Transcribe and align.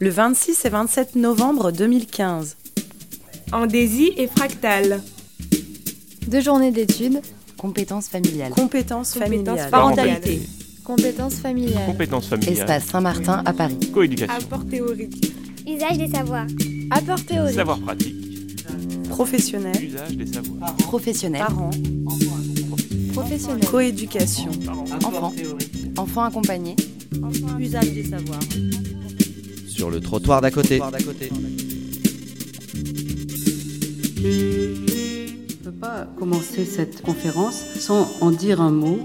le 0.00 0.10
26 0.10 0.64
et 0.64 0.68
27 0.68 1.16
novembre 1.16 1.70
2015. 1.70 2.56
Andésie 3.52 4.12
et 4.16 4.26
Fractal. 4.26 5.00
Deux 6.26 6.40
journées 6.40 6.72
d'études. 6.72 7.20
Compétences 7.56 8.08
familiales. 8.08 8.50
Compétences 8.50 9.14
familiales. 9.14 9.70
Parentalité. 9.70 10.40
Compétences 10.82 11.36
familiales. 11.36 11.86
Compétences 11.86 12.26
familiales. 12.26 12.58
Espace 12.58 12.84
Saint-Martin 12.86 13.42
à 13.46 13.52
Paris. 13.52 13.78
Coéducation. 13.92 14.34
Apport 14.34 14.66
théorique. 14.66 15.32
Usage 15.66 15.98
des 15.98 16.08
savoirs. 16.08 16.46
Apport 16.90 17.24
théorique. 17.24 17.54
Savoir 17.54 17.78
pratique. 17.78 18.14
Professionnels. 19.08 19.84
Usage 19.84 20.16
des 20.16 20.26
savoirs. 20.26 20.76
Professionnels. 20.78 21.44
Parents. 21.46 21.70
Professionnels. 23.12 23.64
Coéducation. 23.66 24.50
Enfants. 25.04 25.32
Enfants 25.96 26.24
accompagnés. 26.24 26.76
Usage 27.60 27.92
des 27.92 28.04
savoirs. 28.04 28.40
Sur 29.84 29.90
le 29.90 30.00
trottoir 30.00 30.40
d'à 30.40 30.50
côté. 30.50 30.80
Je 34.16 34.30
ne 35.28 35.62
peux 35.62 35.72
pas 35.78 36.06
commencer 36.18 36.64
cette 36.64 37.02
conférence 37.02 37.62
sans 37.80 38.10
en 38.22 38.30
dire 38.30 38.62
un 38.62 38.70
mot, 38.70 39.00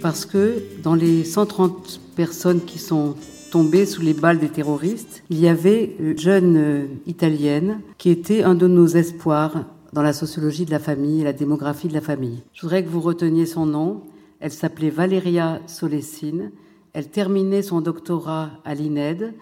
parce 0.00 0.24
que 0.24 0.62
dans 0.82 0.94
les 0.94 1.24
130 1.24 2.00
personnes 2.16 2.62
qui 2.64 2.78
sont 2.78 3.14
tombées 3.50 3.84
sous 3.84 4.00
les 4.00 4.14
balles 4.14 4.38
des 4.38 4.48
terroristes, 4.48 5.22
il 5.28 5.38
y 5.38 5.48
avait 5.48 5.96
une 5.98 6.18
jeune 6.18 6.56
euh, 6.56 6.86
italienne 7.06 7.82
qui 7.98 8.08
était 8.08 8.42
un 8.42 8.54
de 8.54 8.66
nos 8.66 8.86
espoirs 8.86 9.66
dans 9.92 10.00
la 10.00 10.14
sociologie 10.14 10.64
de 10.64 10.70
la 10.70 10.78
famille 10.78 11.20
et 11.20 11.24
la 11.24 11.34
démographie 11.34 11.88
de 11.88 11.94
la 11.94 12.00
famille. 12.00 12.42
Je 12.54 12.62
voudrais 12.62 12.82
que 12.82 12.88
vous 12.88 13.02
reteniez 13.02 13.44
son 13.44 13.66
nom. 13.66 14.00
Elle 14.40 14.50
s'appelait 14.50 14.88
Valeria 14.88 15.60
Solesine. 15.66 16.52
Elle 16.94 17.10
terminait 17.10 17.60
son 17.60 17.82
doctorat 17.82 18.48
à 18.64 18.74
l'INED. 18.74 19.34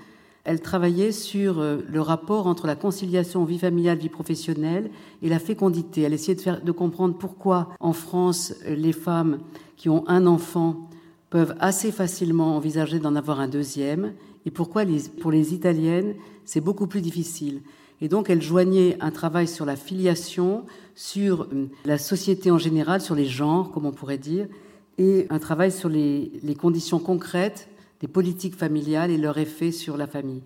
Elle 0.44 0.60
travaillait 0.60 1.12
sur 1.12 1.60
euh, 1.60 1.78
le 1.88 2.00
rapport 2.00 2.46
entre 2.46 2.66
la 2.66 2.76
conciliation 2.76 3.44
vie 3.44 3.58
familiale, 3.58 3.98
vie 3.98 4.08
professionnelle 4.08 4.90
et 5.22 5.28
la 5.28 5.38
fécondité. 5.38 6.02
Elle 6.02 6.14
essayait 6.14 6.38
de, 6.62 6.72
comprendre 6.72 7.16
pourquoi 7.16 7.68
en 7.78 7.92
France 7.92 8.54
les 8.66 8.92
femmes 8.92 9.38
qui 9.76 9.88
ont 9.88 10.04
un 10.08 10.26
enfant 10.26 10.88
peuvent 11.28 11.54
assez 11.60 11.92
facilement 11.92 12.56
envisager 12.56 12.98
d'en 12.98 13.14
avoir 13.16 13.38
un 13.40 13.48
deuxième 13.48 14.14
et 14.46 14.50
pourquoi 14.50 14.84
pour 15.20 15.30
les 15.30 15.54
Italiennes 15.54 16.14
c'est 16.44 16.60
beaucoup 16.60 16.86
plus 16.86 17.02
difficile. 17.02 17.60
Et 18.00 18.08
donc 18.08 18.30
elle 18.30 18.40
joignait 18.40 18.96
un 19.00 19.10
travail 19.10 19.46
sur 19.46 19.66
la 19.66 19.76
filiation, 19.76 20.64
sur 20.94 21.42
euh, 21.52 21.66
la 21.84 21.98
société 21.98 22.50
en 22.50 22.58
général, 22.58 23.02
sur 23.02 23.14
les 23.14 23.26
genres, 23.26 23.70
comme 23.70 23.84
on 23.84 23.92
pourrait 23.92 24.18
dire, 24.18 24.48
et 24.96 25.26
un 25.30 25.38
travail 25.38 25.70
sur 25.70 25.88
les 25.88 26.56
conditions 26.58 26.98
concrètes 26.98 27.69
des 28.00 28.08
politiques 28.08 28.56
familiales 28.56 29.10
et 29.10 29.18
leur 29.18 29.38
effet 29.38 29.72
sur 29.72 29.96
la 29.96 30.06
famille. 30.06 30.42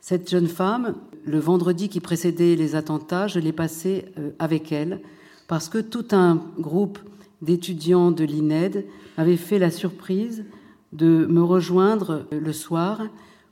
Cette 0.00 0.30
jeune 0.30 0.48
femme, 0.48 0.94
le 1.24 1.38
vendredi 1.38 1.88
qui 1.88 2.00
précédait 2.00 2.56
les 2.56 2.74
attentats, 2.74 3.26
je 3.26 3.38
l'ai 3.38 3.52
passé 3.52 4.06
euh, 4.18 4.30
avec 4.38 4.72
elle 4.72 5.00
parce 5.46 5.68
que 5.68 5.78
tout 5.78 6.06
un 6.12 6.42
groupe 6.58 6.98
d'étudiants 7.42 8.10
de 8.10 8.24
l'INED 8.24 8.86
avait 9.16 9.36
fait 9.36 9.58
la 9.58 9.70
surprise 9.70 10.44
de 10.92 11.26
me 11.26 11.42
rejoindre 11.42 12.26
euh, 12.32 12.40
le 12.40 12.52
soir 12.52 13.02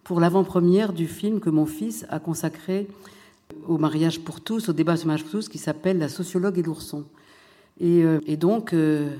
pour 0.05 0.21
l'avant-première 0.21 0.93
du 0.93 1.07
film 1.07 1.41
que 1.41 1.51
mon 1.51 1.67
fils 1.67 2.07
a 2.09 2.19
consacré 2.19 2.89
au 3.67 3.79
mariage 3.79 4.21
pour 4.21 4.41
tous, 4.41 4.69
au 4.69 4.73
débat 4.73 4.97
sur 4.97 5.07
le 5.07 5.09
mariage 5.09 5.25
pour 5.25 5.33
tous, 5.33 5.49
qui 5.49 5.59
s'appelle 5.59 5.99
La 5.99 6.09
sociologue 6.09 6.59
et 6.59 6.63
l'ourson. 6.63 7.05
Et, 7.81 8.03
euh, 8.03 8.21
donc, 8.37 8.73
euh, 8.73 9.11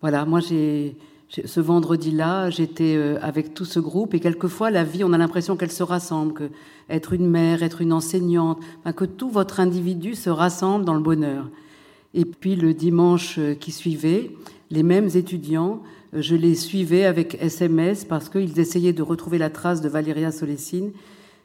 voilà, 0.00 0.24
moi, 0.24 0.40
j'ai, 0.40 0.96
ce 1.28 1.60
vendredi-là, 1.60 2.48
j'étais 2.50 2.96
euh, 2.96 3.18
avec 3.20 3.52
tout 3.52 3.66
ce 3.66 3.80
groupe, 3.80 4.14
et 4.14 4.20
quelquefois, 4.20 4.70
la 4.70 4.84
vie, 4.84 5.04
on 5.04 5.12
a 5.12 5.18
l'impression 5.18 5.56
qu'elle 5.56 5.70
se 5.70 5.82
rassemble, 5.82 6.32
que 6.32 6.50
être 6.88 7.12
une 7.12 7.28
mère, 7.28 7.62
être 7.62 7.82
une 7.82 7.92
enseignante, 7.92 8.58
que 8.96 9.04
tout 9.04 9.28
votre 9.28 9.60
individu 9.60 10.14
se 10.14 10.30
rassemble 10.30 10.84
dans 10.84 10.94
le 10.94 11.00
bonheur. 11.00 11.50
Et 12.14 12.24
puis, 12.24 12.56
le 12.56 12.72
dimanche 12.72 13.38
qui 13.60 13.72
suivait, 13.72 14.30
les 14.70 14.82
mêmes 14.82 15.10
étudiants, 15.14 15.82
je 16.14 16.34
les 16.34 16.54
suivais 16.54 17.04
avec 17.04 17.36
SMS 17.40 18.04
parce 18.04 18.28
qu'ils 18.28 18.58
essayaient 18.58 18.94
de 18.94 19.02
retrouver 19.02 19.38
la 19.38 19.50
trace 19.50 19.82
de 19.82 19.88
Valéria 19.88 20.32
Solesine, 20.32 20.92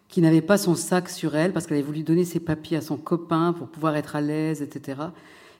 qui 0.07 0.21
n'avait 0.21 0.41
pas 0.41 0.57
son 0.57 0.75
sac 0.75 1.09
sur 1.09 1.35
elle 1.35 1.51
parce 1.51 1.65
qu'elle 1.65 1.77
avait 1.77 1.85
voulu 1.85 2.03
donner 2.03 2.23
ses 2.23 2.39
papiers 2.39 2.77
à 2.77 2.81
son 2.81 2.97
copain 2.97 3.53
pour 3.53 3.67
pouvoir 3.67 3.95
être 3.95 4.15
à 4.15 4.21
l'aise, 4.21 4.61
etc. 4.61 5.01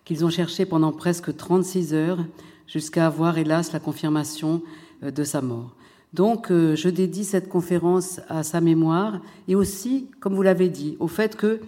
Qu'ils 0.06 0.24
ont 0.26 0.30
cherché 0.30 0.66
pendant 0.66 0.92
presque 0.92 1.36
36 1.36 1.94
heures 1.94 2.20
jusqu'à 2.68 3.08
avoir, 3.08 3.38
hélas, 3.38 3.72
la 3.74 3.80
confirmation 3.80 4.62
euh, 5.04 5.12
de 5.12 5.24
sa 5.24 5.42
mort. 5.42 5.76
Donc, 6.14 6.52
euh, 6.52 6.76
je 6.76 6.90
dédie 6.90 7.24
cette 7.24 7.50
conférence 7.50 8.22
à 8.30 8.44
sa 8.44 8.62
mémoire 8.62 9.20
et 9.48 9.56
aussi, 9.56 10.10
comme 10.20 10.36
vous 10.36 10.44
l'avez 10.44 10.70
dit, 10.70 10.96
au 11.00 11.08
fait 11.08 11.36
que 11.36 11.60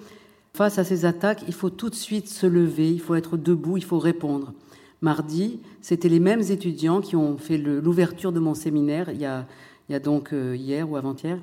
face 0.54 0.78
à 0.78 0.84
ces 0.84 1.06
attaques, 1.06 1.44
il 1.48 1.54
faut 1.54 1.70
tout 1.70 1.90
de 1.90 1.96
suite 1.96 2.30
se 2.30 2.46
lever, 2.46 2.92
il 2.92 3.02
faut 3.02 3.16
être 3.16 3.38
debout, 3.38 3.78
il 3.78 3.84
faut 3.84 4.00
répondre. 4.00 4.54
Mardi, 5.02 5.60
c'était 5.82 6.10
les 6.10 6.20
mêmes 6.20 6.42
étudiants 6.42 7.02
qui 7.02 7.16
ont 7.16 7.38
fait 7.38 7.58
l'ouverture 7.58 8.32
de 8.32 8.40
mon 8.40 8.54
séminaire, 8.54 9.10
il 9.12 9.20
y 9.20 9.26
a, 9.26 10.00
donc 10.00 10.32
euh, 10.32 10.56
hier 10.56 10.90
ou 10.90 10.96
avant-hier, 10.96 11.40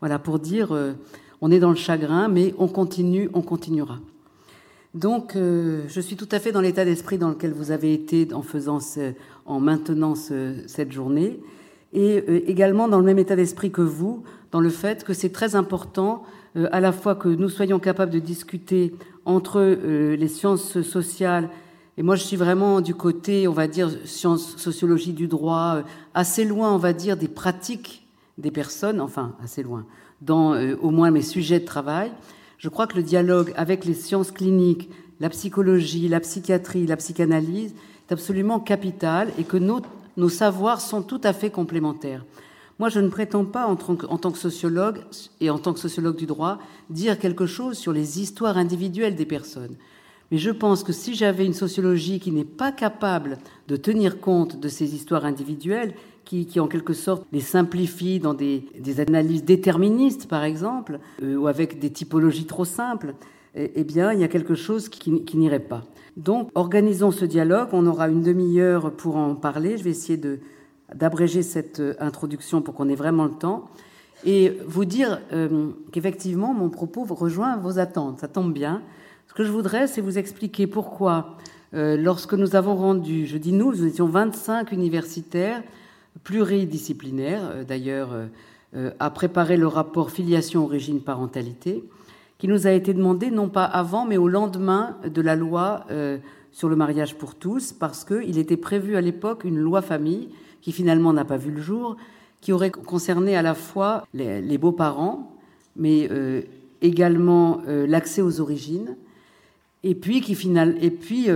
voilà, 0.00 0.18
pour 0.18 0.38
dire, 0.38 0.76
on 1.40 1.50
est 1.50 1.58
dans 1.58 1.70
le 1.70 1.76
chagrin, 1.76 2.28
mais 2.28 2.54
on 2.58 2.68
continue, 2.68 3.30
on 3.32 3.40
continuera. 3.40 3.98
Donc, 4.96 5.36
euh, 5.36 5.82
je 5.88 6.00
suis 6.00 6.16
tout 6.16 6.28
à 6.32 6.40
fait 6.40 6.52
dans 6.52 6.62
l'état 6.62 6.86
d'esprit 6.86 7.18
dans 7.18 7.28
lequel 7.28 7.52
vous 7.52 7.70
avez 7.70 7.92
été 7.92 8.32
en 8.32 8.40
faisant, 8.42 8.80
ce, 8.80 9.12
en 9.44 9.60
maintenant 9.60 10.14
ce, 10.14 10.54
cette 10.66 10.90
journée, 10.90 11.38
et 11.92 12.24
euh, 12.28 12.40
également 12.48 12.88
dans 12.88 12.98
le 12.98 13.04
même 13.04 13.18
état 13.18 13.36
d'esprit 13.36 13.70
que 13.70 13.82
vous, 13.82 14.24
dans 14.52 14.60
le 14.60 14.70
fait 14.70 15.04
que 15.04 15.12
c'est 15.12 15.28
très 15.28 15.54
important, 15.54 16.22
euh, 16.56 16.66
à 16.72 16.80
la 16.80 16.92
fois 16.92 17.14
que 17.14 17.28
nous 17.28 17.50
soyons 17.50 17.78
capables 17.78 18.10
de 18.10 18.18
discuter 18.18 18.94
entre 19.26 19.60
euh, 19.60 20.16
les 20.16 20.28
sciences 20.28 20.80
sociales 20.80 21.50
et 21.98 22.02
moi, 22.02 22.14
je 22.14 22.22
suis 22.22 22.36
vraiment 22.36 22.82
du 22.82 22.94
côté, 22.94 23.48
on 23.48 23.52
va 23.52 23.68
dire, 23.68 23.88
sciences, 24.04 24.56
sociologie 24.56 25.14
du 25.14 25.28
droit, 25.28 25.76
euh, 25.76 25.82
assez 26.12 26.44
loin, 26.44 26.70
on 26.74 26.78
va 26.78 26.92
dire, 26.92 27.16
des 27.16 27.28
pratiques 27.28 28.06
des 28.36 28.50
personnes, 28.50 29.00
enfin, 29.00 29.34
assez 29.42 29.62
loin, 29.62 29.86
dans 30.20 30.54
au 30.82 30.90
moins 30.90 31.10
mes 31.10 31.22
sujets 31.22 31.58
de 31.58 31.64
travail. 31.64 32.12
Je 32.58 32.68
crois 32.68 32.86
que 32.86 32.96
le 32.96 33.02
dialogue 33.02 33.52
avec 33.56 33.84
les 33.84 33.94
sciences 33.94 34.30
cliniques, 34.30 34.88
la 35.20 35.28
psychologie, 35.28 36.08
la 36.08 36.20
psychiatrie, 36.20 36.86
la 36.86 36.96
psychanalyse 36.96 37.74
est 38.08 38.12
absolument 38.12 38.60
capital 38.60 39.32
et 39.38 39.44
que 39.44 39.56
nos, 39.56 40.28
savoirs 40.28 40.80
sont 40.80 41.02
tout 41.02 41.20
à 41.24 41.32
fait 41.32 41.50
complémentaires. 41.50 42.24
Moi, 42.78 42.90
je 42.90 43.00
ne 43.00 43.08
prétends 43.08 43.46
pas, 43.46 43.66
en 43.66 43.76
tant 43.76 44.30
que 44.30 44.38
sociologue 44.38 44.98
et 45.40 45.48
en 45.48 45.58
tant 45.58 45.72
que 45.72 45.80
sociologue 45.80 46.16
du 46.16 46.26
droit, 46.26 46.58
dire 46.90 47.18
quelque 47.18 47.46
chose 47.46 47.78
sur 47.78 47.92
les 47.92 48.20
histoires 48.20 48.58
individuelles 48.58 49.16
des 49.16 49.24
personnes. 49.24 49.76
Mais 50.30 50.38
je 50.38 50.50
pense 50.50 50.82
que 50.82 50.92
si 50.92 51.14
j'avais 51.14 51.46
une 51.46 51.54
sociologie 51.54 52.20
qui 52.20 52.32
n'est 52.32 52.44
pas 52.44 52.72
capable 52.72 53.38
de 53.68 53.76
tenir 53.76 54.20
compte 54.20 54.58
de 54.58 54.68
ces 54.68 54.94
histoires 54.94 55.24
individuelles, 55.24 55.94
qui, 56.26 56.60
en 56.60 56.66
quelque 56.66 56.92
sorte 56.92 57.24
les 57.32 57.40
simplifie 57.40 58.18
dans 58.18 58.34
des, 58.34 58.64
analyses 58.98 59.44
déterministes, 59.44 60.28
par 60.28 60.44
exemple, 60.44 60.98
euh, 61.22 61.36
ou 61.36 61.46
avec 61.46 61.78
des 61.78 61.90
typologies 61.90 62.46
trop 62.46 62.64
simples, 62.64 63.14
eh, 63.54 63.72
eh 63.74 63.84
bien, 63.84 64.12
il 64.12 64.20
y 64.20 64.24
a 64.24 64.28
quelque 64.28 64.54
chose 64.54 64.88
qui, 64.88 65.36
n'irait 65.36 65.60
pas. 65.60 65.84
Donc, 66.16 66.50
organisons 66.54 67.10
ce 67.10 67.24
dialogue. 67.24 67.68
On 67.72 67.86
aura 67.86 68.08
une 68.08 68.22
demi-heure 68.22 68.92
pour 68.92 69.16
en 69.16 69.34
parler. 69.34 69.78
Je 69.78 69.84
vais 69.84 69.90
essayer 69.90 70.18
de, 70.18 70.40
d'abréger 70.94 71.42
cette 71.42 71.80
euh, 71.80 71.94
introduction 72.00 72.60
pour 72.60 72.74
qu'on 72.74 72.88
ait 72.88 72.96
vraiment 72.96 73.24
le 73.24 73.30
temps. 73.30 73.70
Et 74.24 74.58
vous 74.66 74.84
dire 74.84 75.20
euh, 75.32 75.70
qu'effectivement, 75.92 76.52
mon 76.54 76.70
propos 76.70 77.04
rejoint 77.04 77.56
vos 77.56 77.78
attentes. 77.78 78.20
Ça 78.20 78.28
tombe 78.28 78.52
bien. 78.52 78.82
Ce 79.28 79.34
que 79.34 79.44
je 79.44 79.50
voudrais, 79.50 79.86
c'est 79.86 80.00
vous 80.00 80.18
expliquer 80.18 80.66
pourquoi, 80.66 81.36
lorsque 81.72 82.32
nous 82.32 82.56
avons 82.56 82.74
rendu, 82.74 83.26
je 83.26 83.36
dis 83.36 83.52
nous, 83.52 83.72
nous 83.72 83.84
étions 83.84 84.06
25 84.06 84.72
universitaires 84.72 85.62
pluridisciplinaires, 86.24 87.50
euh, 87.50 87.64
d'ailleurs, 87.64 88.12
euh, 88.12 88.26
euh, 88.74 88.90
à 88.98 89.10
préparer 89.10 89.56
le 89.56 89.66
rapport 89.66 90.10
filiation, 90.10 90.64
origine, 90.64 91.00
parentalité, 91.00 91.84
qui 92.38 92.48
nous 92.48 92.66
a 92.66 92.72
été 92.72 92.92
demandé 92.92 93.30
non 93.30 93.48
pas 93.48 93.64
avant, 93.64 94.04
mais 94.04 94.16
au 94.16 94.28
lendemain 94.28 94.96
de 95.06 95.22
la 95.22 95.36
loi 95.36 95.86
sur 96.52 96.68
le 96.68 96.76
mariage 96.76 97.14
pour 97.14 97.34
tous, 97.34 97.72
parce 97.72 98.04
qu'il 98.04 98.36
était 98.36 98.58
prévu 98.58 98.96
à 98.96 99.00
l'époque 99.00 99.44
une 99.44 99.56
loi 99.56 99.80
famille 99.80 100.28
qui 100.60 100.70
finalement 100.70 101.14
n'a 101.14 101.24
pas 101.24 101.38
vu 101.38 101.50
le 101.50 101.62
jour, 101.62 101.96
qui 102.42 102.52
aurait 102.52 102.70
concerné 102.70 103.36
à 103.36 103.40
la 103.40 103.54
fois 103.54 104.06
les, 104.12 104.58
beaux-parents, 104.58 105.34
mais 105.76 106.10
également 106.82 107.62
l'accès 107.66 108.20
aux 108.20 108.38
origines, 108.42 108.96
et 109.82 109.94
puis 109.94 110.20
qui 110.20 110.34
final, 110.34 110.76
et 110.82 110.90
puis 110.90 111.28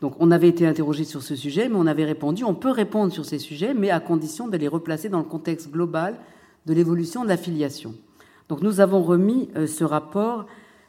donc 0.00 0.14
on 0.18 0.30
avait 0.30 0.48
été 0.48 0.66
interrogé 0.66 1.04
sur 1.04 1.22
ce 1.22 1.36
sujet, 1.36 1.68
mais 1.68 1.76
on 1.76 1.86
avait 1.86 2.04
répondu 2.04 2.44
on 2.44 2.54
peut 2.54 2.70
répondre 2.70 3.12
sur 3.12 3.24
ces 3.24 3.38
sujets, 3.38 3.74
mais 3.74 3.90
à 3.90 4.00
condition 4.00 4.48
de 4.48 4.56
les 4.56 4.68
replacer 4.68 5.08
dans 5.08 5.18
le 5.18 5.24
contexte 5.24 5.70
global 5.70 6.16
de 6.66 6.74
l'évolution 6.74 7.22
de 7.22 7.28
la 7.28 7.36
filiation. 7.36 7.94
Donc 8.48 8.62
nous 8.62 8.80
avons 8.80 9.02
remis 9.02 9.48
euh, 9.56 9.66
ce 9.66 9.84
rapport 9.84 10.46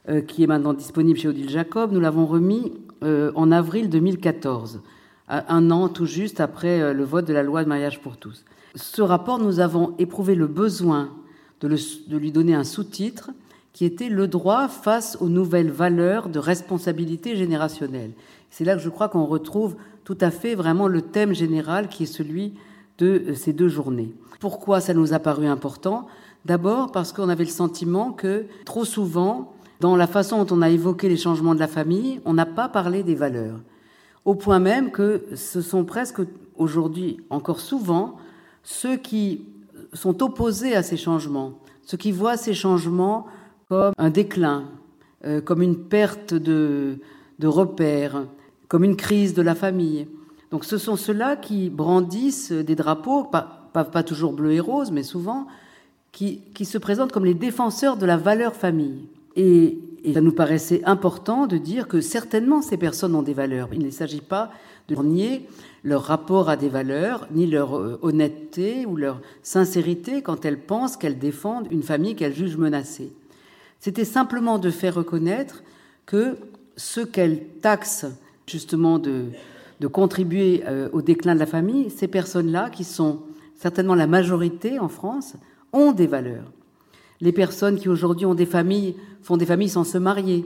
euh, 0.10 0.22
qui 0.22 0.44
est 0.44 0.48
maintenant 0.48 0.74
disponible 0.74 1.20
chez 1.20 1.28
Odile 1.28 1.50
Jacob. 1.50 1.92
Nous 1.92 2.00
l'avons 2.00 2.26
remis 2.26 2.74
euh, 3.04 3.32
en 3.36 3.52
avril 3.52 3.90
2014, 3.90 4.82
un 5.28 5.72
an 5.72 5.88
tout 5.88 6.06
juste 6.06 6.42
après 6.42 6.94
le 6.94 7.04
vote 7.06 7.26
de 7.26 7.32
la 7.32 7.42
loi 7.42 7.64
de 7.64 7.70
mariage 7.70 8.02
pour 8.02 8.18
tous. 8.18 8.44
Ce 8.76 9.02
rapport, 9.02 9.40
nous 9.40 9.62
avons 9.62 9.96
éprouvé 9.98 10.36
le 10.36 10.46
besoin 10.46 11.10
de, 11.62 11.70
de 11.70 12.18
lui 12.18 12.34
donner 12.34 12.54
un 12.54 12.66
sous-titre 12.66 13.32
qui 13.72 13.86
était 13.86 14.10
le 14.10 14.28
droit 14.28 14.68
face 14.68 15.18
aux 15.22 15.30
nouvelles 15.30 15.72
valeurs 15.72 16.28
de 16.28 16.38
responsabilité 16.38 17.38
générationnelle. 17.38 18.12
C'est 18.52 18.66
là 18.66 18.76
que 18.76 18.82
je 18.82 18.90
crois 18.90 19.10
qu'on 19.10 19.26
retrouve 19.26 19.76
tout 20.04 20.18
à 20.22 20.30
fait 20.30 20.56
vraiment 20.56 20.88
le 20.88 21.02
thème 21.02 21.34
général 21.34 21.88
qui 21.88 22.04
est 22.04 22.14
celui 22.14 22.54
de 22.98 23.34
ces 23.34 23.54
deux 23.54 23.70
journées. 23.70 24.14
Pourquoi 24.40 24.82
ça 24.82 24.94
nous 24.94 25.14
a 25.14 25.20
paru 25.20 25.48
important? 25.48 26.06
D'abord 26.46 26.92
parce 26.92 27.14
qu'on 27.14 27.30
avait 27.30 27.46
le 27.46 27.50
sentiment 27.50 28.12
que 28.12 28.46
trop 28.66 28.86
souvent, 28.86 29.54
dans 29.80 29.96
la 29.96 30.08
façon 30.08 30.44
dont 30.44 30.56
on 30.56 30.62
a 30.62 30.70
évoqué 30.70 31.10
les 31.10 31.18
changements 31.18 31.56
de 31.56 31.60
la 31.60 31.68
famille, 31.68 32.20
on 32.26 32.34
n'a 32.34 32.46
pas 32.46 32.68
parlé 32.68 33.04
des 33.04 33.16
valeurs. 33.16 33.60
Au 34.26 34.36
point 34.36 34.60
même 34.60 34.92
que 34.92 35.24
ce 35.36 35.62
sont 35.62 35.86
presque 35.86 36.22
aujourd'hui 36.56 37.22
encore 37.30 37.60
souvent 37.60 38.18
ceux 38.64 38.98
qui 38.98 39.46
sont 39.94 40.22
opposés 40.22 40.76
à 40.76 40.84
ces 40.84 40.98
changements, 40.98 41.54
ceux 41.84 41.98
qui 41.98 42.12
voient 42.12 42.38
ces 42.38 42.54
changements 42.54 43.26
comme 43.70 43.94
un 43.98 44.10
déclin, 44.10 44.66
euh, 45.26 45.42
comme 45.42 45.62
une 45.62 45.78
perte 45.78 46.34
de, 46.34 47.00
de 47.40 47.48
repères, 47.48 48.26
comme 48.72 48.86
une 48.86 48.96
crise 48.96 49.34
de 49.34 49.42
la 49.42 49.54
famille. 49.54 50.08
Donc 50.50 50.64
ce 50.64 50.78
sont 50.78 50.96
ceux-là 50.96 51.36
qui 51.36 51.70
brandissent 51.70 52.54
des 52.54 52.76
drapeaux, 52.76 53.26
pas, 53.26 54.04
toujours 54.04 54.32
bleus 54.32 54.54
et 54.54 54.62
roses, 54.62 54.92
mais 54.92 55.04
souvent, 55.04 55.46
qui, 56.14 56.42
se 56.64 56.78
présentent 56.78 57.12
comme 57.12 57.26
les 57.26 57.34
défenseurs 57.34 57.98
de 57.98 58.06
la 58.06 58.16
valeur 58.16 58.56
famille. 58.56 59.10
Et, 59.36 59.78
et, 60.06 60.14
ça 60.14 60.22
nous 60.22 60.32
paraissait 60.32 60.82
important 60.86 61.48
de 61.48 61.58
dire 61.58 61.90
que 61.90 62.00
certainement 62.00 62.62
ces 62.62 62.78
personnes 62.78 63.14
ont 63.14 63.24
des 63.24 63.34
valeurs. 63.34 63.68
Il 63.74 63.84
ne 63.84 63.90
s'agit 63.90 64.22
pas 64.22 64.52
de 64.88 64.96
nier 64.96 65.50
leur 65.84 66.04
rapport 66.04 66.48
à 66.48 66.56
des 66.56 66.70
valeurs, 66.70 67.28
ni 67.32 67.48
leur 67.48 67.78
euh, 67.78 68.00
honnêteté 68.02 68.86
ou 68.86 68.96
leur 68.96 69.20
sincérité 69.44 70.22
quand 70.22 70.46
elles 70.46 70.62
pensent 70.62 70.96
qu'elles 70.96 71.20
défendent 71.20 71.68
une 71.72 71.84
famille 71.84 72.16
qu'elles 72.16 72.36
jugent 72.36 72.56
menacée. 72.56 73.12
C'était 73.82 74.06
simplement 74.06 74.60
de 74.60 74.70
faire 74.70 74.96
reconnaître 74.96 75.62
que 76.06 76.38
ce 76.78 77.02
qu'elles 77.02 77.44
taxent 77.62 78.08
justement 78.48 79.00
de, 79.00 79.32
contribuer 79.92 80.64
euh, 80.68 80.90
au 80.94 81.02
déclin 81.02 81.34
de 81.34 81.40
la 81.40 81.46
famille, 81.46 81.90
ces 81.90 82.08
personnes-là, 82.08 82.70
qui 82.70 82.84
sont 82.84 83.22
certainement 83.56 83.96
la 83.96 84.08
majorité 84.08 84.80
en 84.80 84.90
France, 84.90 85.36
ont 85.74 85.92
des 85.92 86.08
valeurs. 86.08 86.52
Les 87.20 87.32
personnes 87.32 87.78
qui 87.80 87.90
aujourd'hui 87.90 88.26
ont 88.26 88.36
des 88.36 88.46
familles 88.46 88.96
font 89.22 89.38
des 89.38 89.46
familles 89.46 89.70
sans 89.70 89.84
se 89.84 89.98
marier. 89.98 90.46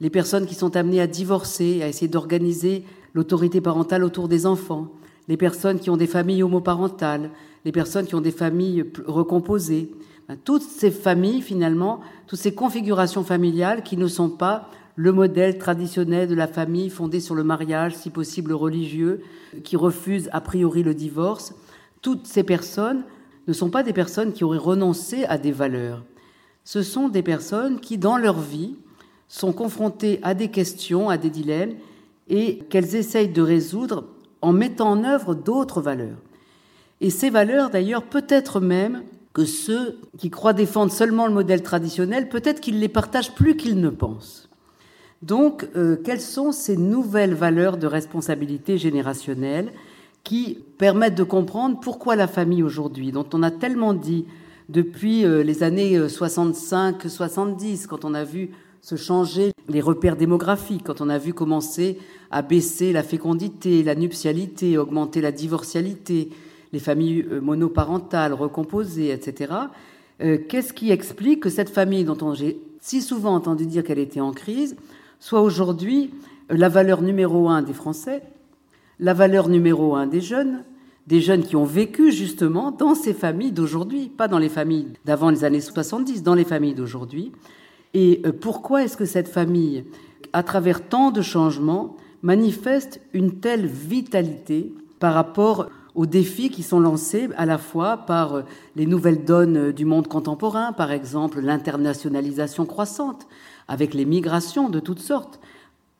Les 0.00 0.10
personnes 0.10 0.46
qui 0.46 0.54
sont 0.54 0.76
amenées 0.76 1.00
à 1.00 1.06
divorcer, 1.06 1.82
à 1.82 1.88
essayer 1.88 2.08
d'organiser 2.08 2.84
l'autorité 3.12 3.60
parentale 3.60 4.02
autour 4.02 4.28
des 4.28 4.46
enfants. 4.46 4.88
Les 5.28 5.36
personnes 5.36 5.78
qui 5.78 5.90
ont 5.90 5.98
des 5.98 6.06
familles 6.06 6.42
homoparentales. 6.42 7.30
Les 7.66 7.72
personnes 7.72 8.06
qui 8.06 8.14
ont 8.14 8.22
des 8.22 8.30
familles 8.30 8.84
recomposées. 9.06 9.90
Toutes 10.44 10.62
ces 10.62 10.90
familles, 10.90 11.42
finalement, 11.42 12.00
toutes 12.26 12.38
ces 12.38 12.54
configurations 12.54 13.24
familiales 13.24 13.82
qui 13.82 13.96
ne 13.96 14.06
sont 14.06 14.30
pas 14.30 14.70
le 15.00 15.12
modèle 15.12 15.56
traditionnel 15.56 16.28
de 16.28 16.34
la 16.34 16.46
famille 16.46 16.90
fondée 16.90 17.20
sur 17.20 17.34
le 17.34 17.42
mariage, 17.42 17.94
si 17.94 18.10
possible 18.10 18.52
religieux, 18.52 19.22
qui 19.64 19.74
refuse 19.74 20.28
a 20.30 20.42
priori 20.42 20.82
le 20.82 20.92
divorce. 20.92 21.54
Toutes 22.02 22.26
ces 22.26 22.42
personnes 22.42 23.04
ne 23.48 23.54
sont 23.54 23.70
pas 23.70 23.82
des 23.82 23.94
personnes 23.94 24.34
qui 24.34 24.44
auraient 24.44 24.58
renoncé 24.58 25.24
à 25.24 25.38
des 25.38 25.52
valeurs. 25.52 26.04
Ce 26.64 26.82
sont 26.82 27.08
des 27.08 27.22
personnes 27.22 27.80
qui, 27.80 27.96
dans 27.96 28.18
leur 28.18 28.38
vie, 28.38 28.76
sont 29.26 29.54
confrontées 29.54 30.20
à 30.22 30.34
des 30.34 30.48
questions, 30.48 31.08
à 31.08 31.16
des 31.16 31.30
dilemmes, 31.30 31.76
et 32.28 32.58
qu'elles 32.68 32.94
essayent 32.94 33.32
de 33.32 33.40
résoudre 33.40 34.04
en 34.42 34.52
mettant 34.52 34.90
en 34.90 35.04
œuvre 35.04 35.34
d'autres 35.34 35.80
valeurs. 35.80 36.18
Et 37.00 37.08
ces 37.08 37.30
valeurs, 37.30 37.70
d'ailleurs, 37.70 38.02
peut-être 38.02 38.60
même 38.60 39.02
que 39.32 39.46
ceux 39.46 39.98
qui 40.18 40.28
croient 40.28 40.52
défendre 40.52 40.92
seulement 40.92 41.26
le 41.26 41.32
modèle 41.32 41.62
traditionnel, 41.62 42.28
peut-être 42.28 42.60
qu'ils 42.60 42.80
les 42.80 42.88
partagent 42.88 43.34
plus 43.34 43.56
qu'ils 43.56 43.80
ne 43.80 43.88
pensent. 43.88 44.49
Donc, 45.22 45.68
euh, 45.76 45.96
quelles 45.96 46.20
sont 46.20 46.52
ces 46.52 46.76
nouvelles 46.76 47.34
valeurs 47.34 47.76
de 47.76 47.86
responsabilité 47.86 48.78
générationnelle 48.78 49.72
qui 50.24 50.58
permettent 50.78 51.14
de 51.14 51.24
comprendre 51.24 51.78
pourquoi 51.80 52.16
la 52.16 52.26
famille 52.26 52.62
aujourd'hui, 52.62 53.12
dont 53.12 53.26
on 53.32 53.42
a 53.42 53.50
tellement 53.50 53.94
dit 53.94 54.26
depuis 54.68 55.24
euh, 55.24 55.42
les 55.42 55.62
années 55.62 55.98
65-70, 55.98 57.86
quand 57.86 58.04
on 58.04 58.14
a 58.14 58.24
vu 58.24 58.50
se 58.82 58.96
changer 58.96 59.52
les 59.68 59.80
repères 59.80 60.16
démographiques, 60.16 60.84
quand 60.84 61.00
on 61.00 61.08
a 61.08 61.18
vu 61.18 61.34
commencer 61.34 61.98
à 62.30 62.42
baisser 62.42 62.92
la 62.92 63.02
fécondité, 63.02 63.82
la 63.82 63.94
nuptialité, 63.94 64.78
augmenter 64.78 65.20
la 65.20 65.32
divorcialité, 65.32 66.30
les 66.72 66.78
familles 66.78 67.26
euh, 67.30 67.40
monoparentales 67.40 68.32
recomposées, 68.32 69.10
etc. 69.10 69.52
Euh, 70.22 70.38
Qu'est-ce 70.48 70.72
qui 70.72 70.90
explique 70.90 71.40
que 71.40 71.50
cette 71.50 71.70
famille 71.70 72.04
dont 72.04 72.34
j'ai 72.34 72.60
si 72.80 73.02
souvent 73.02 73.34
entendu 73.34 73.66
dire 73.66 73.84
qu'elle 73.84 73.98
était 73.98 74.20
en 74.20 74.32
crise 74.32 74.76
soit 75.20 75.42
aujourd'hui 75.42 76.10
la 76.48 76.68
valeur 76.68 77.02
numéro 77.02 77.48
un 77.48 77.62
des 77.62 77.74
Français, 77.74 78.22
la 78.98 79.14
valeur 79.14 79.48
numéro 79.48 79.94
un 79.94 80.06
des 80.06 80.20
jeunes, 80.20 80.64
des 81.06 81.20
jeunes 81.20 81.44
qui 81.44 81.56
ont 81.56 81.64
vécu 81.64 82.10
justement 82.10 82.70
dans 82.70 82.94
ces 82.94 83.14
familles 83.14 83.52
d'aujourd'hui, 83.52 84.08
pas 84.08 84.28
dans 84.28 84.38
les 84.38 84.48
familles 84.48 84.88
d'avant 85.04 85.30
les 85.30 85.44
années 85.44 85.60
70, 85.60 86.22
dans 86.22 86.34
les 86.34 86.44
familles 86.44 86.74
d'aujourd'hui. 86.74 87.32
Et 87.94 88.20
euh, 88.24 88.32
pourquoi 88.32 88.84
est-ce 88.84 88.96
que 88.96 89.04
cette 89.04 89.28
famille, 89.28 89.84
à 90.32 90.42
travers 90.42 90.88
tant 90.88 91.10
de 91.10 91.22
changements, 91.22 91.96
manifeste 92.22 93.00
une 93.12 93.40
telle 93.40 93.66
vitalité 93.66 94.72
par 94.98 95.14
rapport 95.14 95.68
aux 95.94 96.06
défis 96.06 96.50
qui 96.50 96.62
sont 96.62 96.78
lancés 96.78 97.28
à 97.36 97.46
la 97.46 97.58
fois 97.58 97.96
par 97.96 98.34
euh, 98.34 98.42
les 98.76 98.86
nouvelles 98.86 99.24
donnes 99.24 99.72
du 99.72 99.84
monde 99.84 100.06
contemporain, 100.06 100.72
par 100.72 100.92
exemple 100.92 101.40
l'internationalisation 101.40 102.66
croissante, 102.66 103.26
avec 103.70 103.94
les 103.94 104.04
migrations 104.04 104.68
de 104.68 104.80
toutes 104.80 104.98
sortes, 104.98 105.38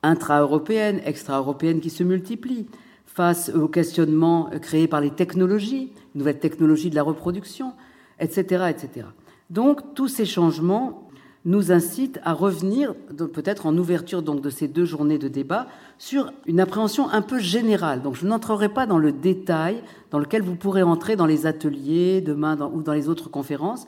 intra-européennes, 0.03 1.01
extra-européennes 1.07 1.81
qui 1.81 1.89
se 1.89 2.03
multiplient, 2.03 2.67
face 3.07 3.49
aux 3.51 3.69
questionnements 3.69 4.51
créés 4.61 4.89
par 4.89 5.01
les 5.01 5.11
technologies, 5.11 5.93
nouvelles 6.17 6.41
technologies 6.41 6.91
de 6.91 6.97
la 6.97 7.05
reproduction, 7.05 7.73
etc.. 8.19 8.65
Donc 9.51 9.95
tous 9.95 10.09
ces 10.09 10.27
changements 10.27 11.09
nous 11.45 11.71
incitent 11.71 12.21
à 12.25 12.33
revenir, 12.33 12.95
peut-être 13.17 13.67
en 13.67 13.77
ouverture 13.79 14.23
de 14.23 14.51
ces 14.51 14.67
deux 14.67 14.85
journées 14.85 15.19
de 15.19 15.29
débat, 15.29 15.69
sur 15.97 16.33
une 16.47 16.59
appréhension 16.59 17.09
un 17.09 17.23
peu 17.23 17.39
générale. 17.39 18.03
Donc 18.03 18.17
je 18.17 18.27
n'entrerai 18.27 18.69
pas 18.69 18.87
dans 18.87 18.99
le 18.99 19.13
détail 19.13 19.83
dans 20.11 20.19
lequel 20.19 20.43
vous 20.43 20.57
pourrez 20.57 20.83
entrer 20.83 21.15
dans 21.15 21.27
les 21.27 21.47
ateliers 21.47 22.21
demain 22.21 22.59
ou 22.75 22.83
dans 22.83 22.93
les 22.93 23.09
autres 23.09 23.31
conférences. 23.31 23.87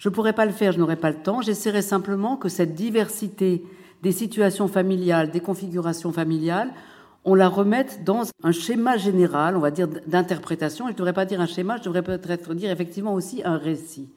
Je 0.00 0.08
ne 0.08 0.14
pourrai 0.14 0.32
pas 0.32 0.46
le 0.46 0.52
faire, 0.52 0.72
je 0.72 0.78
n'aurai 0.78 0.96
pas 0.96 1.10
le 1.10 1.16
temps. 1.16 1.42
J'essaierai 1.42 1.82
simplement 1.82 2.38
que 2.38 2.48
cette 2.48 2.74
diversité 2.74 3.62
des 4.02 4.12
situations 4.12 4.66
familiales, 4.66 5.30
des 5.30 5.40
configurations 5.40 6.10
familiales, 6.10 6.70
on 7.26 7.34
la 7.34 7.50
remette 7.50 8.02
dans 8.02 8.22
un 8.42 8.50
schéma 8.50 8.96
général, 8.96 9.58
on 9.58 9.60
va 9.60 9.70
dire, 9.70 9.88
d'interprétation. 10.06 10.86
Je 10.86 10.92
ne 10.92 10.96
devrais 10.96 11.12
pas 11.12 11.26
dire 11.26 11.42
un 11.42 11.46
schéma, 11.46 11.76
je 11.76 11.82
devrais 11.82 12.00
peut-être 12.00 12.54
dire 12.54 12.70
effectivement 12.70 13.12
aussi 13.12 13.42
un 13.44 13.58
récit. 13.58 14.08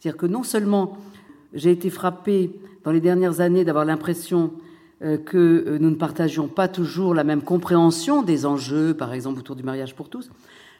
C'est-à-dire 0.00 0.18
que 0.18 0.26
non 0.26 0.42
seulement 0.42 0.98
j'ai 1.54 1.70
été 1.70 1.88
frappée 1.88 2.50
dans 2.82 2.90
les 2.90 3.00
dernières 3.00 3.40
années 3.40 3.64
d'avoir 3.64 3.84
l'impression 3.84 4.54
euh, 5.02 5.18
que 5.18 5.78
nous 5.80 5.90
ne 5.90 5.94
partagions 5.94 6.48
pas 6.48 6.66
toujours 6.66 7.14
la 7.14 7.22
même 7.22 7.42
compréhension 7.42 8.22
des 8.22 8.44
enjeux, 8.44 8.92
par 8.92 9.12
exemple 9.12 9.38
autour 9.38 9.54
du 9.54 9.62
mariage 9.62 9.94
pour 9.94 10.08
tous, 10.08 10.32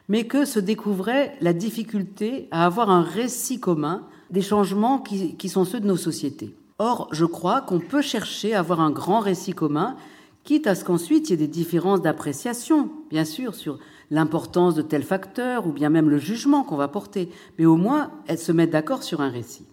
mais 0.09 0.25
que 0.25 0.43
se 0.43 0.59
découvrait 0.59 1.37
la 1.39 1.53
difficulté 1.53 2.49
à 2.51 2.65
avoir 2.65 2.89
un 2.89 3.03
récit 3.03 3.61
commun 3.61 4.03
des 4.31 4.41
changements 4.41 4.99
qui, 4.99 5.49
sont 5.49 5.65
ceux 5.65 5.79
de 5.79 5.87
nos 5.87 5.97
sociétés. 5.97 6.55
Or, 6.77 7.07
je 7.11 7.25
crois 7.25 7.61
qu'on 7.61 7.79
peut 7.79 8.01
chercher 8.01 8.53
à 8.53 8.59
avoir 8.59 8.79
un 8.79 8.91
grand 8.91 9.19
récit 9.19 9.53
commun 9.53 9.95
quitte 10.43 10.67
à 10.67 10.75
ce 10.75 10.85
qu'ensuite 10.85 11.29
il 11.29 11.31
y 11.31 11.33
ait 11.33 11.37
des 11.37 11.47
différences 11.47 12.01
d'appréciation, 12.01 12.89
bien 13.09 13.25
sûr, 13.25 13.53
sur 13.53 13.77
l'importance 14.09 14.75
de 14.75 14.81
tel 14.81 15.03
facteur 15.03 15.67
ou 15.67 15.71
bien 15.71 15.89
même 15.89 16.09
le 16.09 16.17
jugement 16.17 16.63
qu'on 16.63 16.77
va 16.77 16.87
porter, 16.87 17.29
mais 17.57 17.65
au 17.65 17.75
moins 17.75 18.11
elles 18.27 18.39
se 18.39 18.51
mettent 18.51 18.71
d'accord 18.71 19.03
sur 19.03 19.21
un 19.21 19.29
récit. 19.29 19.65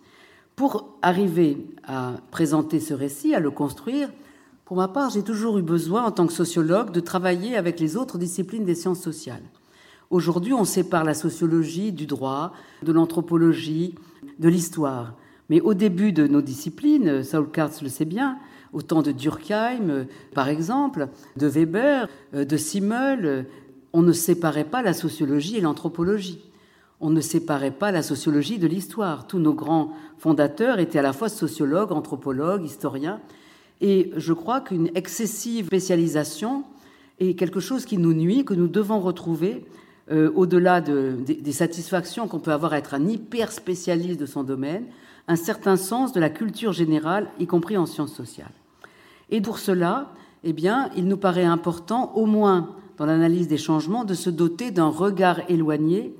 Pour 0.56 0.96
arriver 1.02 1.58
à 1.86 2.14
présenter 2.30 2.80
ce 2.80 2.94
récit, 2.94 3.34
à 3.34 3.40
le 3.40 3.50
construire, 3.50 4.10
pour 4.64 4.76
ma 4.76 4.88
part, 4.88 5.10
j'ai 5.10 5.22
toujours 5.22 5.58
eu 5.58 5.62
besoin, 5.62 6.04
en 6.04 6.10
tant 6.10 6.26
que 6.26 6.32
sociologue, 6.32 6.90
de 6.90 7.00
travailler 7.00 7.56
avec 7.56 7.78
les 7.78 7.96
autres 7.96 8.18
disciplines 8.18 8.64
des 8.64 8.74
sciences 8.74 9.00
sociales. 9.00 9.42
Aujourd'hui, 10.10 10.52
on 10.52 10.64
sépare 10.64 11.02
la 11.02 11.14
sociologie 11.14 11.92
du 11.92 12.06
droit, 12.06 12.52
de 12.82 12.92
l'anthropologie, 12.92 13.96
de 14.38 14.48
l'histoire. 14.48 15.14
Mais 15.50 15.60
au 15.60 15.74
début 15.74 16.12
de 16.12 16.26
nos 16.28 16.42
disciplines, 16.42 17.24
Saul 17.24 17.50
Katz 17.50 17.82
le 17.82 17.88
sait 17.88 18.04
bien, 18.04 18.38
au 18.72 18.82
temps 18.82 19.02
de 19.02 19.10
Durkheim, 19.10 20.06
par 20.32 20.48
exemple, 20.48 21.08
de 21.36 21.46
Weber, 21.46 22.08
de 22.32 22.56
Simmel, 22.56 23.46
on 23.92 24.02
ne 24.02 24.12
séparait 24.12 24.64
pas 24.64 24.82
la 24.82 24.92
sociologie 24.92 25.56
et 25.56 25.60
l'anthropologie. 25.60 26.40
On 27.00 27.10
ne 27.10 27.20
séparait 27.20 27.72
pas 27.72 27.90
la 27.90 28.02
sociologie 28.02 28.58
de 28.58 28.66
l'histoire. 28.66 29.26
Tous 29.26 29.38
nos 29.38 29.54
grands 29.54 29.92
fondateurs 30.18 30.78
étaient 30.78 30.98
à 30.98 31.02
la 31.02 31.12
fois 31.12 31.28
sociologues, 31.28 31.92
anthropologues, 31.92 32.64
historiens. 32.64 33.20
Et 33.80 34.12
je 34.16 34.32
crois 34.32 34.60
qu'une 34.60 34.90
excessive 34.94 35.66
spécialisation 35.66 36.64
est 37.18 37.34
quelque 37.34 37.60
chose 37.60 37.84
qui 37.84 37.98
nous 37.98 38.14
nuit, 38.14 38.44
que 38.44 38.54
nous 38.54 38.68
devons 38.68 39.00
retrouver 39.00 39.66
euh, 40.10 40.30
au-delà 40.34 40.80
de, 40.80 41.16
des 41.26 41.52
satisfactions 41.52 42.28
qu'on 42.28 42.38
peut 42.38 42.52
avoir 42.52 42.72
à 42.72 42.78
être 42.78 42.94
un 42.94 43.06
hyper 43.06 43.50
spécialiste 43.50 44.20
de 44.20 44.26
son 44.26 44.44
domaine, 44.44 44.84
un 45.28 45.36
certain 45.36 45.76
sens 45.76 46.12
de 46.12 46.20
la 46.20 46.30
culture 46.30 46.72
générale, 46.72 47.28
y 47.40 47.46
compris 47.46 47.76
en 47.76 47.86
sciences 47.86 48.14
sociales. 48.14 48.52
Et 49.30 49.40
pour 49.40 49.58
cela, 49.58 50.12
eh 50.44 50.52
bien, 50.52 50.90
il 50.96 51.08
nous 51.08 51.16
paraît 51.16 51.44
important, 51.44 52.12
au 52.14 52.26
moins 52.26 52.70
dans 52.98 53.06
l'analyse 53.06 53.48
des 53.48 53.58
changements, 53.58 54.04
de 54.04 54.14
se 54.14 54.30
doter 54.30 54.70
d'un 54.70 54.88
regard 54.88 55.40
éloigné 55.50 56.14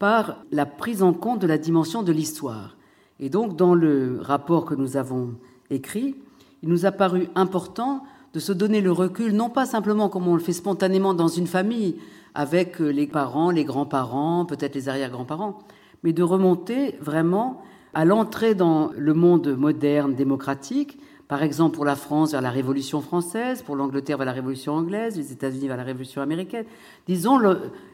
par 0.00 0.38
la 0.50 0.66
prise 0.66 1.02
en 1.02 1.12
compte 1.12 1.40
de 1.40 1.46
la 1.46 1.58
dimension 1.58 2.02
de 2.02 2.10
l'histoire. 2.10 2.76
Et 3.20 3.28
donc, 3.28 3.56
dans 3.56 3.74
le 3.74 4.18
rapport 4.22 4.64
que 4.64 4.74
nous 4.74 4.96
avons 4.96 5.34
écrit, 5.70 6.16
il 6.62 6.68
nous 6.68 6.84
a 6.84 6.90
paru 6.90 7.28
important 7.34 8.02
de 8.32 8.40
se 8.40 8.52
donner 8.52 8.80
le 8.80 8.92
recul, 8.92 9.32
non 9.32 9.50
pas 9.50 9.66
simplement 9.66 10.08
comme 10.08 10.26
on 10.28 10.34
le 10.34 10.40
fait 10.40 10.52
spontanément 10.52 11.14
dans 11.14 11.28
une 11.28 11.46
famille, 11.46 11.96
avec 12.34 12.78
les 12.78 13.06
parents, 13.06 13.50
les 13.50 13.64
grands-parents, 13.64 14.44
peut-être 14.44 14.74
les 14.74 14.88
arrière-grands-parents, 14.88 15.58
mais 16.02 16.12
de 16.12 16.22
remonter 16.22 16.96
vraiment 17.00 17.62
à 17.94 18.04
l'entrée 18.04 18.54
dans 18.54 18.90
le 18.96 19.14
monde 19.14 19.56
moderne, 19.56 20.14
démocratique, 20.14 20.98
par 21.28 21.42
exemple 21.42 21.76
pour 21.76 21.84
la 21.84 21.96
France 21.96 22.32
vers 22.32 22.40
la 22.40 22.50
Révolution 22.50 23.00
française, 23.00 23.62
pour 23.62 23.76
l'Angleterre 23.76 24.16
vers 24.16 24.26
la 24.26 24.32
Révolution 24.32 24.74
anglaise, 24.74 25.16
les 25.16 25.32
États-Unis 25.32 25.68
vers 25.68 25.76
la 25.76 25.84
Révolution 25.84 26.22
américaine, 26.22 26.64
disons 27.06 27.38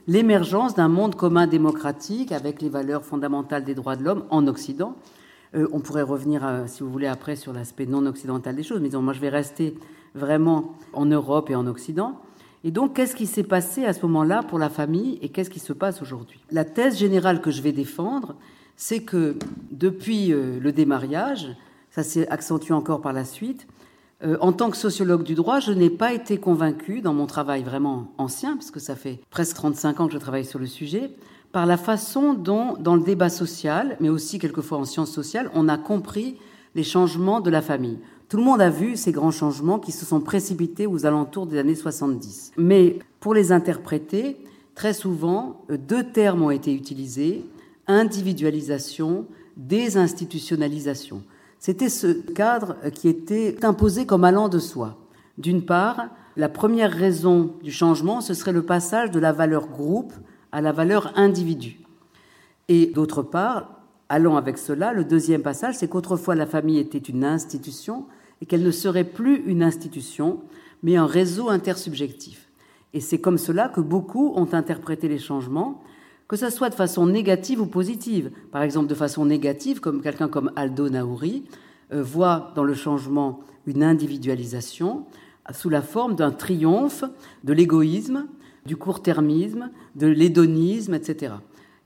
l'émergence 0.07 0.75
d'un 0.75 0.89
monde 0.89 1.15
commun 1.15 1.47
démocratique 1.47 2.33
avec 2.33 2.63
les 2.63 2.69
valeurs 2.69 3.05
fondamentales 3.05 3.65
des 3.65 3.75
droits 3.75 3.97
de 3.97 4.05
l'homme 4.05 4.25
en 4.31 4.47
Occident. 4.47 4.97
Euh, 5.55 5.69
on 5.73 5.81
pourrait 5.81 6.03
revenir, 6.03 6.43
si 6.67 6.83
vous 6.83 6.91
voulez, 6.91 7.07
après 7.07 7.37
sur 7.37 7.53
l'aspect 7.53 7.87
non 7.87 8.07
occidental 8.07 8.57
des 8.57 8.63
choses, 8.63 8.81
mais 8.81 8.89
disons, 8.89 9.03
moi 9.03 9.13
je 9.13 9.21
vais 9.21 9.29
rester 9.29 9.77
vraiment 10.15 10.75
en 10.93 11.05
Europe 11.07 11.51
et 11.51 11.55
en 11.55 11.67
Occident. 11.67 12.19
Et 12.65 12.71
donc, 12.71 12.95
qu'est-ce 12.95 13.15
qui 13.15 13.27
s'est 13.27 13.43
passé 13.43 13.85
à 13.85 13.93
ce 13.93 14.03
moment-là 14.03 14.43
pour 14.43 14.59
la 14.59 14.69
famille 14.69 15.19
et 15.23 15.29
qu'est-ce 15.29 15.51
qui 15.51 15.61
se 15.61 15.73
passe 15.73 16.03
aujourd'hui? 16.03 16.41
La 16.51 16.65
thèse 16.65 16.99
générale 16.99 17.41
que 17.41 17.51
je 17.51 17.63
vais 17.63 17.73
défendre, 17.73 18.35
c'est 18.77 19.03
que 19.03 19.37
depuis 19.71 20.33
euh, 20.33 20.59
le 20.61 20.73
démariage, 20.73 21.49
ça 21.91 22.03
s'est 22.03 22.29
accentué 22.29 22.75
encore 22.75 23.01
par 23.01 23.13
la 23.13 23.25
suite, 23.25 23.67
euh, 24.25 24.37
en 24.41 24.53
tant 24.53 24.71
que 24.71 24.77
sociologue 24.77 25.23
du 25.23 25.35
droit, 25.35 25.61
je 25.61 25.73
n'ai 25.73 25.91
pas 25.91 26.15
été 26.15 26.39
convaincu 26.39 27.03
dans 27.03 27.13
mon 27.13 27.27
travail 27.27 27.63
vraiment 27.63 28.13
ancien, 28.17 28.57
puisque 28.57 28.81
ça 28.81 28.97
fait 28.97 29.21
presque 29.31 29.57
35 29.57 30.01
ans 30.01 30.07
que 30.07 30.15
je 30.15 30.19
travaille 30.19 30.45
sur 30.45 30.59
le 30.59 30.67
sujet, 30.67 31.11
par 31.53 31.67
la 31.67 31.77
façon 31.77 32.35
dont, 32.35 32.77
dans 32.79 32.97
le 32.97 33.03
débat 33.03 33.29
social, 33.29 33.97
mais 34.01 34.09
aussi 34.09 34.39
quelquefois 34.39 34.79
en 34.79 34.85
sciences 34.85 35.13
sociales, 35.13 35.51
on 35.55 35.69
a 35.69 35.77
compris 35.77 36.37
les 36.75 36.83
changements 36.83 37.41
de 37.41 37.51
la 37.51 37.63
famille. 37.63 37.99
Tout 38.29 38.39
le 38.39 38.43
monde 38.43 38.61
a 38.61 38.71
vu 38.71 38.97
ces 38.97 39.13
grands 39.13 39.31
changements 39.31 39.79
qui 39.79 39.93
se 39.93 40.05
sont 40.05 40.21
précipités 40.21 40.89
aux 40.89 41.07
alentours 41.07 41.47
des 41.47 41.59
années 41.59 41.77
70. 41.77 42.53
Mais 42.57 42.99
pour 43.21 43.35
les 43.35 43.53
interpréter, 43.53 44.37
très 44.75 44.93
souvent, 44.93 45.61
euh, 45.71 45.77
deux 45.77 46.03
termes 46.03 46.43
ont 46.43 46.51
été 46.51 46.75
utilisés, 46.75 47.45
individualisation, 47.87 49.27
désinstitutionnalisation. 49.57 51.23
C'était 51.61 51.89
ce 51.89 52.09
cadre 52.09 52.75
euh, 52.85 52.91
qui 52.91 53.09
était 53.09 53.65
imposé 53.65 54.07
comme 54.07 54.25
allant 54.25 54.49
de 54.49 54.59
soi. 54.59 54.99
D'une 55.39 55.65
part, 55.65 56.09
la 56.37 56.49
première 56.49 56.91
raison 56.91 57.55
du 57.63 57.71
changement, 57.71 58.21
ce 58.21 58.35
serait 58.35 58.53
le 58.53 58.65
passage 58.65 59.13
de 59.13 59.21
la 59.21 59.31
valeur 59.31 59.69
groupe 59.69 60.13
à 60.51 60.61
la 60.61 60.73
valeur 60.73 61.13
individu. 61.17 61.79
Et 62.69 62.87
d'autre 62.87 63.23
part, 63.23 63.83
allant 64.09 64.37
avec 64.37 64.59
cela, 64.59 64.93
le 64.93 65.05
deuxième 65.05 65.43
passage, 65.43 65.77
c'est 65.77 65.89
qu'autrefois 65.89 66.35
la 66.35 66.47
famille 66.47 66.79
était 66.79 66.99
une 66.99 67.25
institution 67.25 68.07
et 68.41 68.47
qu'elle 68.47 68.63
ne 68.63 68.71
serait 68.71 69.05
plus 69.05 69.43
une 69.47 69.63
institution, 69.63 70.41
mais 70.83 70.97
un 70.97 71.07
réseau 71.07 71.49
intersubjectif. 71.49 72.49
Et 72.93 73.01
c'est 73.01 73.21
comme 73.21 73.39
cela 73.39 73.69
que 73.69 73.81
beaucoup 73.81 74.33
ont 74.37 74.53
interprété 74.53 75.09
les 75.09 75.19
changements, 75.19 75.83
que 76.29 76.37
ce 76.37 76.51
soit 76.51 76.71
de 76.71 76.75
façon 76.75 77.07
négative 77.07 77.61
ou 77.61 77.67
positive. 77.67 78.31
Par 78.51 78.63
exemple, 78.63 78.89
de 78.89 78.95
façon 78.95 79.25
négative, 79.25 79.81
comme 79.81 80.03
quelqu'un 80.03 80.29
comme 80.29 80.51
Aldo 80.57 80.89
Naouri 80.89 81.45
euh, 81.93 82.03
voit 82.03 82.53
dans 82.57 82.65
le 82.65 82.75
changement 82.75 83.41
une 83.67 83.83
individualisation 83.83 85.07
sous 85.53 85.69
la 85.69 85.83
forme 85.83 86.17
d'un 86.17 86.33
triomphe 86.33 87.05
de 87.45 87.53
l'égoïsme, 87.53 88.27
du 88.65 88.77
court-termisme, 88.77 89.71
de 89.95 90.09
l'hédonisme, 90.09 90.95
etc. 90.95 91.35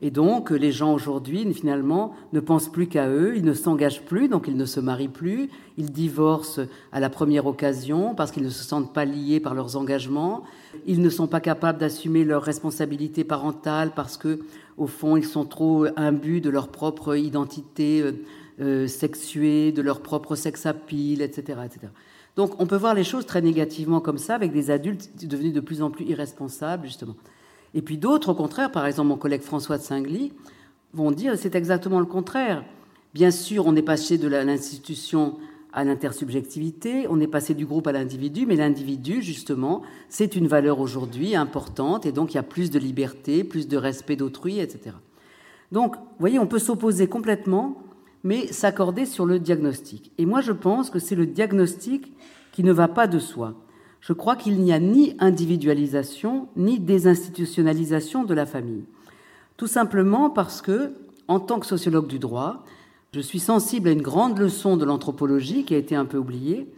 Et 0.03 0.11
donc, 0.11 0.51
les 0.51 0.73
gens 0.73 0.95
aujourd'hui, 0.95 1.53
finalement, 1.53 2.15
ne 2.33 2.41
pensent 2.41 2.71
plus 2.71 2.87
qu'à 2.87 3.09
eux, 3.09 3.35
ils 3.37 3.45
ne 3.45 3.53
s'engagent 3.53 4.03
plus, 4.03 4.29
donc 4.29 4.47
ils 4.49 4.57
ne 4.57 4.65
se 4.65 4.81
marient 4.81 5.09
plus, 5.09 5.51
ils 5.77 5.93
divorcent 5.93 6.63
à 6.91 7.01
la 7.01 7.11
première 7.11 7.45
occasion 7.45 8.15
parce 8.15 8.31
qu'ils 8.31 8.43
ne 8.43 8.49
se 8.49 8.65
sentent 8.65 8.95
pas 8.95 9.05
liés 9.05 9.41
par 9.41 9.55
leurs 9.55 9.77
engagements, 9.77 10.43
ils 10.87 11.03
ne 11.03 11.11
sont 11.11 11.27
pas 11.27 11.41
capables 11.41 11.79
d'assumer 11.79 12.25
leurs 12.25 12.43
responsabilités 12.43 13.25
parentales 13.25 13.93
parce 13.95 14.17
que, 14.17 14.41
au 14.79 14.87
fond, 14.87 15.19
ils 15.19 15.27
sont 15.27 15.45
trop 15.45 15.87
imbus 15.97 16.41
de 16.41 16.49
leur 16.49 16.69
propre 16.69 17.15
identité 17.15 18.01
euh, 18.01 18.13
euh, 18.63 18.87
sexuée, 18.87 19.71
de 19.71 19.83
leur 19.83 20.01
propre 20.01 20.35
sex 20.35 20.65
appeal, 20.65 21.21
etc., 21.21 21.61
etc. 21.67 21.89
Donc, 22.37 22.59
on 22.59 22.67
peut 22.67 22.77
voir 22.77 22.95
les 22.95 23.05
choses 23.05 23.27
très 23.27 23.43
négativement 23.43 24.01
comme 24.01 24.17
ça, 24.17 24.35
avec 24.35 24.53
des 24.53 24.71
adultes 24.71 25.27
devenus 25.27 25.53
de 25.53 25.61
plus 25.61 25.83
en 25.83 25.91
plus 25.91 26.07
irresponsables, 26.07 26.87
justement. 26.87 27.17
Et 27.75 27.83
puis 27.83 27.99
d'autres, 27.99 28.31
au 28.31 28.35
contraire, 28.35 28.71
par 28.71 28.87
exemple 28.87 29.09
mon 29.09 29.17
collègue 29.17 29.43
François 29.43 29.79
de 29.79 29.83
Singly, 29.83 30.33
vont 30.93 31.11
dire 31.11 31.35
c'est 31.37 31.55
exactement 31.55 32.01
le 32.01 32.07
contraire. 32.07 32.65
Bien 33.15 33.31
sûr, 33.31 33.67
on 33.67 33.77
est 33.77 33.83
passé 33.83 34.19
de 34.19 34.29
l'institution 34.29 35.37
à 35.73 35.85
l'intersubjectivité, 35.85 37.07
on 37.09 37.21
est 37.21 37.29
passé 37.29 37.55
du 37.55 37.65
groupe 37.65 37.87
à 37.87 37.93
l'individu, 37.93 38.45
mais 38.47 38.57
l'individu, 38.57 39.23
justement, 39.23 39.83
c'est 40.09 40.35
une 40.35 40.49
valeur 40.49 40.81
aujourd'hui 40.81 41.37
importante, 41.37 42.07
et 42.07 42.13
donc 42.13 42.33
il 42.33 42.37
y 42.37 42.39
a 42.39 42.45
plus 42.45 42.71
de 42.71 42.79
liberté, 42.79 43.45
plus 43.45 43.69
de 43.69 43.77
respect 43.77 44.17
d'autrui, 44.17 44.59
etc. 44.59 44.97
Donc, 45.71 45.95
vous 45.95 46.03
voyez, 46.19 46.39
on 46.41 46.49
peut 46.49 46.59
s'opposer 46.59 47.07
complètement, 47.07 47.83
mais 48.25 48.49
s'accorder 48.49 49.07
sur 49.07 49.27
le 49.27 49.39
diagnostic. 49.39 50.11
Et 50.19 50.27
moi, 50.27 50.41
je 50.41 50.53
pense 50.53 50.91
que 50.91 50.99
c'est 50.99 51.15
le 51.15 51.27
diagnostic 51.27 52.13
qui 52.53 52.65
ne 52.65 52.73
va 52.73 52.89
pas 52.89 53.07
de 53.07 53.19
soi 53.19 53.55
je 54.01 54.13
crois 54.13 54.37
qu'il 54.37 54.61
n'y 54.61 54.73
a 54.73 54.79
ni 54.79 55.15
individualisation 55.19 56.49
ni 56.57 56.79
désinstitutionnalisation 56.79 58.25
de 58.25 58.35
la 58.35 58.47
famille. 58.47 58.85
Tout 59.57 59.67
simplement 59.67 60.31
parce 60.31 60.63
que, 60.63 60.93
en 61.29 61.39
tant 61.39 61.61
que 61.61 61.67
sociologue 61.67 62.07
du 62.07 62.19
droit, 62.19 62.65
je 63.13 63.21
suis 63.21 63.41
sensible 63.41 63.89
à 63.89 63.93
une 63.93 64.03
grande 64.03 64.39
leçon 64.39 64.77
de 64.77 64.85
l'anthropologie 64.85 65.65
qui 65.65 65.75
a 65.75 65.79
été 65.79 65.95
un 65.95 66.07
peu 66.07 66.17
oubliée. 66.17 66.69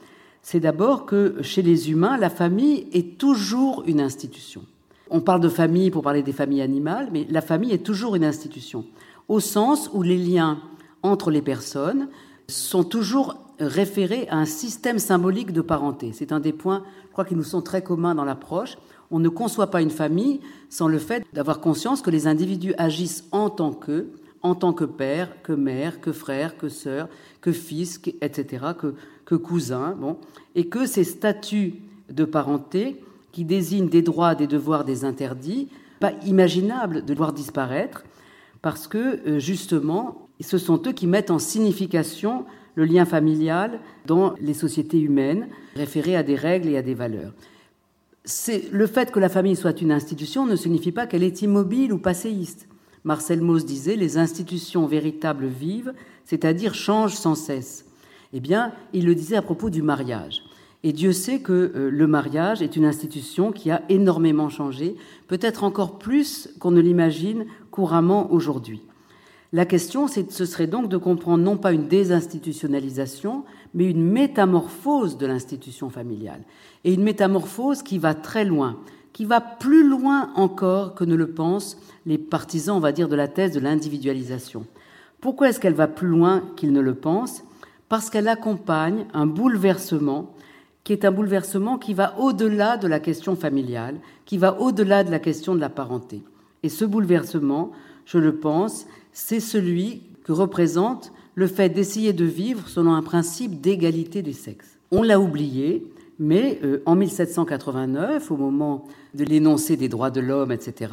C'est 0.42 0.60
d'abord 0.60 1.06
que 1.06 1.36
chez 1.42 1.62
les 1.62 1.90
humains, 1.90 2.16
la 2.16 2.30
famille 2.30 2.88
est 2.92 3.18
toujours 3.18 3.84
une 3.86 4.00
institution. 4.00 4.64
On 5.10 5.20
parle 5.20 5.40
de 5.40 5.48
famille 5.48 5.90
pour 5.90 6.02
parler 6.02 6.22
des 6.22 6.32
familles 6.32 6.62
animales, 6.62 7.10
mais 7.12 7.26
la 7.30 7.42
famille 7.42 7.72
est 7.72 7.84
toujours 7.84 8.16
une 8.16 8.24
institution, 8.24 8.86
au 9.28 9.40
sens 9.40 9.90
où 9.92 10.02
les 10.02 10.16
liens 10.16 10.58
entre 11.02 11.30
les 11.30 11.42
personnes 11.42 12.08
sont 12.48 12.82
toujours 12.82 13.36
référés 13.66 14.26
à 14.28 14.36
un 14.36 14.44
système 14.44 14.98
symbolique 14.98 15.52
de 15.52 15.60
parenté. 15.60 16.12
C'est 16.12 16.32
un 16.32 16.40
des 16.40 16.52
points, 16.52 16.84
je 17.06 17.12
crois, 17.12 17.24
qui 17.24 17.36
nous 17.36 17.42
sont 17.42 17.62
très 17.62 17.82
communs 17.82 18.14
dans 18.14 18.24
l'approche. 18.24 18.76
On 19.10 19.18
ne 19.18 19.28
conçoit 19.28 19.70
pas 19.70 19.82
une 19.82 19.90
famille 19.90 20.40
sans 20.68 20.88
le 20.88 20.98
fait 20.98 21.24
d'avoir 21.32 21.60
conscience 21.60 22.02
que 22.02 22.10
les 22.10 22.26
individus 22.26 22.74
agissent 22.78 23.24
en 23.30 23.50
tant 23.50 23.72
que, 23.72 24.08
en 24.42 24.54
tant 24.54 24.72
que 24.72 24.84
père, 24.84 25.42
que 25.42 25.52
mère, 25.52 26.00
que 26.00 26.12
frère, 26.12 26.56
que 26.56 26.68
sœur, 26.68 27.08
que 27.40 27.52
fils, 27.52 28.00
etc., 28.20 28.66
que, 28.78 28.94
que 29.24 29.34
cousin, 29.34 29.96
bon, 29.98 30.16
et 30.54 30.68
que 30.68 30.86
ces 30.86 31.04
statuts 31.04 31.74
de 32.10 32.24
parenté 32.24 33.02
qui 33.30 33.44
désignent 33.44 33.88
des 33.88 34.02
droits, 34.02 34.34
des 34.34 34.46
devoirs, 34.46 34.84
des 34.84 35.04
interdits, 35.04 35.68
pas 36.00 36.12
imaginables 36.26 37.04
de 37.04 37.14
voir 37.14 37.32
disparaître, 37.32 38.04
parce 38.60 38.86
que 38.86 39.20
euh, 39.26 39.38
justement, 39.38 40.28
ce 40.40 40.58
sont 40.58 40.80
eux 40.86 40.92
qui 40.92 41.06
mettent 41.06 41.30
en 41.30 41.38
signification 41.38 42.44
le 42.74 42.84
lien 42.84 43.04
familial 43.04 43.80
dans 44.06 44.34
les 44.40 44.54
sociétés 44.54 45.00
humaines, 45.00 45.48
référé 45.76 46.16
à 46.16 46.22
des 46.22 46.36
règles 46.36 46.68
et 46.68 46.76
à 46.76 46.82
des 46.82 46.94
valeurs. 46.94 47.32
Le 48.72 48.86
fait 48.86 49.10
que 49.10 49.18
la 49.18 49.28
famille 49.28 49.56
soit 49.56 49.80
une 49.80 49.92
institution 49.92 50.46
ne 50.46 50.56
signifie 50.56 50.92
pas 50.92 51.06
qu'elle 51.06 51.24
est 51.24 51.42
immobile 51.42 51.92
ou 51.92 51.98
passéiste. 51.98 52.68
Marcel 53.04 53.40
Mauss 53.40 53.64
disait 53.64 53.96
les 53.96 54.16
institutions 54.16 54.86
véritables 54.86 55.46
vivent, 55.46 55.92
c'est-à-dire 56.24 56.74
changent 56.74 57.14
sans 57.14 57.34
cesse. 57.34 57.86
Eh 58.32 58.40
bien, 58.40 58.72
il 58.92 59.06
le 59.06 59.14
disait 59.14 59.36
à 59.36 59.42
propos 59.42 59.70
du 59.70 59.82
mariage. 59.82 60.44
Et 60.84 60.92
Dieu 60.92 61.12
sait 61.12 61.40
que 61.40 61.52
euh, 61.52 61.90
le 61.90 62.06
mariage 62.06 62.62
est 62.62 62.76
une 62.76 62.84
institution 62.84 63.52
qui 63.52 63.70
a 63.70 63.82
énormément 63.88 64.48
changé, 64.48 64.96
peut-être 65.28 65.64
encore 65.64 65.98
plus 65.98 66.48
qu'on 66.58 66.72
ne 66.72 66.80
l'imagine 66.80 67.46
couramment 67.70 68.32
aujourd'hui. 68.32 68.82
La 69.54 69.66
question, 69.66 70.08
ce 70.08 70.46
serait 70.46 70.66
donc 70.66 70.88
de 70.88 70.96
comprendre 70.96 71.44
non 71.44 71.58
pas 71.58 71.72
une 71.72 71.86
désinstitutionnalisation, 71.86 73.44
mais 73.74 73.90
une 73.90 74.02
métamorphose 74.02 75.18
de 75.18 75.26
l'institution 75.26 75.90
familiale. 75.90 76.40
Et 76.84 76.94
une 76.94 77.02
métamorphose 77.02 77.82
qui 77.82 77.98
va 77.98 78.14
très 78.14 78.46
loin, 78.46 78.78
qui 79.12 79.26
va 79.26 79.42
plus 79.42 79.86
loin 79.86 80.30
encore 80.36 80.94
que 80.94 81.04
ne 81.04 81.14
le 81.14 81.26
pensent 81.28 81.76
les 82.06 82.16
partisans, 82.16 82.76
on 82.76 82.80
va 82.80 82.92
dire, 82.92 83.10
de 83.10 83.16
la 83.16 83.28
thèse 83.28 83.52
de 83.52 83.60
l'individualisation. 83.60 84.64
Pourquoi 85.20 85.50
est-ce 85.50 85.60
qu'elle 85.60 85.74
va 85.74 85.86
plus 85.86 86.08
loin 86.08 86.42
qu'ils 86.56 86.72
ne 86.72 86.80
le 86.80 86.94
pensent? 86.94 87.44
Parce 87.90 88.08
qu'elle 88.08 88.28
accompagne 88.28 89.04
un 89.12 89.26
bouleversement 89.26 90.34
qui 90.82 90.94
est 90.94 91.04
un 91.04 91.12
bouleversement 91.12 91.76
qui 91.76 91.92
va 91.92 92.18
au-delà 92.18 92.78
de 92.78 92.88
la 92.88 93.00
question 93.00 93.36
familiale, 93.36 93.96
qui 94.24 94.38
va 94.38 94.58
au-delà 94.60 95.04
de 95.04 95.10
la 95.10 95.18
question 95.18 95.54
de 95.54 95.60
la 95.60 95.68
parenté. 95.68 96.22
Et 96.62 96.68
ce 96.68 96.84
bouleversement, 96.84 97.70
je 98.04 98.18
le 98.18 98.34
pense, 98.34 98.86
c'est 99.12 99.40
celui 99.40 100.02
que 100.24 100.32
représente 100.32 101.12
le 101.34 101.46
fait 101.46 101.68
d'essayer 101.70 102.12
de 102.12 102.24
vivre 102.24 102.68
selon 102.68 102.94
un 102.94 103.02
principe 103.02 103.60
d'égalité 103.60 104.22
des 104.22 104.32
sexes. 104.32 104.78
On 104.90 105.02
l'a 105.02 105.18
oublié, 105.18 105.86
mais 106.18 106.60
euh, 106.62 106.82
en 106.86 106.94
1789, 106.94 108.30
au 108.30 108.36
moment 108.36 108.86
de 109.14 109.24
l'énoncé 109.24 109.76
des 109.76 109.88
droits 109.88 110.10
de 110.10 110.20
l'homme, 110.20 110.52
etc., 110.52 110.92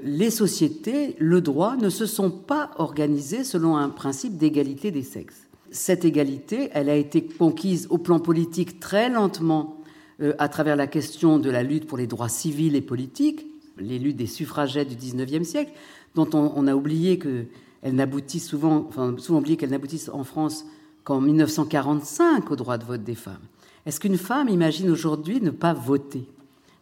les 0.00 0.30
sociétés, 0.30 1.16
le 1.18 1.40
droit, 1.40 1.76
ne 1.76 1.88
se 1.88 2.04
sont 2.04 2.30
pas 2.30 2.70
organisées 2.76 3.44
selon 3.44 3.76
un 3.76 3.88
principe 3.88 4.36
d'égalité 4.36 4.90
des 4.90 5.02
sexes. 5.02 5.48
Cette 5.70 6.04
égalité, 6.04 6.68
elle 6.72 6.90
a 6.90 6.96
été 6.96 7.24
conquise 7.24 7.86
au 7.90 7.98
plan 7.98 8.18
politique 8.18 8.78
très 8.78 9.08
lentement 9.08 9.78
euh, 10.20 10.34
à 10.38 10.48
travers 10.48 10.76
la 10.76 10.86
question 10.86 11.38
de 11.38 11.50
la 11.50 11.62
lutte 11.62 11.86
pour 11.86 11.98
les 11.98 12.06
droits 12.06 12.28
civils 12.28 12.76
et 12.76 12.82
politiques, 12.82 13.46
les 13.78 13.98
luttes 13.98 14.16
des 14.16 14.26
suffragettes 14.26 14.88
du 14.88 14.96
XIXe 14.96 15.46
siècle, 15.46 15.72
dont 16.16 16.28
on, 16.32 16.66
a 16.66 16.74
oublié 16.74 17.18
qu'elles 17.18 17.94
n'aboutissent 17.94 18.48
souvent, 18.48 18.86
enfin, 18.88 19.14
souvent 19.18 19.38
oublié 19.38 19.56
qu'elles 19.56 19.70
n'aboutissent 19.70 20.08
en 20.08 20.24
France 20.24 20.64
qu'en 21.04 21.20
1945 21.20 22.50
au 22.50 22.56
droit 22.56 22.78
de 22.78 22.84
vote 22.84 23.04
des 23.04 23.14
femmes. 23.14 23.44
Est-ce 23.84 24.00
qu'une 24.00 24.16
femme 24.16 24.48
imagine 24.48 24.90
aujourd'hui 24.90 25.40
ne 25.40 25.50
pas 25.50 25.74
voter? 25.74 26.26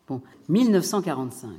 Bon, 0.08 0.22
1945. 0.48 1.50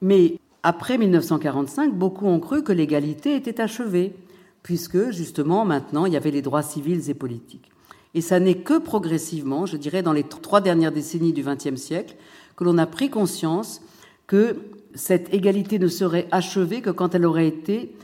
Mais 0.00 0.38
après 0.62 0.96
1945, 0.96 1.94
beaucoup 1.94 2.26
ont 2.26 2.40
cru 2.40 2.64
que 2.64 2.72
l'égalité 2.72 3.36
était 3.36 3.60
achevée, 3.60 4.14
puisque 4.62 5.10
justement 5.10 5.64
maintenant 5.64 6.06
il 6.06 6.14
y 6.14 6.16
avait 6.16 6.30
les 6.30 6.42
droits 6.42 6.62
civils 6.62 7.10
et 7.10 7.14
politiques. 7.14 7.70
Et 8.14 8.22
ça 8.22 8.40
n'est 8.40 8.56
que 8.56 8.78
progressivement, 8.78 9.66
je 9.66 9.76
dirais 9.76 10.02
dans 10.02 10.12
les 10.14 10.24
trois 10.24 10.60
dernières 10.60 10.90
décennies 10.90 11.34
du 11.34 11.44
XXe 11.44 11.76
siècle, 11.76 12.16
que 12.56 12.64
l'on 12.64 12.78
a 12.78 12.86
pris 12.86 13.10
conscience 13.10 13.82
que 14.26 14.56
cette 14.94 15.32
égalité 15.32 15.78
ne 15.78 15.88
serait 15.88 16.28
achevée 16.30 16.80
que 16.80 16.90
quand 16.90 17.14
elle 17.14 17.24
aurait 17.24 17.48
été 17.48 17.94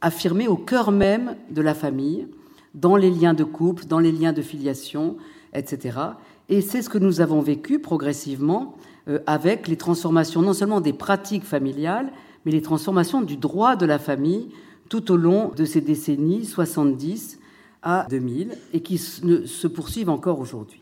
affirmée 0.00 0.48
au 0.48 0.56
cœur 0.56 0.92
même 0.92 1.36
de 1.50 1.62
la 1.62 1.74
famille, 1.74 2.28
dans 2.74 2.96
les 2.96 3.10
liens 3.10 3.34
de 3.34 3.44
couple, 3.44 3.86
dans 3.86 3.98
les 3.98 4.12
liens 4.12 4.32
de 4.32 4.42
filiation, 4.42 5.16
etc. 5.54 5.98
Et 6.48 6.60
c'est 6.60 6.82
ce 6.82 6.88
que 6.88 6.98
nous 6.98 7.20
avons 7.20 7.40
vécu 7.40 7.78
progressivement 7.78 8.76
euh, 9.08 9.18
avec 9.26 9.66
les 9.66 9.76
transformations 9.76 10.42
non 10.42 10.52
seulement 10.52 10.80
des 10.80 10.92
pratiques 10.92 11.44
familiales, 11.44 12.12
mais 12.44 12.52
les 12.52 12.62
transformations 12.62 13.22
du 13.22 13.36
droit 13.36 13.76
de 13.76 13.86
la 13.86 13.98
famille 13.98 14.50
tout 14.88 15.10
au 15.10 15.16
long 15.16 15.50
de 15.56 15.64
ces 15.64 15.80
décennies 15.80 16.44
70 16.44 17.40
à 17.82 18.06
2000 18.08 18.56
et 18.72 18.80
qui 18.80 18.98
se 18.98 19.66
poursuivent 19.66 20.10
encore 20.10 20.38
aujourd'hui. 20.38 20.80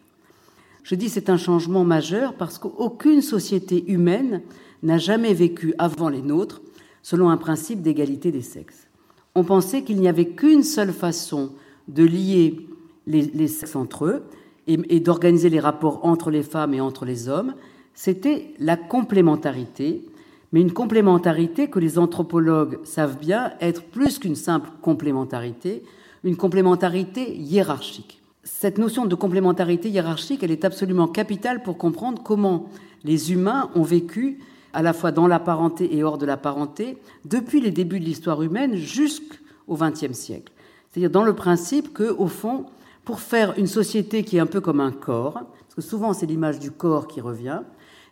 Je 0.85 0.95
dis 0.95 1.09
c'est 1.09 1.31
un 1.31 1.39
changement 1.39 1.83
majeur 1.83 2.35
parce 2.35 2.59
qu'aucune 2.59 3.23
société 3.23 3.91
humaine 3.91 4.43
n'a 4.83 4.99
jamais 4.99 5.33
vécu 5.33 5.75
avant 5.79 6.11
les 6.11 6.21
nôtres 6.21 6.61
selon 7.03 7.31
un 7.31 7.39
principe 7.39 7.81
d'égalité 7.81 8.31
des 8.31 8.43
sexes. 8.43 8.87
On 9.35 9.45
pensait 9.45 9.83
qu'il 9.83 9.99
n'y 9.99 10.09
avait 10.09 10.29
qu'une 10.29 10.63
seule 10.63 10.93
façon 10.93 11.53
de 11.89 12.05
lier 12.05 12.69
les, 13.07 13.49
sexes 13.49 13.77
entre 13.77 14.05
eux 14.05 14.23
et 14.67 15.01
d'organiser 15.01 15.49
les 15.49 15.59
rapports 15.59 16.05
entre 16.05 16.31
les 16.31 16.43
femmes 16.43 16.75
et 16.75 16.81
entre 16.81 17.07
les 17.07 17.29
hommes, 17.29 17.55
c'était 17.95 18.55
la 18.59 18.77
complémentarité, 18.77 20.05
mais 20.53 20.61
une 20.61 20.73
complémentarité 20.73 21.69
que 21.69 21.79
les 21.79 21.99
anthropologues 21.99 22.79
savent 22.85 23.19
bien 23.19 23.53
être 23.61 23.85
plus 23.85 24.19
qu'une 24.19 24.37
simple 24.37 24.71
complémentarité, 24.83 25.83
une 26.25 26.37
complémentarité 26.37 27.37
hiérarchique. 27.37 28.24
Cette 28.45 28.77
notion 28.77 29.07
de 29.07 29.15
complémentarité 29.15 29.89
hiérarchique, 29.89 30.43
elle 30.43 30.51
est 30.51 30.67
absolument 30.67 31.09
capitale 31.09 31.63
pour 31.63 31.79
comprendre 31.79 32.23
comment 32.23 32.69
les 33.03 33.33
humains 33.33 33.71
ont 33.75 33.83
vécu 33.83 34.39
à 34.75 34.83
la 34.83 34.93
fois 34.93 35.13
dans 35.13 35.27
la 35.27 35.39
parenté 35.39 35.97
et 35.97 36.05
hors 36.05 36.19
de 36.19 36.27
la 36.27 36.37
parenté, 36.37 36.99
depuis 37.25 37.61
les 37.61 37.71
débuts 37.71 38.01
de 38.01 38.05
l'histoire 38.05 38.43
humaine 38.43 38.75
jusqu'au 38.75 39.77
XXe 39.77 40.13
siècle. 40.13 40.53
C'est-à-dire 40.91 41.11
dans 41.11 41.25
le 41.25 41.33
principe 41.35 41.95
que, 41.95 42.13
au 42.13 42.27
fond, 42.27 42.67
pour 43.05 43.21
faire 43.21 43.55
une 43.57 43.67
société 43.67 44.25
qui 44.25 44.37
est 44.37 44.41
un 44.41 44.47
peu 44.47 44.61
comme 44.61 44.81
un 44.81 44.93
corps, 44.93 45.35
parce 45.35 45.75
que 45.77 45.81
souvent 45.81 46.13
c'est 46.13 46.27
l'image 46.27 46.59
du 46.59 46.71
corps 46.71 47.07
qui 47.07 47.21
revient, 47.21 47.61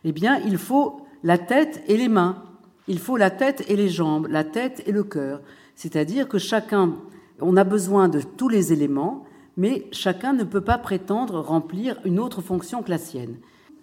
eh 0.03 0.11
bien, 0.11 0.39
il 0.45 0.57
faut 0.57 1.01
la 1.23 1.37
tête 1.37 1.83
et 1.87 1.97
les 1.97 2.09
mains. 2.09 2.43
Il 2.87 2.99
faut 2.99 3.17
la 3.17 3.29
tête 3.29 3.63
et 3.69 3.75
les 3.75 3.89
jambes, 3.89 4.27
la 4.29 4.43
tête 4.43 4.83
et 4.85 4.91
le 4.91 5.03
cœur. 5.03 5.41
C'est-à-dire 5.75 6.27
que 6.27 6.37
chacun, 6.37 6.93
on 7.39 7.55
a 7.55 7.63
besoin 7.63 8.09
de 8.09 8.21
tous 8.21 8.49
les 8.49 8.73
éléments, 8.73 9.25
mais 9.57 9.87
chacun 9.91 10.33
ne 10.33 10.43
peut 10.43 10.61
pas 10.61 10.77
prétendre 10.77 11.39
remplir 11.39 11.97
une 12.05 12.19
autre 12.19 12.41
fonction 12.41 12.81
que 12.81 12.89
la 12.89 12.97
sienne. 12.97 13.37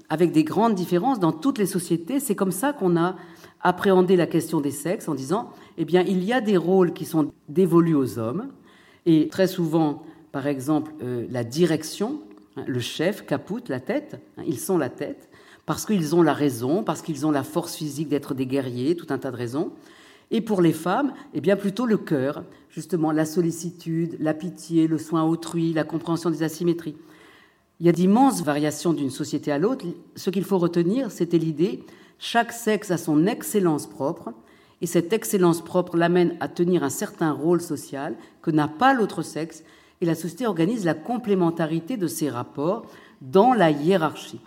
Avec 0.08 0.32
des 0.32 0.44
grandes 0.44 0.74
différences 0.74 1.20
dans 1.20 1.32
toutes 1.32 1.58
les 1.58 1.66
sociétés, 1.66 2.18
c'est 2.18 2.34
comme 2.34 2.50
ça 2.50 2.72
qu'on 2.72 2.96
a 2.96 3.16
appréhendé 3.62 4.16
la 4.16 4.26
question 4.26 4.60
des 4.60 4.70
sexes 4.70 5.08
en 5.08 5.14
disant, 5.14 5.50
eh 5.78 5.84
bien, 5.84 6.02
il 6.02 6.24
y 6.24 6.32
a 6.32 6.40
des 6.40 6.56
rôles 6.56 6.92
qui 6.92 7.04
sont 7.04 7.32
dévolus 7.48 7.94
aux 7.94 8.18
hommes, 8.18 8.48
et 9.06 9.28
très 9.28 9.46
souvent, 9.46 10.02
par 10.32 10.46
exemple, 10.46 10.92
euh, 11.02 11.26
la 11.30 11.44
direction, 11.44 12.20
hein, 12.56 12.64
le 12.66 12.80
chef, 12.80 13.26
caput, 13.26 13.62
la 13.68 13.80
tête, 13.80 14.20
hein, 14.36 14.42
ils 14.46 14.58
sont 14.58 14.78
la 14.78 14.88
tête, 14.88 15.28
parce 15.66 15.86
qu'ils 15.86 16.14
ont 16.14 16.22
la 16.22 16.32
raison, 16.32 16.82
parce 16.82 17.02
qu'ils 17.02 17.26
ont 17.26 17.30
la 17.30 17.44
force 17.44 17.76
physique 17.76 18.08
d'être 18.08 18.34
des 18.34 18.46
guerriers, 18.46 18.96
tout 18.96 19.06
un 19.10 19.18
tas 19.18 19.30
de 19.30 19.36
raisons. 19.36 19.72
Et 20.30 20.40
pour 20.40 20.62
les 20.62 20.72
femmes, 20.72 21.12
eh 21.34 21.40
bien 21.40 21.56
plutôt 21.56 21.86
le 21.86 21.98
cœur, 21.98 22.44
justement 22.68 23.10
la 23.10 23.24
sollicitude, 23.24 24.16
la 24.20 24.34
pitié, 24.34 24.86
le 24.86 24.98
soin 24.98 25.24
autrui, 25.24 25.72
la 25.72 25.84
compréhension 25.84 26.30
des 26.30 26.42
asymétries. 26.42 26.96
Il 27.80 27.86
y 27.86 27.88
a 27.88 27.92
d'immenses 27.92 28.42
variations 28.42 28.92
d'une 28.92 29.10
société 29.10 29.50
à 29.50 29.58
l'autre. 29.58 29.86
Ce 30.14 30.30
qu'il 30.30 30.44
faut 30.44 30.58
retenir, 30.58 31.10
c'était 31.10 31.38
l'idée 31.38 31.84
chaque 32.20 32.52
sexe 32.52 32.90
a 32.90 32.98
son 32.98 33.26
excellence 33.26 33.86
propre, 33.86 34.34
et 34.82 34.86
cette 34.86 35.12
excellence 35.12 35.62
propre 35.62 35.96
l'amène 35.96 36.36
à 36.40 36.48
tenir 36.48 36.84
un 36.84 36.90
certain 36.90 37.32
rôle 37.32 37.62
social 37.62 38.14
que 38.42 38.50
n'a 38.50 38.68
pas 38.68 38.92
l'autre 38.92 39.22
sexe, 39.22 39.64
et 40.02 40.06
la 40.06 40.14
société 40.14 40.46
organise 40.46 40.84
la 40.84 40.94
complémentarité 40.94 41.96
de 41.96 42.06
ces 42.06 42.28
rapports 42.28 42.86
dans 43.22 43.54
la 43.54 43.70
hiérarchie. 43.70 44.40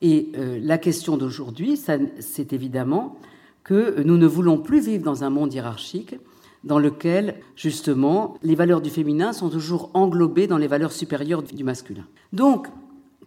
Et 0.00 0.32
euh, 0.36 0.58
la 0.62 0.78
question 0.78 1.18
d'aujourd'hui, 1.18 1.78
c'est 2.18 2.52
évidemment 2.54 3.18
que 3.64 4.02
nous 4.02 4.16
ne 4.16 4.26
voulons 4.26 4.58
plus 4.58 4.80
vivre 4.80 5.04
dans 5.04 5.24
un 5.24 5.30
monde 5.30 5.52
hiérarchique 5.52 6.16
dans 6.64 6.78
lequel, 6.78 7.36
justement, 7.56 8.36
les 8.42 8.54
valeurs 8.54 8.80
du 8.80 8.90
féminin 8.90 9.32
sont 9.32 9.48
toujours 9.48 9.90
englobées 9.94 10.46
dans 10.46 10.58
les 10.58 10.66
valeurs 10.66 10.92
supérieures 10.92 11.42
du 11.42 11.64
masculin. 11.64 12.04
Donc, 12.32 12.66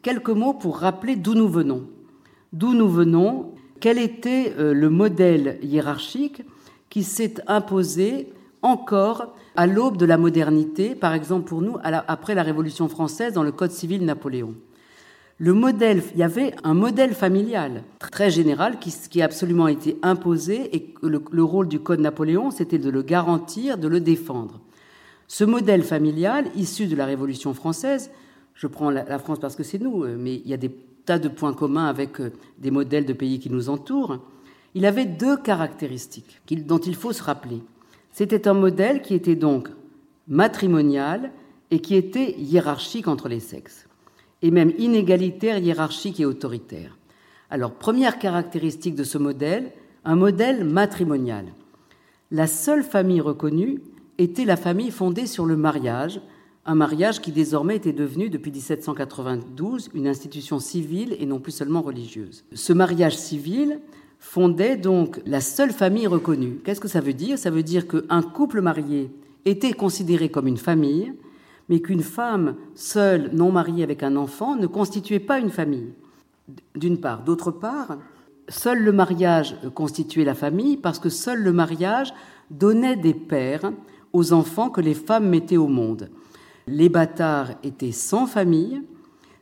quelques 0.02 0.30
mots 0.30 0.54
pour 0.54 0.78
rappeler 0.78 1.16
d'où 1.16 1.34
nous 1.34 1.50
venons. 1.50 1.88
D'où 2.52 2.74
nous 2.74 2.90
venons, 2.90 3.52
quel 3.80 3.98
était 3.98 4.54
euh, 4.60 4.74
le 4.74 4.90
modèle 4.90 5.58
hiérarchique 5.64 6.44
qui 6.90 7.04
s'est 7.04 7.36
imposé 7.48 8.32
encore 8.62 9.34
à 9.56 9.66
l'aube 9.66 9.98
de 9.98 10.06
la 10.06 10.18
modernité, 10.18 10.96
par 10.96 11.14
exemple 11.14 11.46
pour 11.46 11.62
nous, 11.62 11.78
après 11.84 12.36
la 12.36 12.44
Révolution 12.44 12.88
française 12.88 13.34
dans 13.34 13.44
le 13.44 13.52
Code 13.52 13.72
civil 13.72 14.06
Napoléon 14.06 14.54
le 15.44 15.54
modèle, 15.54 16.02
il 16.14 16.20
y 16.20 16.24
avait 16.24 16.56
un 16.64 16.74
modèle 16.74 17.14
familial 17.14 17.84
très 18.00 18.32
général 18.32 18.80
qui, 18.80 19.22
a 19.22 19.26
absolument 19.26 19.68
été 19.68 19.98
imposé 20.02 20.74
et 20.74 20.94
le, 21.02 21.44
rôle 21.44 21.68
du 21.68 21.82
Code 21.82 22.00
Napoléon, 22.00 22.50
c'était 22.50 22.78
de 22.78 22.90
le 22.90 23.02
garantir, 23.02 23.78
de 23.78 23.90
le 23.90 24.00
défendre. 24.00 24.62
Ce 25.28 25.44
modèle 25.44 25.84
familial, 25.84 26.46
issu 26.56 26.88
de 26.88 26.96
la 26.96 27.06
Révolution 27.06 27.54
française, 27.54 28.10
je 28.56 28.68
prends 28.68 28.90
la, 28.90 29.20
France 29.20 29.40
parce 29.40 29.58
que 29.58 29.64
c'est 29.64 29.80
nous, 29.80 30.06
euh, 30.06 30.16
mais 30.18 30.36
il 30.36 30.48
y 30.48 30.54
a 30.54 30.58
des 30.58 30.72
tas 31.04 31.20
de 31.20 31.28
points 31.28 31.54
communs 31.54 31.88
avec 31.88 32.22
euh, 32.22 32.32
des 32.60 32.72
modèles 32.72 33.06
de 33.06 33.12
pays 33.12 33.40
qui 33.40 33.50
nous 33.50 33.68
entourent, 33.68 34.20
il 34.76 34.86
avait 34.86 35.04
deux 35.04 35.36
caractéristiques 35.36 36.40
dont 36.66 36.80
il 36.80 36.96
faut 36.96 37.12
se 37.12 37.22
rappeler. 37.22 37.62
C'était 38.14 38.48
un 38.48 38.54
modèle 38.54 39.02
qui 39.02 39.14
était 39.14 39.36
donc 39.36 39.68
matrimonial 40.26 41.34
et 41.70 41.80
qui 41.80 41.96
était 41.96 42.32
hiérarchique 42.40 43.10
entre 43.10 43.28
les 43.28 43.42
sexes 43.42 43.90
et 44.44 44.52
même 44.52 44.74
inégalitaire, 44.78 45.58
hiérarchique 45.58 46.20
et 46.20 46.26
autoritaire. 46.26 46.98
Alors, 47.50 47.72
première 47.72 48.20
caractéristique 48.20 48.94
de 48.94 49.04
ce 49.04 49.18
modèle, 49.18 49.72
un 50.06 50.16
modèle 50.16 50.66
matrimonial. 50.66 51.46
La 52.30 52.46
seule 52.46 52.84
famille 52.84 53.22
reconnue 53.22 53.82
était 54.18 54.46
la 54.46 54.58
famille 54.58 54.92
fondée 54.92 55.28
sur 55.28 55.46
le 55.46 55.56
mariage, 55.56 56.22
un 56.66 56.76
mariage 56.76 57.22
qui 57.22 57.32
désormais 57.32 57.78
était 57.78 57.94
devenu, 57.94 58.30
depuis 58.30 58.52
1792, 58.52 59.90
une 59.94 60.08
institution 60.08 60.60
civile 60.60 61.16
et 61.20 61.26
non 61.26 61.40
plus 61.40 61.52
seulement 61.52 61.82
religieuse. 61.82 62.44
Ce 62.54 62.74
mariage 62.74 63.18
civil 63.18 63.80
fondait 64.20 64.78
donc 64.78 65.22
la 65.26 65.42
seule 65.42 65.72
famille 65.72 66.08
reconnue. 66.08 66.60
Qu'est-ce 66.64 66.80
que 66.80 66.88
ça 66.88 67.02
veut 67.02 67.14
dire? 67.14 67.38
Ça 67.38 67.50
veut 67.50 67.64
dire 67.64 67.88
qu'un 67.88 68.22
couple 68.22 68.62
marié 68.62 69.10
était 69.46 69.74
considéré 69.74 70.30
comme 70.30 70.48
une 70.48 70.58
famille, 70.58 71.14
mais 71.70 71.80
qu'une 71.80 72.04
femme 72.04 72.56
seule, 72.76 73.32
non 73.34 73.52
mariée 73.52 73.84
avec 73.84 74.04
un 74.04 74.16
enfant, 74.16 74.56
ne 74.56 74.68
constituait 74.68 75.20
pas 75.20 75.40
une 75.40 75.50
famille, 75.50 75.94
d'une 76.76 77.00
part. 77.00 77.24
D'autre 77.24 77.52
part, 77.52 77.98
seul 78.50 78.84
le 78.84 78.92
mariage 78.92 79.56
constituait 79.74 80.26
la 80.26 80.36
famille 80.36 80.78
parce 80.78 81.00
que 81.00 81.10
seul 81.10 81.42
le 81.42 81.54
mariage 81.54 82.14
donnait 82.52 82.98
des 82.98 83.14
pères 83.14 83.72
aux 84.12 84.34
enfants 84.34 84.70
que 84.70 84.82
les 84.82 84.94
femmes 84.94 85.30
mettaient 85.30 85.58
au 85.58 85.68
monde. 85.68 86.10
Les 86.68 86.90
bâtards 86.90 87.52
étaient 87.64 87.92
sans 87.92 88.28
famille, 88.28 88.82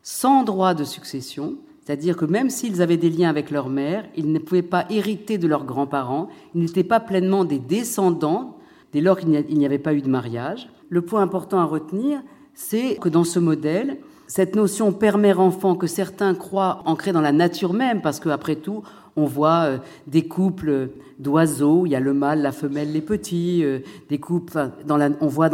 sans 0.04 0.44
droit 0.44 0.74
de 0.74 0.84
succession, 0.84 1.58
C'est-à-dire 1.82 2.16
que 2.16 2.26
même 2.26 2.50
s'ils 2.50 2.82
avaient 2.82 2.98
des 2.98 3.10
liens 3.10 3.30
avec 3.30 3.50
leur 3.50 3.68
mère, 3.68 4.06
ils 4.16 4.32
ne 4.32 4.40
pouvaient 4.40 4.62
pas 4.62 4.86
hériter 4.90 5.38
de 5.38 5.48
leurs 5.48 5.66
grands-parents, 5.66 6.30
ils 6.54 6.62
n'étaient 6.62 6.84
pas 6.84 7.00
pleinement 7.00 7.44
des 7.44 7.60
descendants 7.60 8.58
dès 8.94 9.02
lors 9.02 9.18
qu'il 9.18 9.30
n'y 9.30 9.66
avait 9.66 9.80
pas 9.80 9.94
eu 9.94 10.02
de 10.02 10.10
mariage. 10.10 10.70
Le 10.92 11.02
point 11.02 11.22
important 11.22 11.60
à 11.60 11.64
retenir, 11.64 12.22
c'est 12.54 12.98
que 13.00 13.08
dans 13.08 13.24
ce 13.24 13.40
modèle, 13.40 14.00
cette 14.28 14.58
notion 14.58 14.92
père-mère-enfant 14.92 15.76
que 15.78 15.88
certains 15.88 16.36
croient 16.36 16.84
ancrée 16.86 17.14
dans 17.14 17.22
la 17.22 17.32
nature 17.32 17.72
même, 17.72 18.02
parce 18.02 18.20
qu'après 18.20 18.58
tout, 18.58 18.84
on 19.16 19.24
voit 19.24 19.64
euh, 19.64 19.78
des 20.08 20.28
couples 20.28 20.90
d'oiseaux, 21.18 21.86
il 21.86 21.94
y 21.94 21.96
a 21.96 22.02
le 22.02 22.14
mâle, 22.14 22.42
la 22.42 22.52
femelle, 22.52 22.92
les 22.92 23.00
petits, 23.00 23.64
euh, 23.64 23.80
des 24.10 24.18
couples, 24.18 24.70
dans 24.86 24.98
la, 24.98 25.12
on 25.22 25.28
voit 25.28 25.50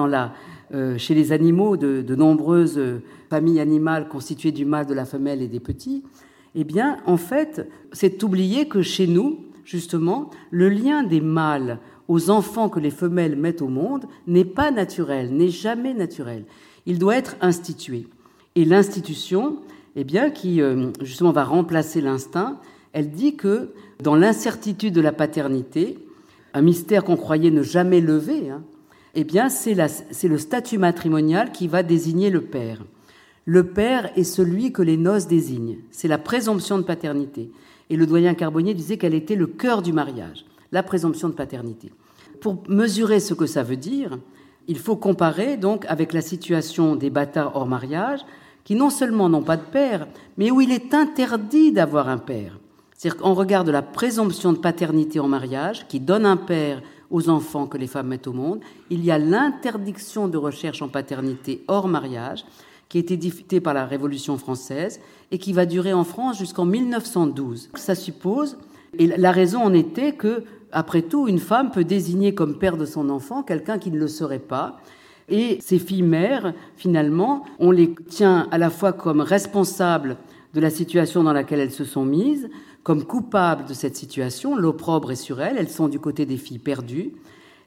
euh, 0.74 0.98
chez 0.98 1.14
les 1.14 1.32
animaux 1.32 1.78
de, 1.78 2.02
de 2.02 2.16
nombreuses 2.16 2.82
familles 3.30 3.60
animales 3.60 4.08
constituées 4.08 4.52
du 4.52 4.66
mâle, 4.66 4.88
de 4.88 4.96
la 4.96 5.06
femelle 5.06 5.44
et 5.44 5.48
des 5.48 5.60
petits. 5.60 6.04
Eh 6.56 6.64
bien, 6.64 6.98
en 7.06 7.18
fait, 7.18 7.70
c'est 7.92 8.24
oublier 8.24 8.68
que 8.68 8.82
chez 8.82 9.06
nous, 9.06 9.46
justement, 9.66 10.32
le 10.50 10.70
lien 10.70 11.04
des 11.04 11.22
mâles 11.22 11.78
aux 12.08 12.30
enfants 12.30 12.70
que 12.70 12.80
les 12.80 12.92
femelles 12.92 13.36
mettent 13.36 13.62
au 13.62 13.68
monde 13.68 14.06
n'est 14.28 14.46
pas 14.46 14.72
naturel, 14.72 15.34
n'est 15.34 15.50
jamais 15.50 15.94
naturel. 15.94 16.46
Il 16.86 17.00
doit 17.00 17.18
être 17.18 17.36
institué. 17.42 18.08
Et 18.56 18.66
l'institution, 18.66 19.58
eh 19.96 20.04
bien, 20.04 20.30
qui 20.30 20.62
justement 21.02 21.32
va 21.32 21.44
remplacer 21.44 22.02
l'instinct, 22.02 22.60
elle 22.94 23.12
dit 23.12 23.36
que 23.36 23.70
dans 24.02 24.16
l'incertitude 24.16 24.94
de 24.94 25.02
la 25.02 25.12
paternité, 25.12 26.00
un 26.54 26.62
mystère 26.62 27.04
qu'on 27.04 27.18
croyait 27.18 27.52
ne 27.52 27.62
jamais 27.62 28.02
lever, 28.02 28.50
hein, 28.50 28.64
eh 29.16 29.24
bien, 29.24 29.50
c'est 29.50 29.74
le 29.76 30.38
statut 30.38 30.78
matrimonial 30.78 31.52
qui 31.52 31.68
va 31.68 31.84
désigner 31.84 32.30
le 32.30 32.42
père. 32.42 32.84
Le 33.46 33.68
père 33.68 34.12
est 34.16 34.24
celui 34.24 34.72
que 34.72 34.82
les 34.82 34.98
noces 34.98 35.28
désignent. 35.28 35.78
C'est 35.92 36.08
la 36.08 36.18
présomption 36.18 36.78
de 36.78 36.84
paternité. 36.84 37.52
Et 37.90 37.96
le 37.96 38.06
doyen 38.06 38.34
Carbonnier 38.34 38.74
disait 38.74 38.98
qu'elle 38.98 39.14
était 39.14 39.36
le 39.36 39.48
cœur 39.48 39.82
du 39.82 39.94
mariage, 39.94 40.46
la 40.72 40.84
présomption 40.84 41.30
de 41.30 41.34
paternité. 41.34 41.92
Pour 42.42 42.64
mesurer 42.68 43.20
ce 43.20 43.34
que 43.34 43.46
ça 43.46 43.64
veut 43.64 43.78
dire, 43.78 44.18
il 44.68 44.78
faut 44.78 44.96
comparer 44.96 45.58
donc 45.58 45.86
avec 45.88 46.14
la 46.14 46.22
situation 46.22 46.96
des 46.96 47.10
bâtards 47.10 47.56
hors 47.56 47.68
mariage, 47.68 48.22
qui 48.64 48.76
non 48.76 48.90
seulement 48.90 49.30
n'ont 49.30 49.44
pas 49.44 49.58
de 49.58 49.64
père, 49.64 50.08
mais 50.38 50.52
où 50.52 50.60
il 50.60 50.72
est 50.72 50.94
interdit 50.94 51.72
d'avoir 51.72 52.10
un 52.10 52.18
père. 52.18 52.60
C'est-à-dire 52.94 53.22
qu'en 53.22 53.34
regard 53.34 53.64
de 53.64 53.72
la 53.72 53.82
présomption 53.82 54.52
de 54.52 54.58
paternité 54.58 55.20
en 55.20 55.28
mariage, 55.28 55.88
qui 55.88 56.00
donne 56.00 56.26
un 56.26 56.36
père 56.36 56.82
aux 57.10 57.30
enfants 57.30 57.68
que 57.68 57.78
les 57.78 57.88
femmes 57.88 58.08
mettent 58.08 58.28
au 58.28 58.34
monde, 58.34 58.60
il 58.90 59.06
y 59.06 59.12
a 59.12 59.18
l'interdiction 59.18 60.28
de 60.28 60.38
recherche 60.38 60.82
en 60.82 60.90
paternité 60.90 61.64
hors 61.68 61.88
mariage, 61.88 62.44
qui 62.90 62.98
a 62.98 63.02
été 63.02 63.18
dictée 63.18 63.62
par 63.62 63.74
la 63.74 63.86
Révolution 63.86 64.38
française 64.38 65.00
et 65.32 65.38
qui 65.38 65.54
va 65.54 65.66
durer 65.66 65.94
en 65.94 66.04
France 66.04 66.38
jusqu'en 66.38 66.66
1912. 66.66 67.70
Ça 67.76 67.96
suppose, 67.96 68.58
et 68.98 69.08
la 69.08 69.32
raison 69.32 69.62
en 69.62 69.74
était 69.74 70.14
que, 70.14 70.44
après 70.72 71.02
tout, 71.02 71.28
une 71.28 71.40
femme 71.40 71.72
peut 71.72 71.84
désigner 71.84 72.34
comme 72.34 72.58
père 72.58 72.78
de 72.78 72.86
son 72.86 73.10
enfant 73.10 73.44
quelqu'un 73.44 73.78
qui 73.78 73.92
ne 73.92 74.00
le 74.00 74.08
serait 74.08 74.40
pas. 74.40 74.78
Et 75.30 75.58
ces 75.62 75.80
filles 75.80 76.04
mères, 76.04 76.54
finalement, 76.76 77.46
on 77.60 77.72
les 77.72 77.94
tient 78.10 78.48
à 78.52 78.58
la 78.58 78.70
fois 78.70 78.94
comme 78.94 79.22
responsables 79.22 80.18
de 80.54 80.60
la 80.60 80.70
situation 80.70 81.24
dans 81.24 81.34
laquelle 81.34 81.60
elles 81.60 81.72
se 81.72 81.84
sont 81.84 82.06
mises, 82.06 82.50
comme 82.84 83.04
coupables 83.04 83.66
de 83.66 83.74
cette 83.74 83.98
situation, 83.98 84.56
l'opprobre 84.56 85.12
est 85.12 85.16
sur 85.16 85.42
elles, 85.42 85.58
elles 85.58 85.70
sont 85.70 85.90
du 85.90 86.00
côté 86.00 86.26
des 86.26 86.38
filles 86.38 86.58
perdues, 86.58 87.12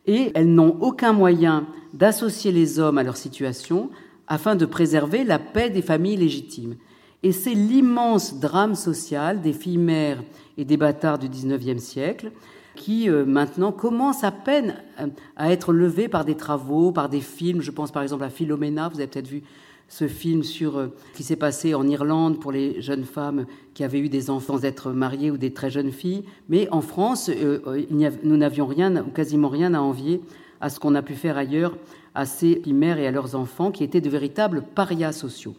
et 0.06 0.32
elles 0.34 0.52
n'ont 0.52 0.78
aucun 0.80 1.12
moyen 1.12 1.66
d'associer 1.92 2.52
les 2.52 2.78
hommes 2.78 2.96
à 2.96 3.02
leur 3.02 3.18
situation 3.18 3.90
afin 4.28 4.56
de 4.56 4.64
préserver 4.64 5.24
la 5.24 5.38
paix 5.38 5.68
des 5.68 5.82
familles 5.82 6.16
légitimes. 6.16 6.76
Et 7.22 7.32
c'est 7.32 7.52
l'immense 7.52 8.40
drame 8.40 8.74
social 8.74 9.42
des 9.42 9.52
filles 9.52 9.76
mères 9.76 10.22
et 10.56 10.64
des 10.64 10.78
bâtards 10.78 11.18
du 11.18 11.28
XIXe 11.28 11.82
siècle 11.82 12.32
qui 12.80 13.10
euh, 13.10 13.26
maintenant 13.26 13.72
commence 13.72 14.24
à 14.24 14.30
peine 14.30 14.74
euh, 14.98 15.08
à 15.36 15.52
être 15.52 15.70
levé 15.74 16.08
par 16.08 16.24
des 16.24 16.34
travaux, 16.34 16.92
par 16.92 17.10
des 17.10 17.20
films. 17.20 17.60
Je 17.60 17.70
pense 17.70 17.92
par 17.92 18.02
exemple 18.02 18.24
à 18.24 18.30
Philomena, 18.30 18.88
vous 18.88 18.96
avez 18.96 19.06
peut-être 19.06 19.28
vu 19.28 19.42
ce 19.86 20.08
film 20.08 20.42
sur 20.42 20.78
euh, 20.78 20.86
ce 21.12 21.18
qui 21.18 21.22
s'est 21.22 21.36
passé 21.36 21.74
en 21.74 21.86
Irlande 21.86 22.40
pour 22.40 22.52
les 22.52 22.80
jeunes 22.80 23.04
femmes 23.04 23.44
qui 23.74 23.84
avaient 23.84 23.98
eu 23.98 24.08
des 24.08 24.30
enfants 24.30 24.56
sans 24.56 24.64
être 24.64 24.92
mariées 24.92 25.30
ou 25.30 25.36
des 25.36 25.52
très 25.52 25.68
jeunes 25.68 25.92
filles. 25.92 26.24
Mais 26.48 26.68
en 26.70 26.80
France, 26.80 27.30
nous 27.30 28.36
n'avions 28.38 28.66
rien 28.66 29.04
ou 29.04 29.10
quasiment 29.10 29.50
rien 29.50 29.74
à 29.74 29.80
envier 29.80 30.22
à 30.62 30.70
ce 30.70 30.80
qu'on 30.80 30.94
a 30.94 31.02
pu 31.02 31.14
faire 31.14 31.36
ailleurs 31.36 31.76
à 32.14 32.24
ces 32.24 32.62
mères 32.66 32.98
et 32.98 33.06
à 33.06 33.10
leurs 33.10 33.34
enfants 33.34 33.70
qui 33.72 33.84
étaient 33.84 34.00
de 34.00 34.08
véritables 34.08 34.64
parias 34.74 35.12
sociaux. 35.12 35.54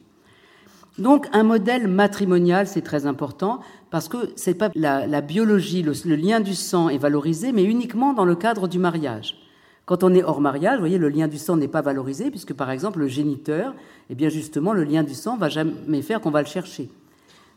Donc 0.98 1.28
un 1.32 1.44
modèle 1.44 1.88
matrimonial, 1.88 2.68
c'est 2.68 2.82
très 2.82 3.06
important 3.06 3.62
parce 3.90 4.08
que 4.08 4.52
pas 4.54 4.70
la, 4.76 5.22
biologie, 5.22 5.84
le, 5.84 6.16
lien 6.16 6.40
du 6.40 6.54
sang 6.54 6.90
est 6.90 6.98
valorisé, 6.98 7.52
mais 7.52 7.64
uniquement 7.64 8.14
dans 8.14 8.26
le 8.26 8.36
cadre 8.36 8.68
du 8.68 8.80
mariage. 8.80 9.38
Quand 9.86 10.04
on 10.04 10.14
est 10.14 10.24
hors 10.24 10.42
mariage, 10.42 10.76
vous 10.76 10.82
voyez, 10.82 10.98
le 10.98 11.10
lien 11.10 11.28
du 11.28 11.38
sang 11.38 11.58
n'est 11.58 11.68
pas 11.68 11.82
valorisé 11.82 12.30
puisque 12.30 12.54
par 12.54 12.72
exemple 12.72 13.00
le 13.00 13.08
géniteur, 13.08 13.74
eh 14.10 14.16
bien 14.16 14.30
justement 14.30 14.74
le 14.74 14.84
lien 14.84 15.04
du 15.04 15.14
sang 15.14 15.38
va 15.38 15.50
jamais 15.50 16.02
faire 16.02 16.22
qu'on 16.22 16.32
va 16.32 16.42
le 16.42 16.48
chercher. 16.48 16.90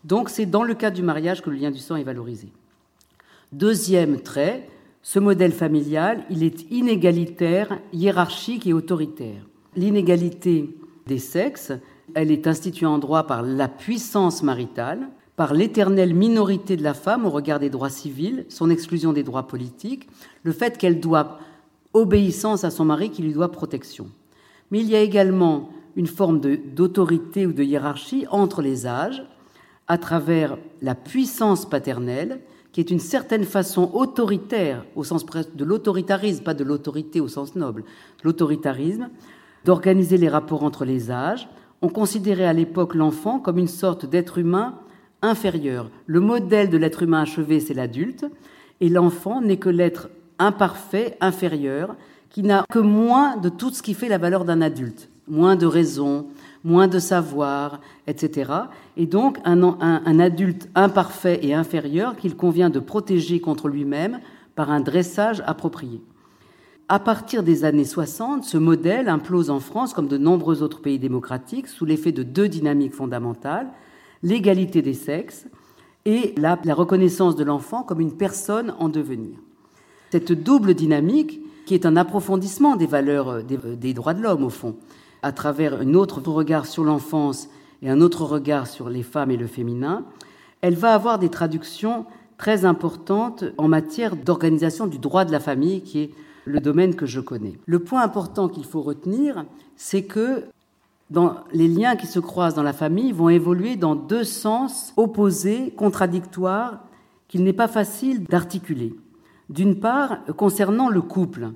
Donc 0.05 0.29
c'est 0.29 0.47
dans 0.47 0.63
le 0.63 0.75
cadre 0.75 0.97
du 0.97 1.03
mariage 1.03 1.43
que 1.43 1.51
le 1.51 1.57
lien 1.57 1.71
du 1.71 1.79
sang 1.79 1.97
est 1.97 2.05
valorisé. 2.05 2.49
Deuxième 3.53 4.21
trait, 4.21 4.69
ce 5.03 5.19
modèle 5.19 5.53
familial, 5.53 6.25
il 6.31 6.43
est 6.43 6.71
inégalitaire, 6.71 7.79
hiérarchique 7.93 8.67
et 8.67 8.73
autoritaire. 8.73 9.47
L'inégalité 9.77 10.75
des 11.07 11.19
sexes, 11.19 11.73
elle 12.15 12.31
est 12.31 12.47
instituée 12.47 12.87
en 12.87 12.99
droit 12.99 13.27
par 13.27 13.43
la 13.43 13.69
puissance 13.69 14.43
maritale, 14.43 15.09
par 15.37 15.53
l'éternelle 15.53 16.15
minorité 16.15 16.77
de 16.77 16.83
la 16.83 16.95
femme 16.95 17.27
au 17.27 17.31
regard 17.31 17.59
des 17.59 17.71
droits 17.71 17.91
civils, 17.91 18.47
son 18.49 18.71
exclusion 18.71 19.13
des 19.13 19.23
droits 19.23 19.49
politiques, 19.49 20.09
le 20.43 20.53
fait 20.53 20.79
qu'elle 20.79 21.01
doit 21.01 21.39
obéissance 21.93 22.65
à 22.65 22.71
son 22.71 22.85
mari 22.85 23.11
qui 23.11 23.23
lui 23.23 23.33
doit 23.33 23.51
protection. 23.51 24.09
Mais 24.71 24.81
il 24.81 24.89
y 24.89 24.97
a 24.97 25.01
également 25.01 25.71
une 25.97 26.07
forme 26.07 26.41
d'autorité 26.41 27.47
ou 27.47 27.53
de 27.53 27.63
hiérarchie 27.63 28.27
entre 28.31 28.63
les 28.63 28.87
âges, 28.87 29.25
à 29.87 29.99
travers 29.99 30.57
la 30.83 30.95
puissance 30.95 31.69
paternelle, 31.69 32.41
qui 32.73 32.81
est 32.81 32.91
une 32.91 33.01
certaine 33.01 33.45
façon 33.45 33.91
autoritaire, 33.93 34.85
au 34.97 35.05
sens 35.05 35.25
de 35.25 35.65
l'autoritarisme, 35.65 36.43
pas 36.43 36.55
de 36.55 36.65
l'autorité 36.65 37.21
au 37.21 37.29
sens 37.29 37.55
noble, 37.55 37.85
l'autoritarisme, 38.25 39.11
d'organiser 39.65 40.17
les 40.17 40.29
rapports 40.29 40.65
entre 40.65 40.85
les 40.85 41.11
âges. 41.11 41.49
On 41.85 41.91
considérait 41.91 42.47
à 42.47 42.55
l'époque 42.55 42.95
l'enfant 42.95 43.39
comme 43.39 43.59
une 43.59 43.69
sorte 43.69 44.07
d'être 44.07 44.39
humain 44.39 44.77
inférieur. 45.21 45.91
Le 46.07 46.19
modèle 46.19 46.71
de 46.71 46.79
l'être 46.79 47.03
humain 47.03 47.21
achevé, 47.21 47.61
c'est 47.61 47.75
l'adulte, 47.75 48.25
et 48.81 48.89
l'enfant 48.89 49.43
n'est 49.43 49.59
que 49.59 49.69
l'être 49.69 50.09
imparfait, 50.39 51.19
inférieur, 51.21 51.95
qui 52.31 52.43
n'a 52.43 52.65
que 52.71 52.79
moins 52.79 53.37
de 53.37 53.51
tout 53.51 53.69
ce 53.69 53.83
qui 53.83 53.93
fait 53.93 54.09
la 54.09 54.17
valeur 54.17 54.47
d'un 54.47 54.63
adulte, 54.63 55.11
moins 55.29 55.57
de 55.57 55.67
raison, 55.67 56.29
moins 56.65 56.89
de 56.89 56.99
savoir, 56.99 57.83
etc. 58.07 58.51
Et 58.97 59.05
donc 59.05 59.37
un, 59.45 59.63
un, 59.63 60.21
adulte 60.21 60.71
imparfait 60.75 61.41
et 61.43 61.53
inférieur 61.53 62.17
qu'il 62.17 62.35
convient 62.35 62.71
de 62.71 62.81
protéger 62.81 63.41
contre 63.41 63.69
lui-même 63.69 64.21
par 64.55 64.71
un 64.71 64.81
dressage 64.81 65.43
approprié. 65.47 66.01
À 66.95 67.01
partir 67.01 67.43
des 67.43 67.65
années 67.65 67.85
60, 67.85 68.45
ce 68.45 68.57
modèle 68.57 69.09
implose 69.09 69.51
en 69.51 69.59
France 69.59 69.93
comme 69.93 70.07
de 70.07 70.17
nombreux 70.17 70.63
autres 70.63 70.81
pays 70.81 71.01
démocratiques 71.01 71.67
sous 71.67 71.85
l'effet 71.85 72.13
de 72.13 72.23
deux 72.23 72.49
dynamiques 72.49 72.95
fondamentales, 72.95 73.67
l'égalité 74.23 74.81
des 74.81 74.95
sexes 74.95 75.49
et 76.05 76.35
la, 76.37 76.55
reconnaissance 76.73 77.35
de 77.35 77.43
l'enfant 77.43 77.83
comme 77.83 77.99
une 77.99 78.17
personne 78.17 78.77
en 78.79 78.89
devenir. 78.89 79.37
Cette 80.13 80.31
double 80.31 80.75
dynamique, 80.75 81.41
qui 81.67 81.75
est 81.75 81.85
un 81.85 81.97
approfondissement 81.97 82.77
des 82.77 82.87
valeurs 82.87 83.43
des, 83.43 83.57
des 83.57 83.93
droits 83.93 84.15
de 84.15 84.23
l'homme 84.23 84.45
au 84.45 84.49
fond, 84.49 84.77
à 85.23 85.33
travers 85.33 85.81
un 85.81 85.95
autre 85.95 86.21
regard 86.31 86.65
sur 86.65 86.85
l'enfance 86.85 87.49
et 87.83 87.91
un 87.91 88.01
autre 88.01 88.23
regard 88.23 88.69
sur 88.69 88.89
les 88.89 89.03
femmes 89.03 89.33
et 89.33 89.37
le 89.37 89.49
féminin, 89.49 90.05
elle 90.61 90.77
va 90.77 90.95
avoir 90.95 91.19
des 91.19 91.29
traductions 91.29 92.07
très 92.39 92.65
importantes 92.65 93.43
en 93.59 93.67
matière 93.67 94.15
d'organisation 94.15 94.87
du 94.87 94.99
droit 94.99 95.25
de 95.25 95.33
la 95.33 95.41
famille, 95.41 95.83
qui 95.83 95.99
est 95.99 96.11
le 96.45 96.61
domaine 96.61 96.95
que 96.95 97.07
je 97.07 97.21
connais. 97.21 97.59
Le 97.67 97.79
point 97.79 98.03
important 98.03 98.49
qu'il 98.49 98.65
faut 98.65 98.83
retenir, 98.83 99.45
c'est 99.77 100.03
que 100.03 100.45
dans 101.11 101.37
les 101.53 101.69
liens 101.69 101.97
qui 101.97 102.07
se 102.07 102.19
croisent 102.19 102.55
dans 102.55 102.63
la 102.63 102.73
famille 102.73 103.13
vont 103.13 103.29
évoluer 103.29 103.77
dans 103.77 103.95
deux 103.95 104.25
sens 104.25 104.93
opposés, 104.97 105.73
contradictoires, 105.77 106.81
qu'il 107.29 107.45
n'est 107.45 107.53
pas 107.53 107.69
facile 107.69 108.25
d'articuler. 108.25 108.95
D'une 109.51 109.79
part, 109.79 110.19
concernant 110.37 110.89
le 110.89 111.03
couple, 111.03 111.51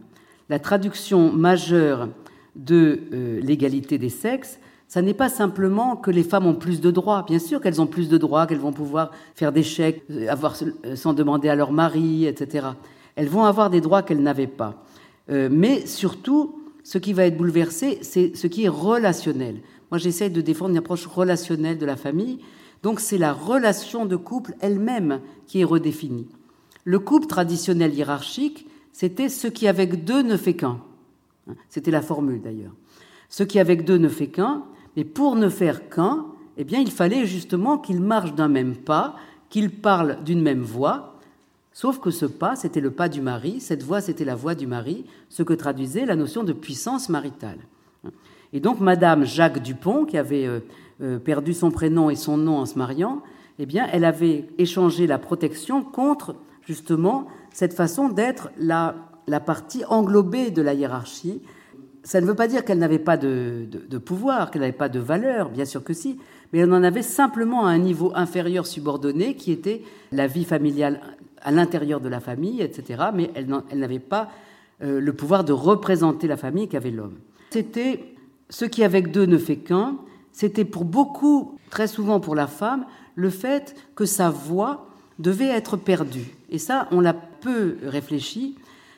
la 0.48 0.58
traduction 0.58 1.32
majeure 1.32 2.08
de 2.56 3.00
euh, 3.12 3.40
l'égalité 3.40 3.98
des 3.98 4.08
sexes, 4.08 4.58
ça 4.88 5.02
n'est 5.02 5.14
pas 5.14 5.28
simplement 5.28 5.96
que 5.96 6.10
les 6.10 6.22
femmes 6.22 6.46
ont 6.46 6.54
plus 6.54 6.80
de 6.80 6.90
droits. 6.90 7.24
Bien 7.26 7.38
sûr 7.38 7.60
qu'elles 7.60 7.80
ont 7.80 7.86
plus 7.86 8.08
de 8.08 8.16
droits, 8.16 8.46
qu'elles 8.46 8.58
vont 8.58 8.72
pouvoir 8.72 9.10
faire 9.34 9.52
des 9.52 9.62
chèques, 9.62 10.02
euh, 10.10 10.28
avoir 10.28 10.56
euh, 10.84 10.96
sans 10.96 11.12
demander 11.12 11.48
à 11.48 11.54
leur 11.54 11.72
mari, 11.72 12.26
etc. 12.26 12.68
Elles 13.18 13.28
vont 13.28 13.44
avoir 13.44 13.68
des 13.68 13.80
droits 13.80 14.02
qu'elles 14.02 14.22
n'avaient 14.22 14.46
pas. 14.46 14.84
mais 15.28 15.86
surtout, 15.86 16.54
ce 16.84 16.98
qui 16.98 17.12
va 17.12 17.26
être 17.26 17.36
bouleversé, 17.36 17.98
c'est 18.00 18.34
ce 18.36 18.46
qui 18.46 18.64
est 18.64 18.68
relationnel. 18.68 19.60
Moi, 19.90 19.98
j'essaie 19.98 20.30
de 20.30 20.40
défendre 20.40 20.70
une 20.70 20.78
approche 20.78 21.06
relationnelle 21.06 21.78
de 21.78 21.84
la 21.84 21.96
famille. 21.96 22.38
Donc 22.82 23.00
c'est 23.00 23.18
la 23.18 23.32
relation 23.32 24.06
de 24.06 24.16
couple 24.16 24.54
elle-même 24.60 25.20
qui 25.46 25.60
est 25.60 25.64
redéfinie. 25.64 26.28
Le 26.84 27.00
couple 27.00 27.26
traditionnel 27.26 27.92
hiérarchique, 27.92 28.66
c'était 28.92 29.28
ce 29.28 29.48
qui 29.48 29.66
avec 29.66 30.04
deux 30.04 30.22
ne 30.22 30.36
fait 30.36 30.54
qu'un. 30.54 30.78
C'était 31.68 31.90
la 31.90 32.02
formule 32.02 32.40
d'ailleurs. 32.40 32.72
Ce 33.28 33.42
qui 33.42 33.58
avec 33.58 33.84
deux 33.84 33.98
ne 33.98 34.08
fait 34.08 34.28
qu'un, 34.28 34.62
mais 34.96 35.04
pour 35.04 35.34
ne 35.34 35.48
faire 35.48 35.88
qu'un, 35.88 36.26
eh 36.56 36.64
bien 36.64 36.78
il 36.80 36.90
fallait 36.90 37.26
justement 37.26 37.78
qu'ils 37.78 38.00
marchent 38.00 38.34
d'un 38.34 38.48
même 38.48 38.76
pas, 38.76 39.16
qu'ils 39.50 39.70
parlent 39.70 40.22
d'une 40.24 40.40
même 40.40 40.62
voix, 40.62 41.17
Sauf 41.80 42.00
que 42.00 42.10
ce 42.10 42.26
pas, 42.26 42.56
c'était 42.56 42.80
le 42.80 42.90
pas 42.90 43.08
du 43.08 43.20
mari, 43.20 43.60
cette 43.60 43.84
voix, 43.84 44.00
c'était 44.00 44.24
la 44.24 44.34
voix 44.34 44.56
du 44.56 44.66
mari, 44.66 45.04
ce 45.28 45.44
que 45.44 45.52
traduisait 45.52 46.06
la 46.06 46.16
notion 46.16 46.42
de 46.42 46.52
puissance 46.52 47.08
maritale. 47.08 47.58
Et 48.52 48.58
donc, 48.58 48.80
Madame 48.80 49.24
Jacques 49.24 49.62
Dupont, 49.62 50.04
qui 50.04 50.18
avait 50.18 50.44
euh, 50.44 50.58
euh, 51.00 51.20
perdu 51.20 51.54
son 51.54 51.70
prénom 51.70 52.10
et 52.10 52.16
son 52.16 52.36
nom 52.36 52.56
en 52.56 52.66
se 52.66 52.76
mariant, 52.76 53.22
eh 53.60 53.66
bien, 53.66 53.86
elle 53.92 54.04
avait 54.04 54.48
échangé 54.58 55.06
la 55.06 55.18
protection 55.18 55.84
contre, 55.84 56.34
justement, 56.66 57.28
cette 57.52 57.74
façon 57.74 58.08
d'être 58.08 58.50
la, 58.58 58.96
la 59.28 59.38
partie 59.38 59.84
englobée 59.84 60.50
de 60.50 60.62
la 60.62 60.74
hiérarchie. 60.74 61.42
Ça 62.02 62.20
ne 62.20 62.26
veut 62.26 62.34
pas 62.34 62.48
dire 62.48 62.64
qu'elle 62.64 62.78
n'avait 62.78 62.98
pas 62.98 63.16
de, 63.16 63.68
de 63.70 63.98
pouvoir, 63.98 64.50
qu'elle 64.50 64.62
n'avait 64.62 64.72
pas 64.72 64.88
de 64.88 64.98
valeur, 64.98 65.48
bien 65.48 65.64
sûr 65.64 65.84
que 65.84 65.92
si, 65.92 66.18
mais 66.52 66.58
elle 66.58 66.72
en 66.72 66.82
avait 66.82 67.02
simplement 67.02 67.66
à 67.66 67.70
un 67.70 67.78
niveau 67.78 68.10
inférieur 68.16 68.66
subordonné 68.66 69.36
qui 69.36 69.52
était 69.52 69.82
la 70.10 70.26
vie 70.26 70.44
familiale 70.44 71.00
à 71.42 71.50
l'intérieur 71.50 72.00
de 72.00 72.08
la 72.08 72.20
famille, 72.20 72.62
etc. 72.62 73.04
Mais 73.14 73.30
elle 73.34 73.48
n'avait 73.78 73.98
pas 73.98 74.28
euh, 74.82 75.00
le 75.00 75.12
pouvoir 75.12 75.44
de 75.44 75.52
représenter 75.52 76.26
la 76.26 76.36
famille 76.36 76.68
qu'avait 76.68 76.90
l'homme. 76.90 77.18
C'était 77.50 78.14
ce 78.50 78.64
qui 78.64 78.84
avec 78.84 79.10
deux 79.10 79.26
ne 79.26 79.38
fait 79.38 79.56
qu'un. 79.56 79.96
C'était 80.32 80.64
pour 80.64 80.84
beaucoup, 80.84 81.58
très 81.70 81.86
souvent 81.86 82.20
pour 82.20 82.34
la 82.34 82.46
femme, 82.46 82.86
le 83.14 83.30
fait 83.30 83.74
que 83.96 84.04
sa 84.04 84.30
voix 84.30 84.88
devait 85.18 85.48
être 85.48 85.76
perdue. 85.76 86.36
Et 86.50 86.58
ça, 86.58 86.86
on 86.92 87.00
l'a 87.00 87.14
peu 87.14 87.76
réfléchi, 87.82 88.56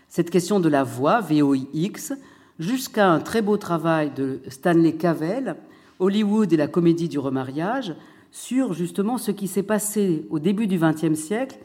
cette 0.08 0.30
question 0.30 0.60
de 0.60 0.68
la 0.68 0.84
voix, 0.84 1.20
VOIX, 1.20 2.12
jusqu'à 2.58 3.10
un 3.10 3.20
très 3.20 3.42
beau 3.42 3.56
travail 3.56 4.10
de 4.14 4.40
Stanley 4.48 4.92
Cavell, 4.92 5.56
Hollywood 5.98 6.52
et 6.52 6.56
la 6.56 6.66
comédie 6.66 7.08
du 7.08 7.18
remariage, 7.18 7.94
sur 8.32 8.74
justement 8.74 9.18
ce 9.18 9.30
qui 9.30 9.48
s'est 9.48 9.62
passé 9.62 10.26
au 10.30 10.38
début 10.38 10.66
du 10.66 10.78
XXe 10.78 11.18
siècle 11.18 11.58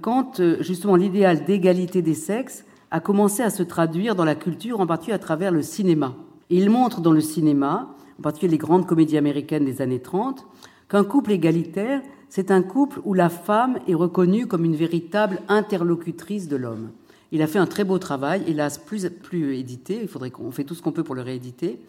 quand 0.00 0.40
euh, 0.40 0.56
justement 0.60 0.96
l'idéal 0.96 1.44
d'égalité 1.44 2.02
des 2.02 2.14
sexes 2.14 2.64
a 2.90 3.00
commencé 3.00 3.42
à 3.42 3.50
se 3.50 3.62
traduire 3.62 4.14
dans 4.14 4.24
la 4.24 4.34
culture, 4.34 4.80
en 4.80 4.86
particulier 4.86 5.14
à 5.14 5.18
travers 5.18 5.50
le 5.50 5.62
cinéma. 5.62 6.14
Il 6.50 6.70
montre 6.70 7.00
dans 7.00 7.12
le 7.12 7.20
cinéma, 7.20 7.94
en 8.18 8.22
particulier 8.22 8.52
les 8.52 8.58
grandes 8.58 8.86
comédies 8.86 9.18
américaines 9.18 9.64
des 9.64 9.82
années 9.82 10.00
30, 10.00 10.46
qu'un 10.88 11.04
couple 11.04 11.32
égalitaire, 11.32 12.00
c'est 12.28 12.50
un 12.50 12.62
couple 12.62 13.00
où 13.04 13.14
la 13.14 13.28
femme 13.28 13.78
est 13.88 13.94
reconnue 13.94 14.46
comme 14.46 14.64
une 14.64 14.76
véritable 14.76 15.40
interlocutrice 15.48 16.48
de 16.48 16.56
l'homme. 16.56 16.90
Il 17.32 17.42
a 17.42 17.46
fait 17.46 17.58
un 17.58 17.66
très 17.66 17.84
beau 17.84 17.98
travail, 17.98 18.44
hélas 18.46 18.78
plus, 18.78 19.08
plus 19.10 19.56
édité, 19.56 19.98
il 20.00 20.08
faudrait 20.08 20.30
qu'on 20.30 20.52
fait 20.52 20.64
tout 20.64 20.74
ce 20.74 20.82
qu'on 20.82 20.92
peut 20.92 21.02
pour 21.02 21.16
le 21.16 21.22
rééditer, 21.22 21.80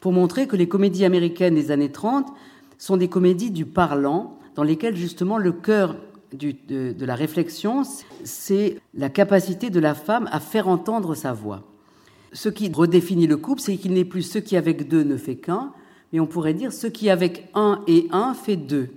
pour 0.00 0.12
montrer 0.12 0.46
que 0.46 0.56
les 0.56 0.68
comédies 0.68 1.04
américaines 1.04 1.54
des 1.54 1.70
années 1.70 1.92
30 1.92 2.26
sont 2.76 2.96
des 2.96 3.08
comédies 3.08 3.50
du 3.50 3.66
parlant, 3.66 4.38
dans 4.56 4.62
lesquelles 4.64 4.96
justement 4.96 5.38
le 5.38 5.52
cœur 5.52 5.96
de, 6.32 7.04
la 7.04 7.14
réflexion, 7.14 7.82
c'est 8.24 8.78
la 8.94 9.08
capacité 9.08 9.70
de 9.70 9.80
la 9.80 9.94
femme 9.94 10.28
à 10.32 10.40
faire 10.40 10.68
entendre 10.68 11.14
sa 11.14 11.32
voix. 11.32 11.62
Ce 12.32 12.48
qui 12.48 12.70
redéfinit 12.72 13.26
le 13.26 13.36
couple, 13.36 13.60
c'est 13.60 13.76
qu'il 13.76 13.92
n'est 13.92 14.04
plus 14.04 14.22
ce 14.22 14.38
qui 14.38 14.56
avec 14.56 14.88
deux 14.88 15.02
ne 15.02 15.16
fait 15.16 15.36
qu'un, 15.36 15.72
mais 16.12 16.20
on 16.20 16.26
pourrait 16.26 16.54
dire 16.54 16.72
ce 16.72 16.86
qui 16.86 17.10
avec 17.10 17.48
un 17.54 17.82
et 17.86 18.06
un 18.12 18.34
fait 18.34 18.56
deux. 18.56 18.88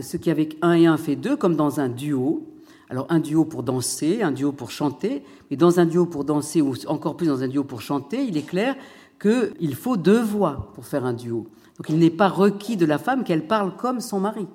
Ce 0.00 0.16
qui 0.16 0.30
avec 0.30 0.56
un 0.62 0.72
et 0.72 0.86
un 0.86 0.96
fait 0.96 1.16
deux, 1.16 1.36
comme 1.36 1.56
dans 1.56 1.80
un 1.80 1.88
duo. 1.88 2.46
Alors 2.88 3.06
un 3.08 3.20
duo 3.20 3.44
pour 3.44 3.62
danser, 3.62 4.22
un 4.22 4.32
duo 4.32 4.50
pour 4.50 4.70
chanter, 4.70 5.22
mais 5.50 5.56
dans 5.56 5.78
un 5.78 5.86
duo 5.86 6.06
pour 6.06 6.24
danser, 6.24 6.60
ou 6.60 6.74
encore 6.86 7.16
plus 7.16 7.28
dans 7.28 7.42
un 7.42 7.48
duo 7.48 7.62
pour 7.62 7.82
chanter, 7.82 8.24
il 8.24 8.36
est 8.36 8.46
clair 8.46 8.74
qu'il 9.20 9.74
faut 9.74 9.96
deux 9.96 10.20
voix 10.20 10.72
pour 10.74 10.86
faire 10.86 11.04
un 11.04 11.12
duo. 11.12 11.46
Donc 11.76 11.88
il 11.88 11.98
n'est 11.98 12.10
pas 12.10 12.28
requis 12.28 12.76
de 12.76 12.86
la 12.86 12.98
femme 12.98 13.22
qu'elle 13.22 13.46
parle 13.46 13.76
comme 13.76 14.00
son 14.00 14.20
mari 14.20 14.46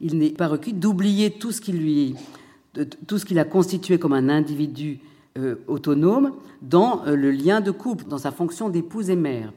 il 0.00 0.18
n'est 0.18 0.30
pas 0.30 0.48
requis 0.48 0.72
d'oublier 0.72 1.32
tout 1.32 1.52
ce 1.52 1.60
qui 1.60 1.72
lui, 1.72 2.14
tout 3.06 3.18
ce 3.18 3.24
qu'il 3.24 3.38
a 3.38 3.44
constitué 3.44 3.98
comme 3.98 4.12
un 4.12 4.28
individu 4.28 5.00
euh, 5.36 5.56
autonome 5.66 6.32
dans 6.62 7.04
euh, 7.06 7.14
le 7.14 7.30
lien 7.30 7.60
de 7.60 7.70
couple, 7.70 8.04
dans 8.04 8.18
sa 8.18 8.30
fonction 8.30 8.68
d'épouse 8.68 9.10
et 9.10 9.16
mère. 9.16 9.52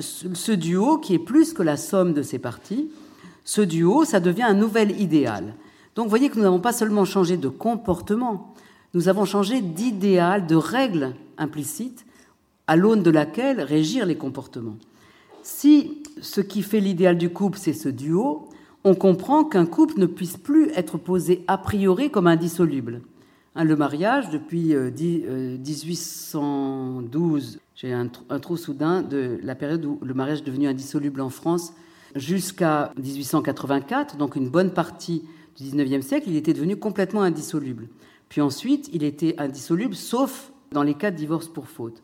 Ce 0.00 0.52
duo, 0.52 0.98
qui 0.98 1.14
est 1.14 1.18
plus 1.18 1.52
que 1.54 1.62
la 1.62 1.76
somme 1.76 2.12
de 2.12 2.22
ses 2.22 2.38
parties, 2.38 2.90
ce 3.44 3.62
duo, 3.62 4.04
ça 4.04 4.20
devient 4.20 4.42
un 4.42 4.54
nouvel 4.54 5.00
idéal. 5.00 5.54
Donc 5.94 6.04
vous 6.04 6.10
voyez 6.10 6.28
que 6.28 6.36
nous 6.36 6.42
n'avons 6.42 6.60
pas 6.60 6.72
seulement 6.72 7.04
changé 7.04 7.36
de 7.36 7.48
comportement, 7.48 8.54
nous 8.94 9.08
avons 9.08 9.24
changé 9.24 9.60
d'idéal, 9.60 10.46
de 10.46 10.54
règles 10.56 11.14
implicites 11.38 12.04
à 12.66 12.76
l'aune 12.76 13.02
de 13.02 13.10
laquelle 13.10 13.60
régir 13.60 14.04
les 14.04 14.16
comportements. 14.16 14.76
Si 15.42 16.02
ce 16.20 16.40
qui 16.42 16.62
fait 16.62 16.80
l'idéal 16.80 17.16
du 17.16 17.30
couple, 17.30 17.58
c'est 17.58 17.72
ce 17.72 17.88
duo, 17.88 18.47
on 18.84 18.94
comprend 18.94 19.44
qu'un 19.44 19.66
couple 19.66 19.98
ne 19.98 20.06
puisse 20.06 20.36
plus 20.36 20.68
être 20.70 20.98
posé 20.98 21.44
a 21.46 21.58
priori 21.58 22.10
comme 22.10 22.26
indissoluble. 22.26 23.02
Hein, 23.54 23.64
le 23.64 23.76
mariage, 23.76 24.30
depuis 24.30 24.74
1812, 24.74 27.56
euh, 27.56 27.58
j'ai 27.74 27.92
un, 27.92 28.06
trou 28.06 28.56
soudain 28.56 29.02
de 29.02 29.38
la 29.42 29.54
période 29.54 29.84
où 29.84 29.98
le 30.02 30.14
mariage 30.14 30.40
est 30.40 30.46
devenu 30.46 30.68
indissoluble 30.68 31.20
en 31.20 31.30
France, 31.30 31.72
jusqu'à 32.14 32.92
1884, 33.02 34.16
donc 34.16 34.36
une 34.36 34.48
bonne 34.48 34.72
partie 34.72 35.24
du 35.56 35.64
19e 35.64 36.02
siècle, 36.02 36.28
il 36.28 36.36
était 36.36 36.52
devenu 36.52 36.76
complètement 36.76 37.22
indissoluble. 37.22 37.88
Puis 38.28 38.40
ensuite, 38.40 38.88
il 38.92 39.02
était 39.02 39.34
indissoluble, 39.38 39.94
sauf 39.94 40.52
dans 40.72 40.82
les 40.82 40.94
cas 40.94 41.10
de 41.10 41.16
divorce 41.16 41.48
pour 41.48 41.66
faute. 41.66 42.02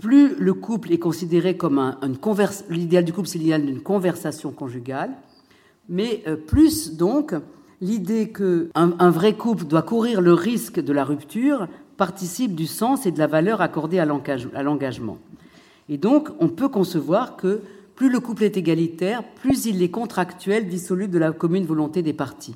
Plus 0.00 0.34
le 0.36 0.54
couple 0.54 0.92
est 0.92 0.98
considéré 0.98 1.56
comme 1.56 1.78
un, 1.78 1.98
une 2.02 2.18
l'idéal 2.68 3.04
du 3.04 3.12
couple, 3.12 3.28
c'est 3.28 3.38
l'idéal 3.38 3.64
d'une 3.64 3.80
conversation 3.80 4.52
conjugale, 4.52 5.10
mais 5.88 6.22
euh, 6.26 6.36
plus 6.36 6.96
donc 6.96 7.34
l'idée 7.80 8.30
qu'un 8.30 8.94
un 8.98 9.10
vrai 9.10 9.34
couple 9.34 9.64
doit 9.64 9.82
courir 9.82 10.20
le 10.20 10.34
risque 10.34 10.80
de 10.80 10.92
la 10.92 11.04
rupture 11.04 11.68
participe 11.96 12.54
du 12.54 12.66
sens 12.66 13.06
et 13.06 13.10
de 13.10 13.18
la 13.18 13.26
valeur 13.26 13.60
accordée 13.60 13.98
à 13.98 14.04
l'engagement. 14.04 15.18
Et 15.88 15.98
donc, 15.98 16.28
on 16.38 16.48
peut 16.48 16.68
concevoir 16.68 17.36
que 17.36 17.60
plus 17.96 18.08
le 18.08 18.20
couple 18.20 18.44
est 18.44 18.56
égalitaire, 18.56 19.24
plus 19.24 19.66
il 19.66 19.82
est 19.82 19.90
contractuel, 19.90 20.68
dissolu 20.68 21.08
de 21.08 21.18
la 21.18 21.32
commune 21.32 21.66
volonté 21.66 22.02
des 22.02 22.12
parties. 22.12 22.54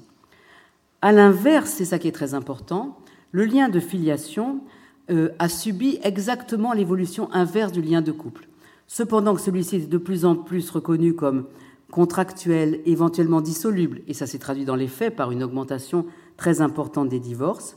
À 1.00 1.10
l'inverse, 1.10 1.70
c'est 1.70 1.84
ça 1.84 1.98
qui 1.98 2.06
est 2.06 2.12
très 2.12 2.34
important, 2.34 2.96
le 3.32 3.44
lien 3.44 3.68
de 3.68 3.80
filiation 3.80 4.60
euh, 5.10 5.30
a 5.40 5.48
subi 5.48 5.98
exactement 6.04 6.72
l'évolution 6.72 7.28
inverse 7.32 7.72
du 7.72 7.82
lien 7.82 8.02
de 8.02 8.12
couple. 8.12 8.46
Cependant 8.86 9.36
celui-ci 9.36 9.76
est 9.76 9.90
de 9.90 9.98
plus 9.98 10.24
en 10.24 10.36
plus 10.36 10.70
reconnu 10.70 11.14
comme 11.14 11.46
contractuels, 11.92 12.80
éventuellement 12.86 13.42
dissolubles, 13.42 14.00
et 14.08 14.14
ça 14.14 14.26
s'est 14.26 14.38
traduit 14.38 14.64
dans 14.64 14.74
les 14.74 14.88
faits 14.88 15.14
par 15.14 15.30
une 15.30 15.44
augmentation 15.44 16.06
très 16.38 16.62
importante 16.62 17.10
des 17.10 17.20
divorces. 17.20 17.76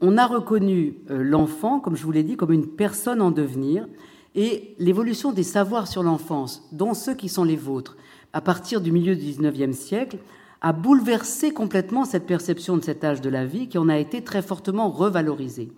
On 0.00 0.16
a 0.16 0.26
reconnu 0.26 0.96
euh, 1.10 1.22
l'enfant, 1.22 1.78
comme 1.78 1.94
je 1.94 2.02
vous 2.02 2.10
l'ai 2.10 2.22
dit, 2.22 2.38
comme 2.38 2.52
une 2.52 2.66
personne 2.66 3.20
en 3.20 3.30
devenir, 3.30 3.86
et 4.34 4.74
l'évolution 4.78 5.32
des 5.32 5.42
savoirs 5.42 5.88
sur 5.88 6.02
l'enfance, 6.02 6.68
dont 6.72 6.94
ceux 6.94 7.14
qui 7.14 7.28
sont 7.28 7.44
les 7.44 7.56
vôtres, 7.56 7.98
à 8.32 8.40
partir 8.40 8.80
du 8.80 8.92
milieu 8.92 9.14
du 9.14 9.26
XIXe 9.26 9.76
siècle, 9.76 10.18
a 10.62 10.72
bouleversé 10.72 11.52
complètement 11.52 12.06
cette 12.06 12.26
perception 12.26 12.78
de 12.78 12.84
cet 12.84 13.04
âge 13.04 13.20
de 13.20 13.28
la 13.28 13.44
vie 13.44 13.68
qui 13.68 13.76
en 13.76 13.90
a 13.90 13.98
été 13.98 14.24
très 14.24 14.42
fortement 14.42 14.88
revalorisée. 14.88 15.70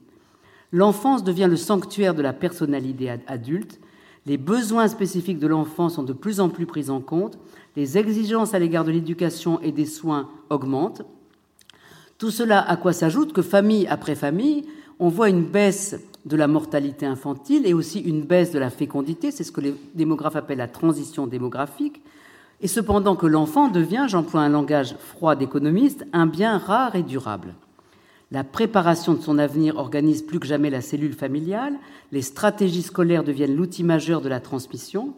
L'enfance 0.71 1.25
devient 1.25 1.49
le 1.51 1.57
sanctuaire 1.57 2.15
de 2.15 2.23
la 2.23 2.33
personnalité 2.33 3.11
adulte, 3.27 3.81
les 4.25 4.39
besoins 4.39 4.87
spécifiques 4.87 5.41
de 5.41 5.49
l'enfant 5.49 5.89
sont 5.89 6.05
de 6.05 6.13
plus 6.13 6.39
en 6.39 6.49
plus 6.49 6.67
pris 6.67 6.91
en 6.91 7.01
compte, 7.01 7.39
les 7.77 7.99
exigences 7.99 8.55
à 8.55 8.59
l'égard 8.59 8.85
de 8.85 8.91
l'éducation 8.91 9.61
et 9.61 9.73
des 9.73 9.87
soins 9.87 10.29
augmentent. 10.51 11.03
Tout 12.19 12.31
cela 12.31 12.61
à 12.61 12.77
quoi 12.77 12.93
s'ajoute 12.93 13.33
que 13.33 13.43
famille 13.43 13.87
après 13.89 14.15
famille, 14.15 14.67
on 14.99 15.09
voit 15.09 15.29
une 15.29 15.45
baisse 15.45 15.99
de 16.25 16.37
la 16.37 16.47
mortalité 16.47 17.07
infantile 17.07 17.67
et 17.67 17.75
aussi 17.75 18.01
une 18.01 18.23
baisse 18.23 18.53
de 18.53 18.59
la 18.59 18.71
fécondité, 18.71 19.31
c'est 19.31 19.45
ce 19.45 19.53
que 19.53 19.61
les 19.61 19.75
démographes 19.95 20.37
appellent 20.37 20.59
la 20.59 20.69
transition 20.69 21.27
démographique, 21.27 22.01
et 22.61 22.69
cependant 22.69 23.17
que 23.17 23.27
l'enfant 23.27 23.69
devient, 23.69 24.07
j'emploie 24.09 24.43
un 24.43 24.49
langage 24.49 24.95
froid 24.97 25.35
d'économiste, 25.35 26.07
un 26.13 26.27
bien 26.27 26.59
rare 26.59 26.95
et 26.95 27.03
durable. 27.03 27.55
La 28.31 28.45
préparation 28.45 29.15
de 29.15 29.21
son 29.21 29.39
avenir 29.39 29.77
organise 29.77 30.23
plus 30.23 30.39
que 30.39 30.47
jamais 30.47 30.71
la 30.71 30.81
cellule 30.81 31.13
familiale, 31.13 31.75
les 32.13 32.23
stratégies 32.23 32.83
scolaires 32.83 33.25
deviennent 33.25 33.57
l'outil 33.57 33.83
majeur 33.83 34.21
de 34.21 34.29
la 34.29 34.41
transmission, 34.41 35.13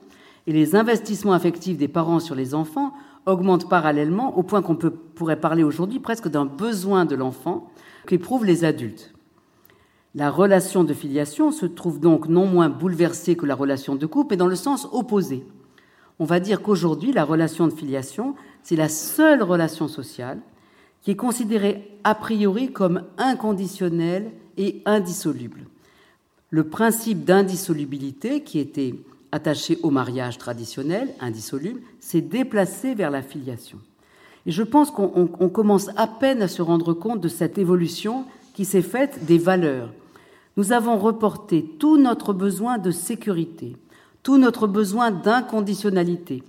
et 0.46 0.52
les 0.52 0.76
investissements 0.76 1.32
affectifs 1.32 1.76
des 1.76 1.88
parents 1.88 2.20
sur 2.20 2.34
les 2.34 2.54
enfants 2.54 2.92
augmentent 3.26 3.68
parallèlement 3.68 4.36
au 4.36 4.42
point 4.42 4.62
qu'on 4.62 4.76
pourrait 4.76 5.40
parler 5.40 5.62
aujourd'hui 5.62 5.98
presque 5.98 6.28
d'un 6.28 6.44
besoin 6.44 7.04
de 7.04 7.14
l'enfant 7.14 7.70
qu'éprouvent 8.06 8.44
les 8.44 8.64
adultes. 8.64 9.14
La 10.14 10.30
relation 10.30 10.84
de 10.84 10.94
filiation 10.94 11.50
se 11.50 11.66
trouve 11.66 11.98
donc 11.98 12.28
non 12.28 12.46
moins 12.46 12.68
bouleversée 12.68 13.36
que 13.36 13.46
la 13.46 13.54
relation 13.54 13.96
de 13.96 14.06
couple, 14.06 14.34
mais 14.34 14.36
dans 14.36 14.46
le 14.46 14.54
sens 14.54 14.86
opposé. 14.92 15.44
On 16.20 16.24
va 16.24 16.38
dire 16.38 16.62
qu'aujourd'hui, 16.62 17.12
la 17.12 17.24
relation 17.24 17.66
de 17.66 17.72
filiation, 17.72 18.36
c'est 18.62 18.76
la 18.76 18.88
seule 18.88 19.42
relation 19.42 19.88
sociale 19.88 20.40
qui 21.02 21.10
est 21.10 21.16
considérée 21.16 21.98
a 22.04 22.14
priori 22.14 22.72
comme 22.72 23.02
inconditionnelle 23.18 24.30
et 24.56 24.82
indissoluble. 24.86 25.66
Le 26.50 26.68
principe 26.68 27.24
d'indissolubilité, 27.24 28.44
qui 28.44 28.60
était 28.60 28.94
attaché 29.34 29.78
au 29.82 29.90
mariage 29.90 30.38
traditionnel, 30.38 31.12
indissoluble, 31.20 31.80
s'est 31.98 32.20
déplacé 32.20 32.94
vers 32.94 33.10
la 33.10 33.20
filiation. 33.20 33.78
Et 34.46 34.52
je 34.52 34.62
pense 34.62 34.92
qu'on 34.92 35.26
commence 35.48 35.90
à 35.96 36.06
peine 36.06 36.40
à 36.40 36.48
se 36.48 36.62
rendre 36.62 36.94
compte 36.94 37.20
de 37.20 37.28
cette 37.28 37.58
évolution 37.58 38.26
qui 38.54 38.64
s'est 38.64 38.80
faite 38.80 39.24
des 39.24 39.38
valeurs. 39.38 39.92
Nous 40.56 40.70
avons 40.70 40.98
reporté 40.98 41.64
tout 41.80 41.98
notre 41.98 42.32
besoin 42.32 42.78
de 42.78 42.92
sécurité, 42.92 43.76
tout 44.22 44.38
notre 44.38 44.68
besoin 44.68 45.10
d'inconditionnalité, 45.10 46.44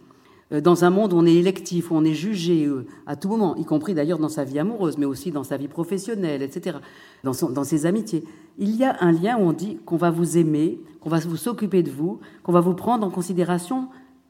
euh, 0.52 0.62
dans 0.62 0.86
un 0.86 0.92
monde 0.92 1.14
où 1.14 1.18
on 1.18 1.26
est 1.26 1.34
électif, 1.34 1.90
où 1.90 1.96
on 1.96 2.04
est 2.04 2.14
jugé 2.14 2.66
euh, 2.66 2.86
à 3.08 3.16
tout 3.16 3.30
moment, 3.30 3.56
y 3.56 3.66
compris 3.66 3.96
d'ailleurs 3.96 4.20
dans 4.20 4.30
sa 4.30 4.44
vie 4.44 4.60
amoureuse, 4.60 5.00
mais 5.00 5.08
aussi 5.08 5.32
dans 5.32 5.44
sa 5.44 5.58
vie 5.58 5.68
professionnelle, 5.68 6.44
etc., 6.44 6.78
dans, 7.24 7.32
dans 7.50 7.64
ses 7.64 7.88
amitiés. 7.88 8.24
Il 8.58 8.76
y 8.76 8.84
a 8.84 8.96
un 9.02 9.12
lien 9.12 9.38
où 9.38 9.42
on 9.42 9.54
dit 9.54 9.78
qu'on 9.86 9.98
va 9.98 10.12
vous 10.12 10.38
aimer, 10.38 10.80
qu'on 11.02 11.10
va 11.10 11.20
vous 11.20 11.38
s'occuper 11.38 11.84
de 11.84 11.92
vous, 11.92 12.20
qu'on 12.44 12.52
va 12.52 12.62
vous 12.62 12.74
prendre 12.74 13.06
en 13.06 13.10
considération 13.10 13.90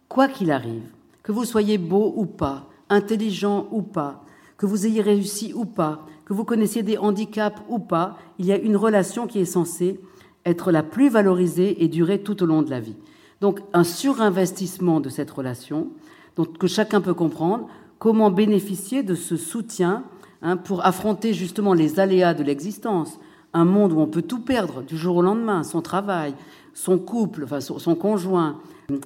quoi 0.09 0.27
qu'il 0.27 0.51
arrive, 0.51 0.89
que 1.23 1.31
vous 1.31 1.45
soyez 1.45 1.77
beau 1.77 2.13
ou 2.15 2.25
pas, 2.25 2.69
intelligent 2.89 3.67
ou 3.71 3.81
pas, 3.81 4.23
que 4.57 4.65
vous 4.65 4.85
ayez 4.85 5.01
réussi 5.01 5.53
ou 5.53 5.65
pas, 5.65 6.05
que 6.25 6.33
vous 6.33 6.43
connaissiez 6.43 6.83
des 6.83 6.97
handicaps 6.97 7.61
ou 7.69 7.79
pas, 7.79 8.17
il 8.39 8.45
y 8.45 8.51
a 8.51 8.57
une 8.57 8.77
relation 8.77 9.27
qui 9.27 9.39
est 9.39 9.45
censée 9.45 9.99
être 10.45 10.71
la 10.71 10.83
plus 10.83 11.09
valorisée 11.09 11.83
et 11.83 11.87
durer 11.87 12.19
tout 12.19 12.41
au 12.43 12.45
long 12.45 12.61
de 12.61 12.69
la 12.69 12.79
vie. 12.79 12.95
Donc 13.41 13.59
un 13.73 13.83
surinvestissement 13.83 14.99
de 14.99 15.09
cette 15.09 15.31
relation, 15.31 15.89
donc 16.35 16.57
que 16.57 16.67
chacun 16.67 17.01
peut 17.01 17.13
comprendre, 17.13 17.67
comment 17.99 18.31
bénéficier 18.31 19.03
de 19.03 19.15
ce 19.15 19.37
soutien 19.37 20.03
hein, 20.41 20.57
pour 20.57 20.85
affronter 20.85 21.33
justement 21.33 21.73
les 21.73 21.99
aléas 21.99 22.33
de 22.33 22.43
l'existence, 22.43 23.19
un 23.55 23.65
monde 23.65 23.93
où 23.93 23.99
on 23.99 24.07
peut 24.07 24.21
tout 24.21 24.41
perdre 24.41 24.83
du 24.83 24.97
jour 24.97 25.17
au 25.17 25.21
lendemain, 25.21 25.63
son 25.63 25.81
travail, 25.81 26.35
son 26.73 26.99
couple, 26.99 27.45
enfin 27.45 27.61
son 27.61 27.95
conjoint, 27.95 28.59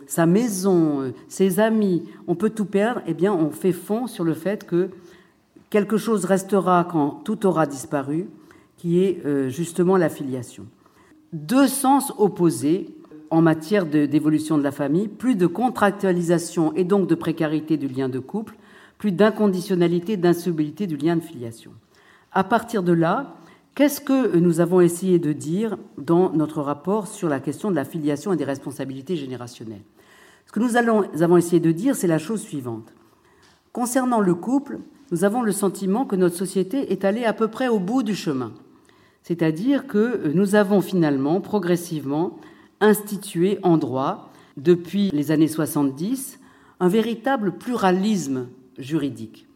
sa 0.07 0.25
maison, 0.25 1.01
euh, 1.01 1.13
ses 1.27 1.59
amis, 1.59 2.03
on 2.27 2.35
peut 2.35 2.49
tout 2.49 2.65
perdre, 2.65 3.01
eh 3.05 3.13
bien 3.13 3.31
on 3.31 3.51
fait 3.51 3.71
fond 3.71 4.07
sur 4.07 4.23
le 4.23 4.33
fait 4.33 4.65
que 4.65 4.89
quelque 5.69 5.97
chose 5.97 6.25
restera 6.25 6.87
quand 6.91 7.21
tout 7.23 7.45
aura 7.45 7.67
disparu, 7.67 8.27
qui 8.75 9.03
est 9.03 9.23
euh, 9.25 9.49
justement 9.49 9.97
la 9.97 10.09
filiation. 10.09 10.65
Deux 11.31 11.67
sens 11.67 12.11
opposés 12.17 12.95
en 13.29 13.43
matière 13.43 13.85
d'évolution 13.85 14.57
de, 14.57 14.63
la 14.63 14.71
famille, 14.71 15.07
plus 15.07 15.35
de 15.35 15.45
contractualisation 15.45 16.73
et 16.73 16.83
donc 16.83 17.07
de 17.07 17.13
précarité 17.13 17.77
du 17.77 17.87
lien 17.87 18.09
de 18.09 18.17
couple, 18.17 18.57
plus 18.97 19.11
d'inconditionnalité, 19.11 20.17
d'insolubilité 20.17 20.87
du 20.87 20.97
lien 20.97 21.15
de 21.15 21.21
filiation. 21.21 21.71
À 22.31 22.43
partir 22.43 22.81
de 22.81 22.91
là, 22.91 23.35
qu'est-ce 23.79 24.01
que 24.01 24.35
nous 24.35 24.59
avons 24.59 24.81
essayé 24.81 25.19
de 25.19 25.31
dire 25.31 25.77
dans 25.97 26.33
notre 26.33 26.61
rapport 26.61 27.07
sur 27.07 27.29
la 27.29 27.39
question 27.39 27.71
de 27.71 27.77
la 27.77 27.85
filiation 27.85 28.33
et 28.33 28.35
des 28.35 28.43
responsabilités 28.43 29.15
générationnelles? 29.15 29.85
Ce 30.47 30.51
que 30.51 30.59
nous, 30.59 30.71
nous 31.13 31.23
avons 31.23 31.37
essayé 31.37 31.61
de 31.61 31.71
dire, 31.71 31.95
c'est 31.95 32.05
la 32.05 32.17
chose 32.17 32.41
suivante. 32.41 32.91
Concernant 33.71 34.19
le 34.19 34.35
couple, 34.35 34.79
nous 35.11 35.23
avons 35.23 35.43
le 35.43 35.53
sentiment 35.53 36.03
que 36.03 36.17
notre 36.17 36.35
société 36.35 36.91
est 36.91 37.05
allée 37.05 37.23
à 37.23 37.31
peu 37.31 37.47
près 37.47 37.69
au 37.69 37.79
bout 37.79 38.03
du 38.03 38.15
chemin. 38.15 38.51
C'est-à-dire 39.23 39.87
que 39.87 40.29
nous 40.33 40.55
avons 40.55 40.81
finalement, 40.81 41.39
progressivement, 41.39 42.37
institué 42.81 43.59
en 43.63 43.77
droit, 43.77 44.29
depuis 44.57 45.09
les 45.13 45.31
années 45.31 45.47
70, 45.47 46.37
un 46.81 46.89
véritable 46.89 47.53
pluralisme 47.53 48.47
juridique. 48.77 49.48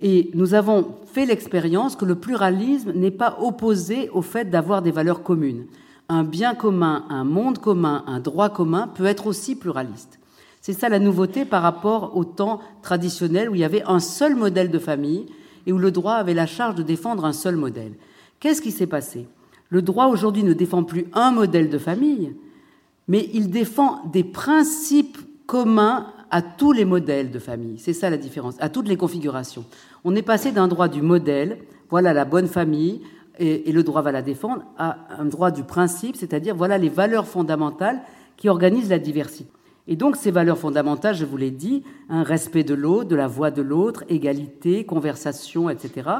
Et 0.00 0.30
nous 0.34 0.54
avons 0.54 0.94
fait 1.06 1.26
l'expérience 1.26 1.96
que 1.96 2.04
le 2.04 2.14
pluralisme 2.14 2.92
n'est 2.92 3.10
pas 3.10 3.38
opposé 3.40 4.08
au 4.10 4.22
fait 4.22 4.48
d'avoir 4.48 4.82
des 4.82 4.92
valeurs 4.92 5.22
communes. 5.22 5.66
Un 6.08 6.24
bien 6.24 6.54
commun, 6.54 7.04
un 7.08 7.24
monde 7.24 7.58
commun, 7.58 8.04
un 8.06 8.20
droit 8.20 8.48
commun 8.48 8.88
peut 8.88 9.06
être 9.06 9.26
aussi 9.26 9.56
pluraliste. 9.56 10.18
C'est 10.60 10.72
ça 10.72 10.88
la 10.88 10.98
nouveauté 10.98 11.44
par 11.44 11.62
rapport 11.62 12.16
au 12.16 12.24
temps 12.24 12.60
traditionnel 12.82 13.50
où 13.50 13.54
il 13.54 13.60
y 13.60 13.64
avait 13.64 13.82
un 13.84 14.00
seul 14.00 14.34
modèle 14.34 14.70
de 14.70 14.78
famille 14.78 15.26
et 15.66 15.72
où 15.72 15.78
le 15.78 15.90
droit 15.90 16.14
avait 16.14 16.34
la 16.34 16.46
charge 16.46 16.76
de 16.76 16.82
défendre 16.82 17.24
un 17.24 17.32
seul 17.32 17.56
modèle. 17.56 17.92
Qu'est-ce 18.40 18.62
qui 18.62 18.70
s'est 18.70 18.86
passé? 18.86 19.26
Le 19.68 19.82
droit 19.82 20.06
aujourd'hui 20.06 20.44
ne 20.44 20.54
défend 20.54 20.82
plus 20.82 21.06
un 21.12 21.30
modèle 21.30 21.68
de 21.68 21.78
famille, 21.78 22.34
mais 23.06 23.28
il 23.34 23.50
défend 23.50 24.02
des 24.12 24.24
principes 24.24 25.18
communs 25.46 26.06
à 26.30 26.42
tous 26.42 26.72
les 26.72 26.84
modèles 26.84 27.30
de 27.30 27.38
famille. 27.38 27.78
C'est 27.78 27.92
ça 27.92 28.10
la 28.10 28.16
différence, 28.16 28.56
à 28.60 28.68
toutes 28.68 28.88
les 28.88 28.96
configurations. 28.96 29.64
On 30.04 30.14
est 30.14 30.22
passé 30.22 30.52
d'un 30.52 30.68
droit 30.68 30.88
du 30.88 31.02
modèle, 31.02 31.58
voilà 31.90 32.12
la 32.12 32.24
bonne 32.24 32.48
famille, 32.48 33.00
et, 33.38 33.70
le 33.70 33.82
droit 33.82 34.02
va 34.02 34.12
la 34.12 34.22
défendre, 34.22 34.64
à 34.76 34.98
un 35.18 35.24
droit 35.24 35.50
du 35.50 35.62
principe, 35.62 36.16
c'est-à-dire 36.16 36.56
voilà 36.56 36.76
les 36.76 36.88
valeurs 36.88 37.26
fondamentales 37.26 38.00
qui 38.36 38.48
organisent 38.48 38.90
la 38.90 38.98
diversité. 38.98 39.48
Et 39.86 39.96
donc 39.96 40.16
ces 40.16 40.30
valeurs 40.30 40.58
fondamentales, 40.58 41.14
je 41.14 41.24
vous 41.24 41.36
l'ai 41.36 41.50
dit, 41.50 41.82
un 42.10 42.22
respect 42.22 42.64
de 42.64 42.74
l'autre, 42.74 43.08
de 43.08 43.16
la 43.16 43.26
voix 43.26 43.50
de 43.50 43.62
l'autre, 43.62 44.04
égalité, 44.08 44.84
conversation, 44.84 45.70
etc. 45.70 46.10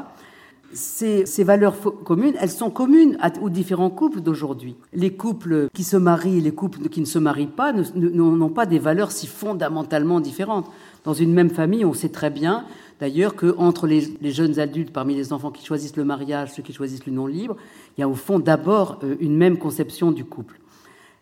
Ces, 0.73 1.43
valeurs 1.43 1.75
communes, 2.03 2.35
elles 2.39 2.49
sont 2.49 2.69
communes 2.69 3.17
aux 3.41 3.49
différents 3.49 3.89
couples 3.89 4.21
d'aujourd'hui. 4.21 4.75
Les 4.93 5.11
couples 5.11 5.67
qui 5.73 5.83
se 5.83 5.97
marient 5.97 6.37
et 6.37 6.41
les 6.41 6.51
couples 6.51 6.89
qui 6.89 7.01
ne 7.01 7.05
se 7.05 7.17
marient 7.17 7.47
pas 7.47 7.73
n'ont 7.73 8.49
pas 8.49 8.65
des 8.65 8.79
valeurs 8.79 9.11
si 9.11 9.25
fondamentalement 9.25 10.19
différentes. 10.19 10.69
Dans 11.05 11.13
une 11.13 11.33
même 11.33 11.49
famille, 11.49 11.85
on 11.85 11.93
sait 11.93 12.09
très 12.09 12.29
bien, 12.29 12.65
d'ailleurs, 12.99 13.35
qu'entre 13.35 13.87
les, 13.87 14.13
les 14.21 14.31
jeunes 14.31 14.59
adultes, 14.59 14.91
parmi 14.91 15.15
les 15.15 15.33
enfants 15.33 15.51
qui 15.51 15.65
choisissent 15.65 15.95
le 15.95 16.03
mariage, 16.03 16.53
ceux 16.53 16.61
qui 16.61 16.73
choisissent 16.73 17.05
le 17.05 17.13
non 17.13 17.25
libre, 17.25 17.55
il 17.97 18.01
y 18.01 18.03
a 18.03 18.09
au 18.09 18.15
fond 18.15 18.37
d'abord 18.37 18.99
euh, 19.03 19.15
une 19.19 19.37
même 19.37 19.57
conception 19.57 20.11
du 20.11 20.25
couple. 20.25 20.59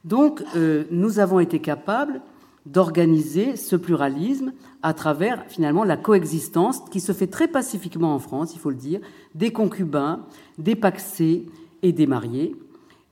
Donc, 0.03 0.43
euh, 0.55 0.86
nous 0.91 1.19
avons 1.19 1.39
été 1.39 1.60
capables 1.60 2.21
d'organiser 2.71 3.56
ce 3.56 3.75
pluralisme 3.75 4.51
à 4.84 4.93
travers 4.93 5.45
finalement 5.47 5.84
la 5.84 5.97
coexistence 5.97 6.82
qui 6.91 6.99
se 6.99 7.13
fait 7.13 7.27
très 7.27 7.47
pacifiquement 7.47 8.13
en 8.13 8.19
France, 8.19 8.53
il 8.53 8.60
faut 8.60 8.69
le 8.69 8.75
dire, 8.75 8.99
des 9.36 9.51
concubins, 9.51 10.25
des 10.58 10.75
paxés 10.75 11.45
et 11.82 11.93
des 11.93 12.08
mariés. 12.08 12.56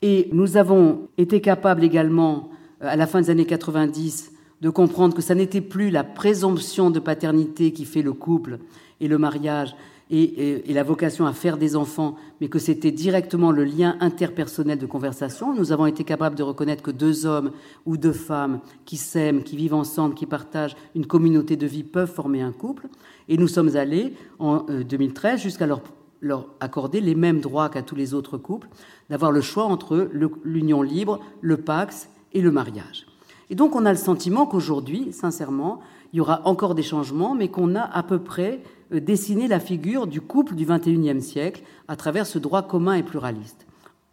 Et 0.01 0.29
nous 0.33 0.57
avons 0.57 1.07
été 1.17 1.41
capables 1.41 1.83
également, 1.83 2.49
euh, 2.83 2.89
à 2.89 2.95
la 2.95 3.07
fin 3.07 3.21
des 3.21 3.29
années 3.29 3.45
90, 3.45 4.33
de 4.61 4.69
comprendre 4.69 5.15
que 5.15 5.21
ça 5.21 5.35
n'était 5.35 5.61
plus 5.61 5.89
la 5.89 6.03
présomption 6.03 6.91
de 6.91 6.99
paternité 6.99 7.71
qui 7.71 7.85
fait 7.85 8.01
le 8.01 8.13
couple 8.13 8.59
et 8.99 9.07
le 9.07 9.17
mariage, 9.17 9.75
et, 10.11 10.73
la 10.73 10.83
vocation 10.83 11.25
à 11.25 11.33
faire 11.33 11.57
des 11.57 11.75
enfants, 11.75 12.15
mais 12.39 12.47
que 12.47 12.59
c'était 12.59 12.91
directement 12.91 13.51
le 13.51 13.63
lien 13.63 13.97
interpersonnel 13.99 14.77
de 14.77 14.85
conversation. 14.85 15.55
Nous 15.55 15.71
avons 15.71 15.85
été 15.85 16.03
capables 16.03 16.35
de 16.35 16.43
reconnaître 16.43 16.83
que 16.83 16.91
deux 16.91 17.25
hommes 17.25 17.51
ou 17.85 17.97
deux 17.97 18.11
femmes 18.11 18.59
qui 18.85 18.97
s'aiment, 18.97 19.43
qui 19.43 19.55
vivent 19.55 19.73
ensemble, 19.73 20.13
qui 20.13 20.25
partagent 20.25 20.75
une 20.95 21.07
communauté 21.07 21.55
de 21.55 21.65
vie 21.65 21.83
peuvent 21.83 22.11
former 22.11 22.41
un 22.41 22.51
couple. 22.51 22.87
Et 23.29 23.37
nous 23.37 23.47
sommes 23.47 23.75
allés 23.75 24.13
en 24.37 24.65
2013 24.67 25.39
euh, 25.39 25.43
jusqu'à 25.43 25.65
leur, 25.65 25.81
leur 26.21 26.47
accorder 26.59 27.01
les 27.01 27.15
mêmes 27.15 27.39
droits 27.39 27.69
qu'à 27.69 27.81
tous 27.81 27.95
les 27.95 28.13
autres 28.13 28.37
couples, 28.37 28.67
d'avoir 29.09 29.31
le 29.31 29.41
choix 29.41 29.65
entre 29.65 30.09
l'union 30.43 30.81
libre, 30.81 31.19
le 31.41 31.57
pax 31.57 32.09
et 32.33 32.41
le 32.41 32.51
mariage. 32.51 33.07
Et 33.49 33.55
donc 33.55 33.75
on 33.75 33.85
a 33.85 33.91
le 33.91 33.97
sentiment 33.97 34.45
qu'aujourd'hui, 34.45 35.11
sincèrement, 35.13 35.79
il 36.13 36.17
y 36.17 36.21
aura 36.21 36.41
encore 36.45 36.75
des 36.75 36.83
changements, 36.83 37.35
mais 37.35 37.49
qu'on 37.49 37.75
a 37.75 37.81
à 37.81 38.01
peu 38.03 38.19
près 38.19 38.61
dessiner 38.91 39.47
la 39.47 39.59
figure 39.59 40.07
du 40.07 40.21
couple 40.21 40.55
du 40.55 40.65
XXIe 40.65 41.21
siècle 41.21 41.63
à 41.87 41.95
travers 41.95 42.25
ce 42.25 42.39
droit 42.39 42.63
commun 42.63 42.93
et 42.93 43.03
pluraliste. 43.03 43.65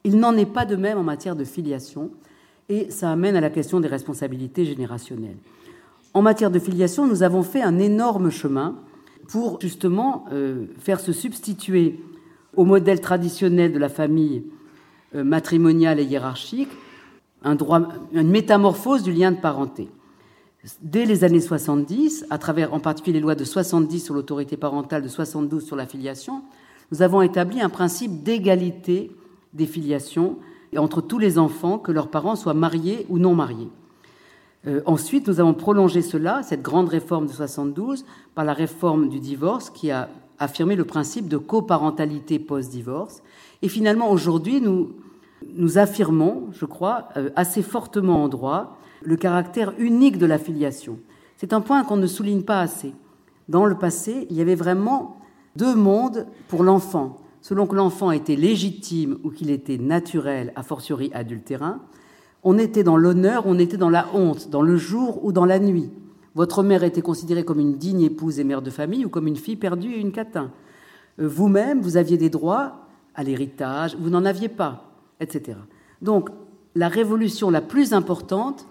Il 0.05 0.19
n'en 0.19 0.37
est 0.37 0.47
pas 0.47 0.65
de 0.65 0.77
même 0.77 0.99
en 0.99 1.03
matière 1.03 1.37
de 1.37 1.45
filiation, 1.45 2.11
et 2.69 2.91
ça 2.91 3.11
amène 3.11 3.37
à 3.37 3.41
la 3.41 3.51
question 3.51 3.81
des 3.81 3.89
responsabilités 3.89 4.65
générationnelles. 4.65 5.37
En 6.15 6.23
matière 6.23 6.51
de 6.51 6.59
filiation, 6.59 7.07
nous 7.07 7.23
avons 7.23 7.43
fait 7.43 7.63
un 7.63 7.79
énorme 7.79 8.31
chemin 8.31 8.77
pour 9.29 9.61
justement 9.61 10.25
euh, 10.33 10.67
faire 10.79 11.01
se 11.01 11.13
substituer 11.13 12.01
au 12.57 12.65
modèle 12.65 13.01
traditionnel 13.01 13.73
de 13.73 13.79
la 13.79 13.89
famille 13.89 14.45
euh, 15.15 15.25
matrimoniale 15.25 16.01
et 16.01 16.05
hiérarchique 16.05 16.69
un 17.45 17.55
droit, 17.55 17.81
une 18.13 18.31
métamorphose 18.31 19.03
du 19.03 19.13
lien 19.13 19.33
de 19.33 19.41
parenté. 19.41 19.89
Dès 20.81 21.07
les 21.07 21.25
années 21.25 21.41
70, 21.41 22.27
à 22.31 22.39
travers 22.39 22.73
en 22.73 22.79
particulier 22.79 23.15
les 23.15 23.21
lois 23.21 23.35
de 23.35 23.43
70 23.43 23.99
sur 23.99 24.15
l'autorité 24.15 24.57
parentale, 24.57 25.03
de 25.03 25.09
72 25.09 25.65
sur 25.65 25.75
la 25.75 25.87
filiation, 25.87 26.43
nous 26.93 27.03
avons 27.03 27.21
établi 27.21 27.61
un 27.61 27.69
principe 27.69 28.23
d'égalité 28.23 29.11
des 29.55 29.67
filiations 29.67 30.37
entre 30.77 31.01
tous 31.01 31.19
les 31.19 31.39
enfants, 31.39 31.79
que 31.79 31.91
leurs 31.91 32.09
parents 32.09 32.37
soient 32.37 32.55
mariés 32.55 33.07
ou 33.09 33.19
non 33.19 33.35
mariés. 33.35 33.71
Euh, 34.69 34.81
ensuite, 34.87 35.27
nous 35.27 35.41
avons 35.41 35.53
prolongé 35.53 36.01
cela, 36.01 36.43
cette 36.45 36.63
grande 36.63 36.89
réforme 36.89 37.27
de 37.27 37.33
72, 37.33 38.05
par 38.35 38.45
la 38.45 38.53
réforme 38.53 39.09
du 39.09 39.19
divorce 39.19 39.69
qui 39.69 39.91
a 39.91 40.09
affirmé 40.39 40.77
le 40.77 40.85
principe 40.85 41.29
de 41.29 41.39
coparentalité 41.39 42.39
post-divorce. 42.39 43.23
Et 43.63 43.69
finalement, 43.69 44.11
aujourd'hui, 44.11 44.61
nous, 44.61 44.93
nous 45.55 45.79
affirmons, 45.79 46.45
je 46.53 46.67
crois, 46.67 47.09
euh, 47.17 47.31
assez 47.35 47.63
fortement 47.63 48.23
en 48.23 48.29
droit, 48.29 48.79
le 49.05 49.17
caractère 49.17 49.73
unique 49.79 50.19
de 50.19 50.27
la 50.27 50.39
filiation. 50.39 50.99
C'est 51.37 51.53
un 51.53 51.61
point 51.61 51.85
qu'on 51.85 51.97
ne 51.97 52.07
souligne 52.07 52.43
pas 52.43 52.61
assez. 52.61 52.93
Dans 53.49 53.67
le 53.67 53.77
passé, 53.77 54.27
il 54.31 54.37
y 54.37 54.41
avait 54.41 54.55
vraiment 54.55 55.17
deux 55.57 55.75
mondes 55.75 56.27
pour 56.49 56.63
l'enfant. 56.63 57.19
Selon 57.41 57.67
que 57.67 57.75
l'enfant 57.75 58.13
était 58.13 58.37
légitime 58.37 59.19
ou 59.25 59.31
qu'il 59.31 59.51
était 59.51 59.79
naturel, 59.79 60.53
a 60.55 60.63
fortiori 60.63 61.11
adultérin, 61.13 61.81
on 62.45 62.59
était 62.59 62.85
dans 62.85 62.97
l'honneur, 62.97 63.45
on 63.47 63.59
était 63.59 63.77
dans 63.77 63.91
la 63.91 64.07
honte, 64.15 64.51
dans 64.51 64.63
le 64.63 64.77
jour 64.77 65.25
ou 65.25 65.33
dans 65.33 65.45
la 65.45 65.59
nuit. 65.59 65.91
Votre 66.35 66.63
mère 66.63 66.83
était 66.83 67.03
considérée 67.03 67.45
comme 67.45 67.61
une 67.61 67.77
digne 67.77 68.03
épouse 68.03 68.41
et 68.41 68.45
mère 68.45 68.63
de 68.63 68.71
famille 68.71 69.05
ou 69.05 69.09
comme 69.09 69.27
une 69.27 69.37
fille 69.37 69.57
perdue 69.57 69.93
et 69.93 70.01
une 70.01 70.13
catin. 70.13 70.51
Euh, 71.21 71.29
vous-même, 71.29 71.81
vous 71.81 71.97
aviez 71.97 72.17
des 72.17 72.31
droits 72.31 72.87
à 73.15 73.23
l'héritage, 73.23 73.97
vous 73.99 74.11
n'en 74.11 74.25
aviez 74.25 74.49
pas, 74.49 74.85
etc. 75.21 75.59
Donc, 76.01 76.31
la 76.75 76.89
révolution 76.89 77.51
la 77.51 77.61
plus 77.61 77.93
importante, 77.93 78.67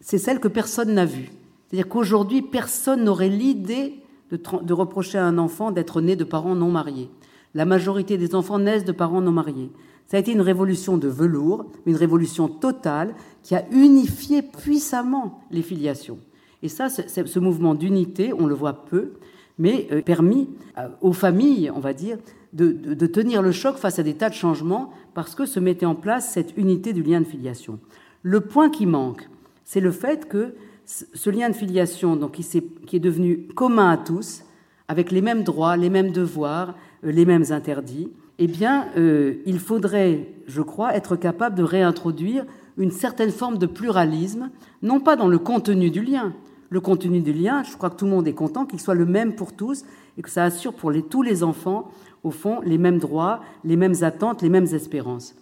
c'est 0.00 0.18
celle 0.18 0.40
que 0.40 0.48
personne 0.48 0.94
n'a 0.94 1.04
vue. 1.04 1.30
C'est-à-dire 1.66 1.88
qu'aujourd'hui, 1.88 2.42
personne 2.42 3.04
n'aurait 3.04 3.28
l'idée 3.28 3.94
de, 4.30 4.72
reprocher 4.72 5.18
à 5.18 5.26
un 5.26 5.38
enfant 5.38 5.70
d'être 5.70 6.00
né 6.00 6.16
de 6.16 6.24
parents 6.24 6.54
non 6.54 6.70
mariés. 6.70 7.10
La 7.54 7.64
majorité 7.64 8.18
des 8.18 8.34
enfants 8.34 8.58
naissent 8.58 8.84
de 8.84 8.92
parents 8.92 9.20
non 9.20 9.32
mariés. 9.32 9.70
Ça 10.06 10.16
a 10.16 10.20
été 10.20 10.32
une 10.32 10.40
révolution 10.40 10.96
de 10.98 11.08
velours, 11.08 11.66
une 11.86 11.96
révolution 11.96 12.48
totale 12.48 13.14
qui 13.42 13.54
a 13.54 13.64
unifié 13.72 14.42
puissamment 14.42 15.40
les 15.50 15.62
filiations. 15.62 16.18
Et 16.62 16.68
ça, 16.68 16.88
ce 16.88 17.38
mouvement 17.38 17.74
d'unité, 17.74 18.32
on 18.32 18.46
le 18.46 18.54
voit 18.54 18.84
peu, 18.84 19.12
mais 19.58 19.88
euh, 19.90 20.02
permis 20.02 20.48
euh, 20.78 20.88
aux 21.00 21.12
familles, 21.12 21.70
on 21.74 21.80
va 21.80 21.92
dire, 21.92 22.18
de, 22.52 23.06
tenir 23.06 23.42
le 23.42 23.52
choc 23.52 23.76
face 23.76 23.98
à 23.98 24.02
des 24.02 24.14
tas 24.14 24.30
de 24.30 24.34
changements 24.34 24.90
parce 25.14 25.34
que 25.34 25.44
se 25.44 25.60
mettait 25.60 25.86
en 25.86 25.94
place 25.94 26.30
cette 26.32 26.56
unité 26.56 26.92
du 26.92 27.02
lien 27.02 27.20
de 27.20 27.26
filiation. 27.26 27.78
Le 28.22 28.40
point 28.40 28.70
qui 28.70 28.86
manque, 28.86 29.28
c'est 29.66 29.80
le 29.80 29.90
fait 29.90 30.28
que 30.28 30.54
ce 30.86 31.28
lien 31.28 31.50
de 31.50 31.54
filiation, 31.54 32.14
donc, 32.14 32.32
qui, 32.32 32.96
est, 32.96 33.00
devenu 33.00 33.48
commun 33.56 33.90
à 33.90 33.96
tous, 33.96 34.44
avec 34.86 35.10
les 35.10 35.20
mêmes 35.20 35.42
droits, 35.42 35.76
les 35.76 35.90
mêmes 35.90 36.12
devoirs, 36.12 36.76
euh, 37.04 37.10
les 37.10 37.24
mêmes 37.24 37.44
interdits, 37.50 38.08
eh 38.38 38.46
bien, 38.46 38.86
euh, 38.96 39.34
il 39.44 39.58
faudrait, 39.58 40.28
je 40.46 40.62
crois, 40.62 40.94
être 40.94 41.16
capable 41.16 41.56
de 41.56 41.64
réintroduire 41.64 42.46
une 42.78 42.92
certaine 42.92 43.32
forme 43.32 43.58
de 43.58 43.66
pluralisme, 43.66 44.50
non 44.82 45.00
pas 45.00 45.16
dans 45.16 45.26
le 45.26 45.38
contenu 45.38 45.90
du 45.90 46.02
lien. 46.02 46.32
Le 46.70 46.80
contenu 46.80 47.20
du 47.20 47.32
lien, 47.32 47.64
je 47.64 47.76
crois 47.76 47.90
que 47.90 47.96
tout 47.96 48.04
le 48.04 48.12
monde 48.12 48.28
est 48.28 48.34
content 48.34 48.66
qu'il 48.66 48.80
soit 48.80 48.94
le 48.94 49.06
même 49.06 49.34
pour 49.34 49.52
tous 49.52 49.84
et 50.16 50.22
que 50.22 50.30
ça 50.30 50.44
assure 50.44 50.74
pour 50.74 50.92
tous 51.10 51.22
les 51.22 51.42
enfants, 51.42 51.90
au 52.22 52.30
fond, 52.30 52.60
les 52.64 52.78
mêmes 52.78 52.98
droits, 52.98 53.40
les 53.64 53.76
mêmes 53.76 53.94
attentes, 54.02 54.42
les 54.42 54.48
mêmes 54.48 54.68
espérances. 54.72 55.34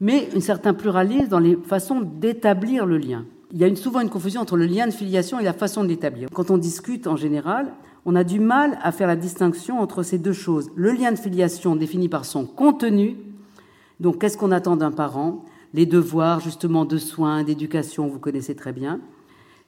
Mais 0.00 0.28
un 0.34 0.40
certain 0.40 0.74
pluralisme 0.74 1.28
dans 1.28 1.38
les 1.38 1.56
façons 1.56 2.00
d'établir 2.00 2.84
le 2.84 2.98
lien. 2.98 3.24
Il 3.52 3.58
y 3.58 3.64
a 3.64 3.76
souvent 3.76 4.00
une 4.00 4.10
confusion 4.10 4.40
entre 4.40 4.56
le 4.56 4.66
lien 4.66 4.86
de 4.86 4.92
filiation 4.92 5.40
et 5.40 5.44
la 5.44 5.52
façon 5.52 5.82
de 5.82 5.88
l'établir. 5.88 6.28
Quand 6.32 6.50
on 6.50 6.58
discute 6.58 7.08
en 7.08 7.16
général, 7.16 7.72
on 8.04 8.14
a 8.14 8.22
du 8.22 8.38
mal 8.38 8.78
à 8.82 8.92
faire 8.92 9.08
la 9.08 9.16
distinction 9.16 9.80
entre 9.80 10.02
ces 10.02 10.18
deux 10.18 10.32
choses. 10.32 10.70
Le 10.76 10.92
lien 10.92 11.10
de 11.10 11.18
filiation 11.18 11.74
défini 11.74 12.08
par 12.08 12.24
son 12.24 12.46
contenu, 12.46 13.16
donc 13.98 14.20
qu'est-ce 14.20 14.38
qu'on 14.38 14.52
attend 14.52 14.76
d'un 14.76 14.92
parent, 14.92 15.44
les 15.74 15.84
devoirs 15.84 16.40
justement 16.40 16.84
de 16.84 16.96
soins, 16.96 17.42
d'éducation, 17.42 18.06
vous 18.06 18.18
connaissez 18.20 18.54
très 18.54 18.72
bien, 18.72 19.00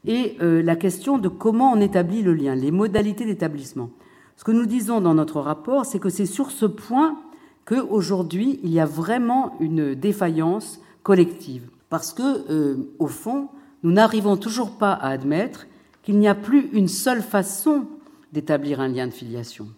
et 0.04 0.36
euh, 0.40 0.62
la 0.62 0.76
question 0.76 1.18
de 1.18 1.28
comment 1.28 1.72
on 1.72 1.80
établit 1.80 2.22
le 2.22 2.34
lien, 2.34 2.54
les 2.54 2.70
modalités 2.70 3.24
d'établissement. 3.24 3.90
Ce 4.36 4.44
que 4.44 4.52
nous 4.52 4.66
disons 4.66 5.00
dans 5.00 5.14
notre 5.14 5.40
rapport, 5.40 5.86
c'est 5.86 5.98
que 5.98 6.08
c'est 6.08 6.26
sur 6.26 6.50
ce 6.50 6.66
point 6.66 7.18
qu'aujourd'hui, 7.64 8.58
il 8.62 8.70
y 8.70 8.80
a 8.80 8.86
vraiment 8.86 9.54
une 9.60 9.94
défaillance 9.94 10.80
collective. 11.02 11.68
Parce 11.90 12.12
que, 12.12 12.50
euh, 12.50 12.76
au 12.98 13.06
fond, 13.06 13.48
nous 13.82 13.92
n'arrivons 13.92 14.36
toujours 14.36 14.78
pas 14.78 14.92
à 14.92 15.08
admettre 15.08 15.66
qu'il 16.02 16.18
n'y 16.18 16.28
a 16.28 16.34
plus 16.34 16.68
une 16.72 16.88
seule 16.88 17.22
façon 17.22 17.86
d'établir 18.32 18.80
un 18.80 18.88
lien 18.88 19.06
de 19.06 19.12
filiation. 19.12 19.68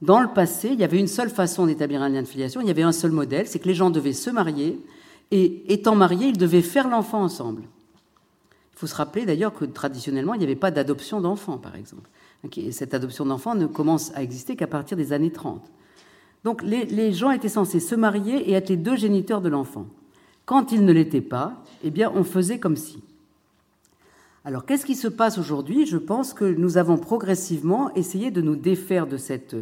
Dans 0.00 0.20
le 0.20 0.28
passé, 0.28 0.70
il 0.72 0.78
y 0.78 0.84
avait 0.84 0.98
une 1.00 1.08
seule 1.08 1.30
façon 1.30 1.66
d'établir 1.66 2.02
un 2.02 2.08
lien 2.08 2.22
de 2.22 2.28
filiation, 2.28 2.60
il 2.60 2.68
y 2.68 2.70
avait 2.70 2.82
un 2.82 2.92
seul 2.92 3.10
modèle, 3.10 3.48
c'est 3.48 3.58
que 3.58 3.66
les 3.66 3.74
gens 3.74 3.90
devaient 3.90 4.12
se 4.12 4.30
marier, 4.30 4.80
et 5.30 5.72
étant 5.72 5.96
mariés, 5.96 6.28
ils 6.28 6.38
devaient 6.38 6.62
faire 6.62 6.88
l'enfant 6.88 7.22
ensemble. 7.22 7.62
Il 8.74 8.78
faut 8.78 8.86
se 8.86 8.94
rappeler 8.94 9.26
d'ailleurs 9.26 9.52
que 9.52 9.64
traditionnellement, 9.64 10.34
il 10.34 10.38
n'y 10.38 10.44
avait 10.44 10.54
pas 10.54 10.70
d'adoption 10.70 11.20
d'enfants, 11.20 11.58
par 11.58 11.74
exemple. 11.74 12.08
Cette 12.70 12.94
adoption 12.94 13.26
d'enfants 13.26 13.56
ne 13.56 13.66
commence 13.66 14.12
à 14.14 14.22
exister 14.22 14.54
qu'à 14.54 14.68
partir 14.68 14.96
des 14.96 15.12
années 15.12 15.32
30. 15.32 15.60
Donc 16.44 16.62
les, 16.62 17.12
gens 17.12 17.32
étaient 17.32 17.48
censés 17.48 17.80
se 17.80 17.96
marier 17.96 18.48
et 18.48 18.52
être 18.52 18.68
les 18.68 18.76
deux 18.76 18.96
géniteurs 18.96 19.40
de 19.40 19.48
l'enfant. 19.48 19.86
Quand 20.46 20.70
ils 20.70 20.84
ne 20.84 20.92
l'étaient 20.92 21.20
pas, 21.20 21.64
eh 21.82 21.90
bien, 21.90 22.12
on 22.14 22.22
faisait 22.22 22.60
comme 22.60 22.76
si. 22.76 23.02
Alors, 24.48 24.64
qu'est-ce 24.64 24.86
qui 24.86 24.94
se 24.94 25.08
passe 25.08 25.36
aujourd'hui? 25.36 25.84
Je 25.84 25.98
pense 25.98 26.32
que 26.32 26.46
nous 26.46 26.78
avons 26.78 26.96
progressivement 26.96 27.94
essayé 27.94 28.30
de 28.30 28.40
nous 28.40 28.56
défaire 28.56 29.06
de 29.06 29.18
cette 29.18 29.54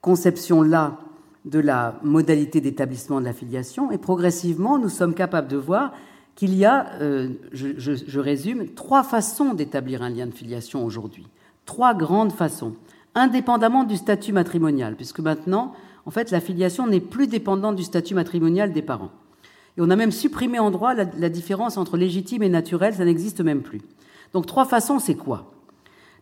conception-là 0.00 0.98
de 1.44 1.60
la 1.60 2.00
modalité 2.02 2.60
d'établissement 2.60 3.20
de 3.20 3.24
la 3.24 3.32
filiation, 3.32 3.92
et 3.92 3.98
progressivement, 3.98 4.78
nous 4.78 4.88
sommes 4.88 5.14
capables 5.14 5.46
de 5.46 5.56
voir 5.56 5.92
qu'il 6.34 6.56
y 6.56 6.64
a, 6.64 6.88
euh, 7.00 7.28
je, 7.52 8.18
résume, 8.18 8.70
trois 8.70 9.04
façons 9.04 9.54
d'établir 9.54 10.02
un 10.02 10.10
lien 10.10 10.26
de 10.26 10.34
filiation 10.34 10.84
aujourd'hui. 10.84 11.28
Trois 11.64 11.94
grandes 11.94 12.32
façons, 12.32 12.72
indépendamment 13.14 13.84
du 13.84 13.94
statut 13.94 14.32
matrimonial, 14.32 14.96
puisque 14.96 15.20
maintenant, 15.20 15.72
en 16.04 16.10
fait, 16.10 16.32
la 16.32 16.40
filiation 16.40 16.88
n'est 16.88 16.98
plus 16.98 17.28
dépendante 17.28 17.76
du 17.76 17.84
statut 17.84 18.16
matrimonial 18.16 18.72
des 18.72 18.82
parents. 18.82 19.12
Et 19.78 19.82
on 19.82 19.90
a 19.90 19.94
même 19.94 20.10
supprimé 20.10 20.58
en 20.58 20.72
droit 20.72 20.94
la, 20.94 21.04
la 21.16 21.28
différence 21.28 21.76
entre 21.76 21.96
légitime 21.96 22.42
et 22.42 22.48
naturel, 22.48 22.94
ça 22.94 23.04
n'existe 23.04 23.40
même 23.40 23.62
plus. 23.62 23.82
Donc 24.32 24.46
trois 24.46 24.64
façons, 24.64 24.98
c'est 24.98 25.14
quoi? 25.14 25.52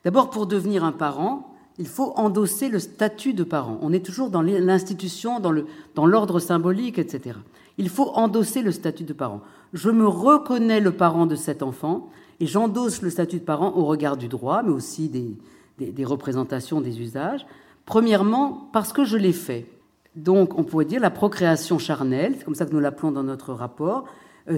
D'abord, 0.04 0.30
pour 0.30 0.46
devenir 0.46 0.84
un 0.84 0.92
parent, 0.92 1.54
il 1.78 1.88
faut 1.88 2.12
endosser 2.16 2.68
le 2.68 2.78
statut 2.78 3.34
de 3.34 3.42
parent. 3.42 3.78
On 3.82 3.92
est 3.92 4.04
toujours 4.04 4.30
dans 4.30 4.42
l'institution, 4.42 5.40
dans 5.40 6.06
l'ordre 6.06 6.38
symbolique, 6.38 6.98
etc. 6.98 7.38
Il 7.78 7.88
faut 7.88 8.10
endosser 8.14 8.62
le 8.62 8.70
statut 8.70 9.04
de 9.04 9.12
parent. 9.12 9.40
Je 9.72 9.90
me 9.90 10.06
reconnais 10.06 10.80
le 10.80 10.92
parent 10.92 11.26
de 11.26 11.34
cet 11.34 11.62
enfant 11.62 12.08
et 12.38 12.46
j'endosse 12.46 13.02
le 13.02 13.10
statut 13.10 13.38
de 13.38 13.44
parent 13.44 13.72
au 13.74 13.84
regard 13.84 14.16
du 14.16 14.28
droit, 14.28 14.62
mais 14.62 14.70
aussi 14.70 15.08
des, 15.08 16.04
représentations, 16.04 16.80
des 16.80 17.00
usages. 17.00 17.44
Premièrement, 17.86 18.68
parce 18.72 18.92
que 18.92 19.04
je 19.04 19.16
l'ai 19.16 19.32
fait. 19.32 19.66
Donc, 20.14 20.56
on 20.56 20.62
pourrait 20.62 20.84
dire 20.84 21.00
la 21.00 21.10
procréation 21.10 21.78
charnelle, 21.78 22.36
c'est 22.38 22.44
comme 22.44 22.54
ça 22.54 22.66
que 22.66 22.72
nous 22.72 22.80
l'appelons 22.80 23.10
dans 23.10 23.24
notre 23.24 23.52
rapport, 23.52 24.04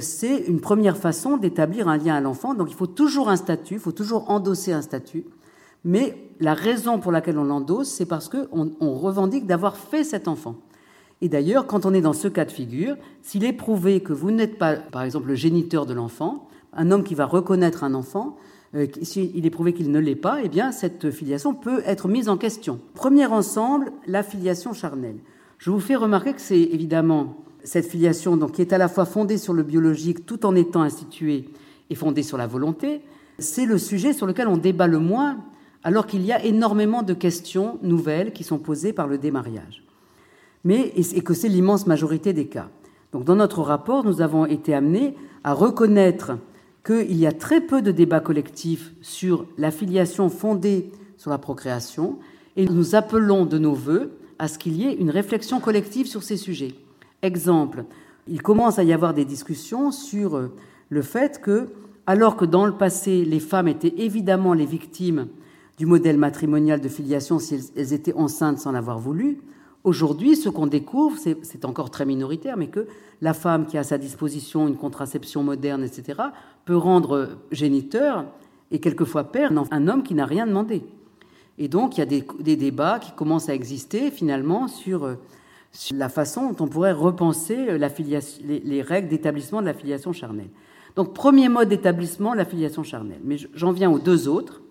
c'est 0.00 0.36
une 0.36 0.60
première 0.60 0.96
façon 0.96 1.36
d'établir 1.36 1.88
un 1.88 1.96
lien 1.96 2.14
à 2.16 2.20
l'enfant. 2.20 2.54
Donc 2.54 2.70
il 2.70 2.76
faut 2.76 2.86
toujours 2.86 3.28
un 3.28 3.36
statut, 3.36 3.74
il 3.74 3.80
faut 3.80 3.92
toujours 3.92 4.30
endosser 4.30 4.72
un 4.72 4.82
statut. 4.82 5.24
Mais 5.84 6.30
la 6.40 6.54
raison 6.54 6.98
pour 6.98 7.12
laquelle 7.12 7.38
on 7.38 7.44
l'endosse, 7.44 7.88
c'est 7.88 8.06
parce 8.06 8.28
qu'on 8.28 8.72
on 8.80 8.94
revendique 8.94 9.46
d'avoir 9.46 9.76
fait 9.76 10.02
cet 10.02 10.26
enfant. 10.26 10.56
Et 11.22 11.28
d'ailleurs, 11.28 11.66
quand 11.66 11.86
on 11.86 11.94
est 11.94 12.00
dans 12.00 12.12
ce 12.12 12.28
cas 12.28 12.44
de 12.44 12.50
figure, 12.50 12.96
s'il 13.22 13.44
est 13.44 13.52
prouvé 13.52 14.00
que 14.00 14.12
vous 14.12 14.30
n'êtes 14.30 14.58
pas, 14.58 14.74
par 14.74 15.02
exemple, 15.02 15.28
le 15.28 15.34
géniteur 15.34 15.86
de 15.86 15.94
l'enfant, 15.94 16.48
un 16.72 16.90
homme 16.90 17.04
qui 17.04 17.14
va 17.14 17.24
reconnaître 17.24 17.84
un 17.84 17.94
enfant, 17.94 18.36
euh, 18.74 18.86
s'il 19.02 19.46
est 19.46 19.50
prouvé 19.50 19.72
qu'il 19.72 19.90
ne 19.90 19.98
l'est 19.98 20.16
pas, 20.16 20.40
eh 20.42 20.48
bien, 20.48 20.72
cette 20.72 21.10
filiation 21.10 21.54
peut 21.54 21.82
être 21.86 22.08
mise 22.08 22.28
en 22.28 22.36
question. 22.36 22.80
Premier 22.94 23.26
ensemble, 23.26 23.92
la 24.06 24.22
filiation 24.22 24.72
charnelle. 24.72 25.18
Je 25.58 25.70
vous 25.70 25.80
fais 25.80 25.96
remarquer 25.96 26.34
que 26.34 26.40
c'est 26.40 26.60
évidemment 26.60 27.36
cette 27.66 27.86
filiation, 27.86 28.36
donc, 28.36 28.52
qui 28.52 28.62
est 28.62 28.72
à 28.72 28.78
la 28.78 28.88
fois 28.88 29.04
fondée 29.04 29.38
sur 29.38 29.52
le 29.52 29.64
biologique 29.64 30.24
tout 30.24 30.46
en 30.46 30.54
étant 30.54 30.82
instituée 30.82 31.48
et 31.90 31.96
fondée 31.96 32.22
sur 32.22 32.38
la 32.38 32.46
volonté, 32.46 33.02
c'est 33.40 33.66
le 33.66 33.76
sujet 33.76 34.12
sur 34.12 34.26
lequel 34.26 34.46
on 34.46 34.56
débat 34.56 34.86
le 34.86 35.00
moins, 35.00 35.38
alors 35.82 36.06
qu'il 36.06 36.24
y 36.24 36.32
a 36.32 36.44
énormément 36.44 37.02
de 37.02 37.12
questions 37.12 37.78
nouvelles 37.82 38.32
qui 38.32 38.44
sont 38.44 38.58
posées 38.58 38.92
par 38.92 39.08
le 39.08 39.18
démariage. 39.18 39.82
Mais, 40.62 40.92
et 40.96 41.20
que 41.22 41.34
c'est 41.34 41.48
l'immense 41.48 41.88
majorité 41.88 42.32
des 42.32 42.46
cas. 42.46 42.68
Donc, 43.12 43.24
dans 43.24 43.36
notre 43.36 43.62
rapport, 43.62 44.04
nous 44.04 44.20
avons 44.20 44.46
été 44.46 44.72
amenés 44.72 45.16
à 45.42 45.52
reconnaître 45.52 46.38
qu'il 46.84 47.16
y 47.16 47.26
a 47.26 47.32
très 47.32 47.60
peu 47.60 47.82
de 47.82 47.90
débats 47.90 48.20
collectifs 48.20 48.92
sur 49.02 49.44
la 49.58 49.72
filiation 49.72 50.28
fondée 50.28 50.92
sur 51.18 51.30
la 51.30 51.38
procréation, 51.38 52.20
et 52.54 52.66
nous 52.66 52.94
appelons 52.94 53.44
de 53.44 53.58
nos 53.58 53.74
voeux 53.74 54.12
à 54.38 54.46
ce 54.46 54.56
qu'il 54.56 54.76
y 54.76 54.86
ait 54.86 54.94
une 54.94 55.10
réflexion 55.10 55.58
collective 55.58 56.06
sur 56.06 56.22
ces 56.22 56.36
sujets. 56.36 56.74
Exemple, 57.22 57.84
il 58.28 58.42
commence 58.42 58.78
à 58.78 58.84
y 58.84 58.92
avoir 58.92 59.14
des 59.14 59.24
discussions 59.24 59.90
sur 59.90 60.36
euh, 60.36 60.52
le 60.88 61.02
fait 61.02 61.40
que, 61.40 61.68
alors 62.06 62.36
que 62.36 62.44
dans 62.44 62.66
le 62.66 62.72
passé, 62.72 63.24
les 63.24 63.40
femmes 63.40 63.68
étaient 63.68 63.94
évidemment 63.98 64.52
les 64.52 64.66
victimes 64.66 65.28
du 65.78 65.86
modèle 65.86 66.16
matrimonial 66.18 66.80
de 66.80 66.88
filiation 66.88 67.38
si 67.38 67.70
elles 67.76 67.92
étaient 67.92 68.14
enceintes 68.14 68.58
sans 68.58 68.72
l'avoir 68.72 68.98
voulu, 68.98 69.38
aujourd'hui, 69.84 70.36
ce 70.36 70.48
qu'on 70.48 70.66
découvre, 70.66 71.16
c'est 71.18 71.64
encore 71.64 71.90
très 71.90 72.04
minoritaire, 72.04 72.56
mais 72.56 72.68
que 72.68 72.86
la 73.20 73.34
femme 73.34 73.66
qui 73.66 73.76
a 73.76 73.80
à 73.80 73.84
sa 73.84 73.98
disposition 73.98 74.68
une 74.68 74.76
contraception 74.76 75.42
moderne, 75.42 75.84
etc., 75.84 76.20
peut 76.64 76.76
rendre 76.76 77.38
géniteur 77.52 78.24
et 78.70 78.80
quelquefois 78.80 79.24
père 79.24 79.52
un 79.70 79.88
homme 79.88 80.02
qui 80.02 80.14
n'a 80.14 80.26
rien 80.26 80.46
demandé. 80.46 80.82
Et 81.58 81.68
donc, 81.68 81.96
il 81.96 82.00
y 82.00 82.02
a 82.02 82.06
des, 82.06 82.26
des, 82.40 82.56
débats 82.56 82.98
qui 82.98 83.12
commencent 83.12 83.48
à 83.48 83.54
exister 83.54 84.10
finalement 84.10 84.68
sur 84.68 85.16
euh, 85.92 85.96
la 85.96 86.08
façon 86.08 86.50
dont 86.50 86.64
on 86.64 86.68
pourrait 86.68 86.92
repenser 86.92 87.56
euh, 87.68 87.88
les, 88.44 88.82
règles 88.82 89.08
d'établissement 89.08 89.60
de 89.60 89.66
la 89.66 89.74
filiation 89.74 90.12
charnelle. 90.12 90.50
Donc, 90.94 91.14
premier 91.14 91.48
mode 91.48 91.68
d'établissement, 91.68 92.34
la 92.34 92.44
filiation 92.44 92.82
charnelle. 92.82 93.20
Mais 93.24 93.36
j'en 93.54 93.72
viens 93.72 93.90
aux 93.90 93.98
deux 93.98 94.28
autres. 94.28 94.62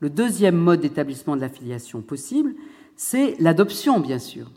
Le 0.00 0.10
deuxième 0.10 0.56
mode 0.56 0.80
d'établissement 0.80 1.36
de 1.36 1.40
la 1.40 1.48
filiation 1.48 2.00
possible, 2.02 2.54
c'est 2.96 3.36
l'adoption, 3.40 4.00
bien 4.00 4.18
sûr. 4.18 4.50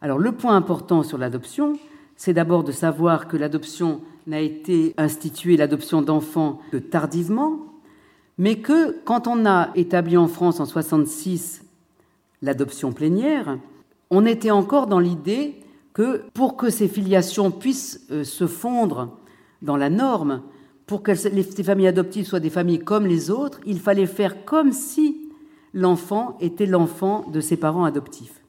Alors 0.00 0.18
le 0.18 0.32
point 0.32 0.54
important 0.54 1.02
sur 1.02 1.18
l'adoption, 1.18 1.78
c'est 2.16 2.32
d'abord 2.32 2.64
de 2.64 2.72
savoir 2.72 3.26
que 3.26 3.36
l'adoption 3.36 4.00
n'a 4.26 4.40
été 4.40 4.94
instituée, 4.96 5.56
l'adoption 5.56 6.02
d'enfants, 6.02 6.60
que 6.70 6.76
tardivement, 6.76 7.58
mais 8.36 8.60
que 8.60 8.96
quand 9.04 9.26
on 9.26 9.44
a 9.46 9.70
établi 9.74 10.16
en 10.16 10.28
France 10.28 10.60
en 10.60 10.66
66 10.66 11.64
l'adoption 12.42 12.92
plénière, 12.92 13.58
on 14.10 14.26
était 14.26 14.50
encore 14.50 14.86
dans 14.86 15.00
l'idée 15.00 15.56
que 15.92 16.22
pour 16.34 16.56
que 16.56 16.70
ces 16.70 16.88
filiations 16.88 17.50
puissent 17.50 18.06
euh, 18.10 18.24
se 18.24 18.46
fondre 18.46 19.18
dans 19.62 19.76
la 19.76 19.90
norme, 19.90 20.42
pour 20.86 21.02
que 21.02 21.14
ces 21.14 21.62
familles 21.62 21.88
adoptives 21.88 22.26
soient 22.26 22.40
des 22.40 22.50
familles 22.50 22.78
comme 22.78 23.06
les 23.06 23.30
autres, 23.30 23.60
il 23.66 23.78
fallait 23.78 24.06
faire 24.06 24.44
comme 24.44 24.72
si 24.72 25.28
l'enfant 25.74 26.38
était 26.40 26.66
l'enfant 26.66 27.26
de 27.30 27.40
ses 27.40 27.56
parents 27.56 27.84
adoptifs. 27.84 28.40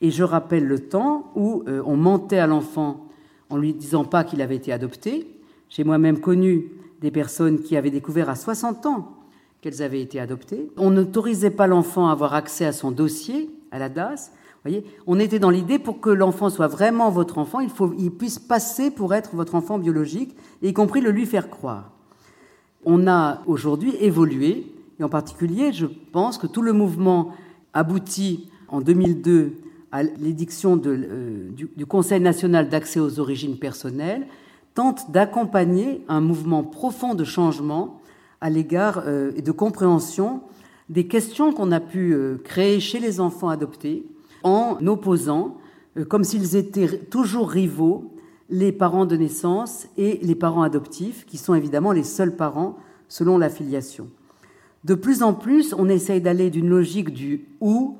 Et 0.00 0.10
je 0.10 0.22
rappelle 0.22 0.66
le 0.66 0.78
temps 0.78 1.32
où 1.34 1.64
euh, 1.66 1.82
on 1.86 1.96
mentait 1.96 2.38
à 2.38 2.46
l'enfant 2.46 3.08
en 3.50 3.56
lui 3.56 3.72
disant 3.74 4.04
pas 4.04 4.24
qu'il 4.24 4.40
avait 4.42 4.56
été 4.56 4.72
adopté. 4.72 5.26
J'ai 5.68 5.84
moi-même 5.84 6.20
connu 6.20 6.70
des 7.00 7.10
personnes 7.10 7.60
qui 7.60 7.76
avaient 7.76 7.90
découvert 7.90 8.28
à 8.28 8.36
60 8.36 8.86
ans 8.86 9.12
qu'elles 9.60 9.82
avaient 9.82 10.00
été 10.00 10.20
adoptées. 10.20 10.70
On 10.76 10.90
n'autorisait 10.90 11.50
pas 11.50 11.66
l'enfant 11.66 12.08
à 12.08 12.12
avoir 12.12 12.34
accès 12.34 12.64
à 12.64 12.72
son 12.72 12.90
dossier 12.90 13.50
à 13.70 13.78
la 13.78 13.88
DAS. 13.88 14.32
On 15.06 15.18
était 15.18 15.38
dans 15.38 15.50
l'idée 15.50 15.78
pour 15.78 16.00
que 16.00 16.10
l'enfant 16.10 16.48
soit 16.48 16.68
vraiment 16.68 17.10
votre 17.10 17.38
enfant, 17.38 17.60
il 17.60 17.70
faut 17.70 17.92
il 17.98 18.10
puisse 18.10 18.38
passer 18.38 18.90
pour 18.90 19.14
être 19.14 19.34
votre 19.34 19.54
enfant 19.54 19.78
biologique, 19.78 20.36
y 20.62 20.72
compris 20.72 21.00
le 21.00 21.10
lui 21.10 21.26
faire 21.26 21.50
croire. 21.50 21.90
On 22.84 23.06
a 23.06 23.42
aujourd'hui 23.46 23.94
évolué, 24.00 24.72
et 25.00 25.04
en 25.04 25.08
particulier, 25.08 25.72
je 25.72 25.86
pense 25.86 26.38
que 26.38 26.46
tout 26.46 26.62
le 26.62 26.72
mouvement 26.72 27.32
aboutit 27.74 28.50
en 28.68 28.80
2002 28.80 29.54
à 29.90 30.02
l'édiction 30.02 30.80
euh, 30.86 31.50
du, 31.50 31.68
du 31.76 31.86
Conseil 31.86 32.20
national 32.20 32.68
d'accès 32.68 33.00
aux 33.00 33.20
origines 33.20 33.58
personnelles, 33.58 34.26
tente 34.74 35.10
d'accompagner 35.10 36.02
un 36.08 36.20
mouvement 36.20 36.62
profond 36.62 37.14
de 37.14 37.24
changement 37.24 38.00
à 38.40 38.48
l'égard 38.48 39.02
euh, 39.06 39.32
et 39.36 39.42
de 39.42 39.52
compréhension 39.52 40.40
des 40.88 41.06
questions 41.06 41.52
qu'on 41.52 41.72
a 41.72 41.80
pu 41.80 42.12
euh, 42.12 42.36
créer 42.42 42.80
chez 42.80 43.00
les 43.00 43.20
enfants 43.20 43.48
adoptés 43.48 44.04
en 44.44 44.78
opposant, 44.86 45.56
comme 46.08 46.24
s'ils 46.24 46.56
étaient 46.56 46.98
toujours 46.98 47.50
rivaux, 47.50 48.12
les 48.50 48.72
parents 48.72 49.06
de 49.06 49.16
naissance 49.16 49.86
et 49.96 50.18
les 50.22 50.34
parents 50.34 50.62
adoptifs, 50.62 51.24
qui 51.26 51.38
sont 51.38 51.54
évidemment 51.54 51.92
les 51.92 52.04
seuls 52.04 52.36
parents 52.36 52.76
selon 53.08 53.38
la 53.38 53.48
filiation. 53.48 54.08
De 54.84 54.94
plus 54.94 55.22
en 55.22 55.32
plus, 55.32 55.74
on 55.78 55.88
essaye 55.88 56.20
d'aller 56.20 56.50
d'une 56.50 56.68
logique 56.68 57.12
du 57.12 57.46
ou 57.60 57.98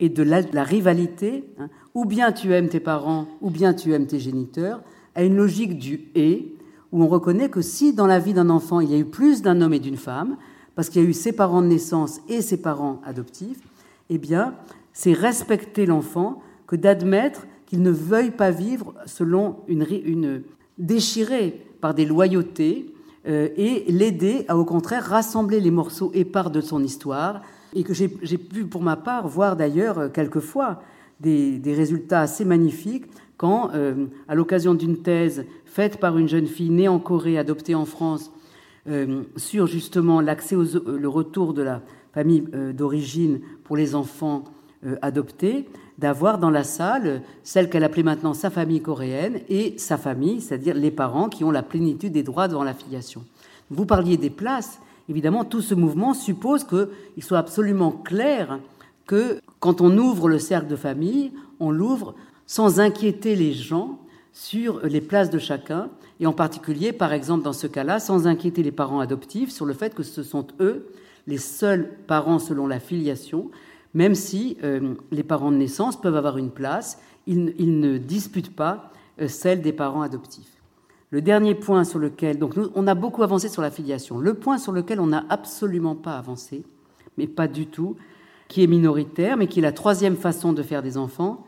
et 0.00 0.08
de 0.08 0.22
la, 0.22 0.62
rivalité, 0.62 1.44
hein, 1.58 1.68
ou 1.94 2.04
bien 2.04 2.32
tu 2.32 2.52
aimes 2.52 2.68
tes 2.68 2.80
parents, 2.80 3.26
ou 3.40 3.50
bien 3.50 3.74
tu 3.74 3.92
aimes 3.92 4.06
tes 4.06 4.20
géniteurs, 4.20 4.82
à 5.14 5.24
une 5.24 5.36
logique 5.36 5.78
du 5.78 6.08
et, 6.14 6.54
où 6.92 7.02
on 7.02 7.08
reconnaît 7.08 7.48
que 7.48 7.60
si 7.60 7.92
dans 7.92 8.06
la 8.06 8.18
vie 8.18 8.34
d'un 8.34 8.50
enfant 8.50 8.80
il 8.80 8.90
y 8.90 8.94
a 8.94 8.98
eu 8.98 9.04
plus 9.04 9.42
d'un 9.42 9.60
homme 9.60 9.74
et 9.74 9.80
d'une 9.80 9.96
femme, 9.96 10.36
parce 10.76 10.90
qu'il 10.90 11.02
y 11.02 11.06
a 11.06 11.08
eu 11.08 11.12
ses 11.12 11.32
parents 11.32 11.62
de 11.62 11.66
naissance 11.66 12.20
et 12.28 12.40
ses 12.40 12.58
parents 12.58 13.00
adoptifs, 13.04 13.58
eh 14.10 14.18
bien, 14.18 14.54
c'est 14.98 15.12
respecter 15.12 15.86
l'enfant 15.86 16.42
que 16.66 16.74
d'admettre 16.74 17.46
qu'il 17.66 17.82
ne 17.82 17.90
veuille 17.92 18.32
pas 18.32 18.50
vivre 18.50 18.94
selon 19.06 19.58
une, 19.68 19.86
une 20.04 20.42
déchiré 20.76 21.64
par 21.80 21.94
des 21.94 22.04
loyautés 22.04 22.92
euh, 23.28 23.48
et 23.56 23.84
l'aider 23.92 24.44
à 24.48 24.58
au 24.58 24.64
contraire 24.64 25.04
rassembler 25.04 25.60
les 25.60 25.70
morceaux 25.70 26.10
épars 26.14 26.50
de 26.50 26.60
son 26.60 26.82
histoire 26.82 27.42
et 27.76 27.84
que 27.84 27.94
j'ai 27.94 28.08
pu 28.08 28.64
pour 28.64 28.82
ma 28.82 28.96
part 28.96 29.28
voir 29.28 29.54
d'ailleurs 29.54 30.00
euh, 30.00 30.08
quelquefois 30.08 30.82
des, 31.20 31.60
résultats 31.64 32.22
assez 32.22 32.44
magnifiques 32.44 33.06
quand, 33.36 33.70
euh, 33.74 34.06
à 34.26 34.34
l'occasion 34.34 34.74
d'une 34.74 35.00
thèse 35.00 35.44
faite 35.64 36.00
par 36.00 36.18
une 36.18 36.28
jeune 36.28 36.48
fille 36.48 36.70
née 36.70 36.88
en 36.88 36.98
Corée, 36.98 37.38
adoptée 37.38 37.76
en 37.76 37.84
France, 37.84 38.32
sur 39.36 39.66
justement 39.66 40.22
l'accès 40.22 40.56
au 40.56 40.64
le 40.64 41.08
retour 41.08 41.52
de 41.52 41.60
la 41.60 41.82
famille 42.14 42.42
d'origine 42.72 43.40
pour 43.62 43.76
les 43.76 43.94
enfants 43.94 44.44
euh, 44.86 44.96
adoptés, 45.02 45.68
d'avoir 45.98 46.38
dans 46.38 46.50
la 46.50 46.64
salle 46.64 47.22
celle 47.42 47.68
qu'elle 47.68 47.84
appelait 47.84 48.02
maintenant 48.02 48.34
sa 48.34 48.50
famille 48.50 48.80
coréenne 48.80 49.40
et 49.48 49.74
sa 49.78 49.98
famille, 49.98 50.40
c'est-à-dire 50.40 50.74
les 50.74 50.90
parents 50.90 51.28
qui 51.28 51.42
ont 51.42 51.50
la 51.50 51.62
plénitude 51.62 52.12
des 52.12 52.22
droits 52.22 52.48
devant 52.48 52.62
la 52.62 52.74
filiation. 52.74 53.24
Vous 53.70 53.86
parliez 53.86 54.16
des 54.16 54.30
places. 54.30 54.80
Évidemment, 55.08 55.44
tout 55.44 55.62
ce 55.62 55.74
mouvement 55.74 56.14
suppose 56.14 56.64
qu'il 56.64 57.22
soit 57.22 57.38
absolument 57.38 57.90
clair 57.90 58.60
que 59.06 59.40
quand 59.58 59.80
on 59.80 59.96
ouvre 59.98 60.28
le 60.28 60.38
cercle 60.38 60.68
de 60.68 60.76
famille, 60.76 61.32
on 61.58 61.70
l'ouvre 61.70 62.14
sans 62.46 62.78
inquiéter 62.78 63.34
les 63.34 63.52
gens 63.52 63.98
sur 64.32 64.86
les 64.86 65.00
places 65.00 65.30
de 65.30 65.38
chacun, 65.38 65.88
et 66.20 66.26
en 66.26 66.32
particulier, 66.32 66.92
par 66.92 67.12
exemple, 67.12 67.42
dans 67.42 67.52
ce 67.52 67.66
cas-là, 67.66 67.98
sans 67.98 68.26
inquiéter 68.26 68.62
les 68.62 68.70
parents 68.70 69.00
adoptifs 69.00 69.50
sur 69.50 69.66
le 69.66 69.74
fait 69.74 69.94
que 69.94 70.02
ce 70.02 70.22
sont 70.22 70.46
eux 70.60 70.86
les 71.26 71.38
seuls 71.38 71.90
parents 72.06 72.38
selon 72.38 72.66
la 72.66 72.80
filiation, 72.80 73.50
même 73.94 74.14
si 74.14 74.56
euh, 74.62 74.94
les 75.10 75.22
parents 75.22 75.50
de 75.50 75.56
naissance 75.56 76.00
peuvent 76.00 76.16
avoir 76.16 76.38
une 76.38 76.50
place, 76.50 76.98
ils, 77.26 77.80
ne 77.80 77.98
disputent 77.98 78.54
pas 78.54 78.90
euh, 79.20 79.28
celle 79.28 79.60
des 79.60 79.72
parents 79.72 80.02
adoptifs. 80.02 80.62
Le 81.10 81.22
dernier 81.22 81.54
point 81.54 81.84
sur 81.84 81.98
lequel, 81.98 82.38
donc 82.38 82.54
on 82.74 82.86
a 82.86 82.94
beaucoup 82.94 83.22
avancé 83.22 83.48
sur 83.48 83.62
la 83.62 83.70
filiation. 83.70 84.18
Le 84.18 84.34
point 84.34 84.58
sur 84.58 84.72
lequel 84.72 85.00
on 85.00 85.06
n'a 85.06 85.24
absolument 85.30 85.94
pas 85.94 86.16
avancé, 86.18 86.64
mais 87.16 87.26
pas 87.26 87.48
du 87.48 87.66
tout, 87.66 87.96
qui 88.48 88.62
est 88.62 88.66
minoritaire, 88.66 89.36
mais 89.36 89.46
qui 89.46 89.60
est 89.60 89.62
la 89.62 89.72
troisième 89.72 90.16
façon 90.16 90.52
de 90.52 90.62
faire 90.62 90.82
des 90.82 90.98
enfants, 90.98 91.44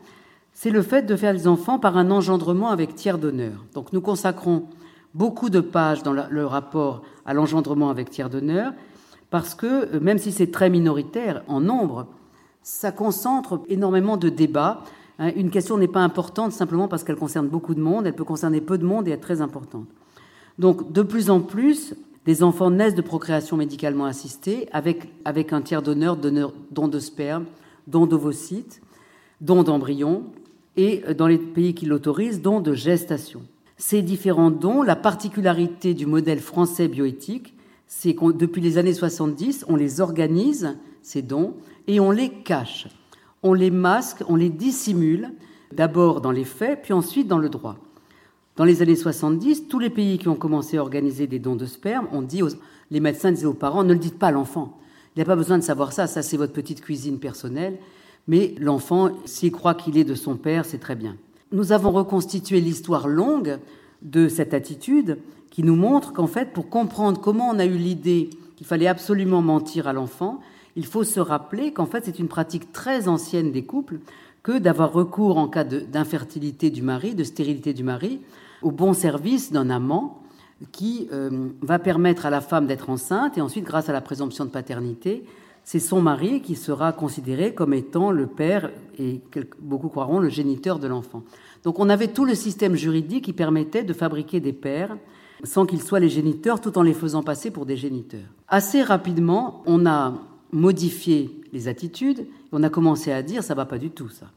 c'est 0.53 0.69
le 0.71 0.81
fait 0.81 1.03
de 1.03 1.15
faire 1.15 1.33
des 1.33 1.47
enfants 1.47 1.79
par 1.79 1.97
un 1.97 2.11
engendrement 2.11 2.69
avec 2.69 2.95
tiers 2.95 3.17
d'honneur. 3.17 3.65
Donc 3.73 3.93
nous 3.93 4.01
consacrons 4.01 4.65
beaucoup 5.13 5.49
de 5.49 5.59
pages 5.59 6.03
dans 6.03 6.13
le 6.13 6.45
rapport 6.45 7.03
à 7.25 7.33
l'engendrement 7.33 7.89
avec 7.89 8.09
tiers 8.09 8.29
d'honneur, 8.29 8.73
parce 9.29 9.55
que 9.55 9.95
euh, 9.95 9.99
même 9.99 10.17
si 10.17 10.31
c'est 10.31 10.51
très 10.51 10.69
minoritaire 10.69 11.43
en 11.47 11.61
nombre, 11.61 12.07
ça 12.63 12.91
concentre 12.91 13.61
énormément 13.69 14.17
de 14.17 14.29
débats. 14.29 14.83
Hein. 15.19 15.31
Une 15.35 15.49
question 15.49 15.77
n'est 15.77 15.87
pas 15.87 16.01
importante 16.01 16.51
simplement 16.51 16.87
parce 16.87 17.03
qu'elle 17.03 17.15
concerne 17.15 17.47
beaucoup 17.47 17.75
de 17.75 17.81
monde, 17.81 18.07
elle 18.07 18.15
peut 18.15 18.23
concerner 18.23 18.61
peu 18.61 18.77
de 18.77 18.85
monde 18.85 19.07
et 19.07 19.11
être 19.11 19.21
très 19.21 19.41
importante. 19.41 19.87
Donc 20.59 20.91
de 20.91 21.01
plus 21.01 21.29
en 21.29 21.41
plus, 21.41 21.95
des 22.25 22.43
enfants 22.43 22.69
naissent 22.69 22.95
de 22.95 23.01
procréation 23.01 23.57
médicalement 23.57 24.05
assistée 24.05 24.67
avec, 24.71 25.11
avec 25.25 25.53
un 25.53 25.61
tiers 25.61 25.81
d'honneur, 25.81 26.17
don 26.17 26.87
de 26.87 26.99
sperme, 26.99 27.45
don 27.87 28.05
d'ovocytes, 28.05 28.81
don 29.41 29.63
d'embryons, 29.63 30.25
et 30.77 31.03
euh, 31.07 31.13
dans 31.13 31.27
les 31.27 31.37
pays 31.37 31.73
qui 31.73 31.85
l'autorisent, 31.85 32.41
dons 32.41 32.59
de 32.59 32.73
gestation. 32.73 33.41
Ces 33.77 34.03
différents 34.03 34.51
dons, 34.51 34.83
la 34.83 34.95
particularité 34.95 35.93
du 35.93 36.05
modèle 36.05 36.39
français 36.39 36.87
bioéthique, 36.87 37.55
c'est 37.87 38.13
que 38.13 38.31
depuis 38.31 38.61
les 38.61 38.77
années 38.77 38.93
70, 38.93 39.65
on 39.67 39.75
les 39.75 39.99
organise, 39.99 40.77
ces 41.01 41.23
dons, 41.23 41.55
et 41.87 41.99
on 41.99 42.11
les 42.11 42.29
cache. 42.29 42.87
On 43.43 43.53
les 43.53 43.71
masque, 43.71 44.23
on 44.27 44.35
les 44.35 44.49
dissimule, 44.49 45.31
d'abord 45.71 46.21
dans 46.21 46.31
les 46.31 46.43
faits, 46.43 46.81
puis 46.83 46.93
ensuite 46.93 47.27
dans 47.27 47.39
le 47.39 47.49
droit. 47.49 47.77
Dans 48.55 48.65
les 48.65 48.81
années 48.81 48.95
70, 48.95 49.67
tous 49.67 49.79
les 49.79 49.89
pays 49.89 50.17
qui 50.17 50.27
ont 50.27 50.35
commencé 50.35 50.77
à 50.77 50.81
organiser 50.81 51.25
des 51.25 51.39
dons 51.39 51.55
de 51.55 51.65
sperme, 51.65 52.07
on 52.11 52.21
dit 52.21 52.41
les 52.91 52.99
médecins 52.99 53.31
disaient 53.31 53.45
aux 53.45 53.53
parents, 53.53 53.83
ne 53.83 53.93
le 53.93 53.99
dites 53.99 54.19
pas 54.19 54.27
à 54.27 54.31
l'enfant. 54.31 54.77
Il 55.15 55.19
n'y 55.19 55.23
a 55.23 55.25
pas 55.25 55.35
besoin 55.35 55.57
de 55.57 55.63
savoir 55.63 55.93
ça, 55.93 56.07
ça 56.07 56.21
c'est 56.21 56.37
votre 56.37 56.53
petite 56.53 56.81
cuisine 56.81 57.19
personnelle 57.19 57.79
mais 58.27 58.55
l'enfant, 58.59 59.11
s'il 59.25 59.51
croit 59.51 59.73
qu'il 59.73 59.97
est 59.97 60.03
de 60.03 60.15
son 60.15 60.35
père, 60.35 60.65
c'est 60.65 60.77
très 60.77 60.95
bien. 60.95 61.17
Nous 61.51 61.71
avons 61.71 61.91
reconstitué 61.91 62.61
l'histoire 62.61 63.07
longue 63.07 63.59
de 64.01 64.27
cette 64.27 64.53
attitude 64.53 65.17
qui 65.49 65.63
nous 65.63 65.75
montre 65.75 66.13
qu'en 66.13 66.27
fait, 66.27 66.53
pour 66.53 66.69
comprendre 66.69 67.19
comment 67.19 67.49
on 67.49 67.59
a 67.59 67.65
eu 67.65 67.77
l'idée 67.77 68.29
qu'il 68.55 68.65
fallait 68.65 68.87
absolument 68.87 69.41
mentir 69.41 69.87
à 69.87 69.93
l'enfant, 69.93 70.39
il 70.75 70.85
faut 70.85 71.03
se 71.03 71.19
rappeler 71.19 71.73
qu'en 71.73 71.85
fait, 71.85 72.05
c'est 72.05 72.19
une 72.19 72.27
pratique 72.27 72.71
très 72.71 73.07
ancienne 73.07 73.51
des 73.51 73.63
couples 73.63 73.99
que 74.43 74.57
d'avoir 74.57 74.91
recours 74.91 75.37
en 75.37 75.47
cas 75.47 75.63
d'infertilité 75.63 76.69
du 76.69 76.81
mari, 76.81 77.13
de 77.13 77.23
stérilité 77.23 77.73
du 77.73 77.83
mari, 77.83 78.21
au 78.61 78.71
bon 78.71 78.93
service 78.93 79.51
d'un 79.51 79.69
amant 79.69 80.21
qui 80.71 81.07
euh, 81.11 81.49
va 81.61 81.79
permettre 81.79 82.25
à 82.25 82.29
la 82.29 82.41
femme 82.41 82.67
d'être 82.67 82.89
enceinte 82.89 83.37
et 83.37 83.41
ensuite, 83.41 83.65
grâce 83.65 83.89
à 83.89 83.93
la 83.93 84.01
présomption 84.01 84.45
de 84.45 84.49
paternité, 84.51 85.25
c'est 85.63 85.79
son 85.79 86.01
mari 86.01 86.41
qui 86.41 86.55
sera 86.55 86.91
considéré 86.91 87.53
comme 87.53 87.73
étant 87.73 88.11
le 88.11 88.27
père 88.27 88.71
et 88.97 89.21
beaucoup 89.59 89.89
croiront 89.89 90.19
le 90.19 90.29
géniteur 90.29 90.79
de 90.79 90.87
l'enfant. 90.87 91.23
Donc 91.63 91.79
on 91.79 91.89
avait 91.89 92.07
tout 92.07 92.25
le 92.25 92.35
système 92.35 92.75
juridique 92.75 93.25
qui 93.25 93.33
permettait 93.33 93.83
de 93.83 93.93
fabriquer 93.93 94.39
des 94.39 94.53
pères 94.53 94.97
sans 95.43 95.65
qu'ils 95.65 95.81
soient 95.81 95.99
les 95.99 96.09
géniteurs 96.09 96.61
tout 96.61 96.77
en 96.77 96.83
les 96.83 96.93
faisant 96.93 97.23
passer 97.23 97.51
pour 97.51 97.65
des 97.65 97.77
géniteurs. 97.77 98.27
Assez 98.47 98.81
rapidement, 98.81 99.61
on 99.65 99.85
a 99.85 100.13
modifié 100.51 101.41
les 101.53 101.67
attitudes 101.67 102.25
on 102.51 102.63
a 102.63 102.69
commencé 102.69 103.11
à 103.11 103.23
dire 103.23 103.43
ça 103.43 103.55
va 103.55 103.65
pas 103.65 103.77
du 103.77 103.89
tout 103.89 104.09
ça. 104.09 104.27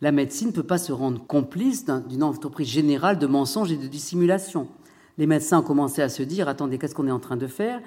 La 0.00 0.12
médecine 0.12 0.48
ne 0.48 0.52
peut 0.52 0.62
pas 0.62 0.78
se 0.78 0.92
rendre 0.92 1.24
complice 1.24 1.86
d'une 2.08 2.24
entreprise 2.24 2.68
générale 2.68 3.18
de 3.18 3.26
mensonges 3.26 3.70
et 3.70 3.76
de 3.76 3.86
dissimulation. 3.86 4.66
Les 5.16 5.26
médecins 5.26 5.60
ont 5.60 5.62
commencé 5.62 6.02
à 6.02 6.08
se 6.08 6.22
dire 6.22 6.48
attendez, 6.48 6.78
qu'est-ce 6.78 6.94
qu'on 6.94 7.06
est 7.06 7.12
en 7.12 7.20
train 7.20 7.36
de 7.36 7.46
faire? 7.46 7.80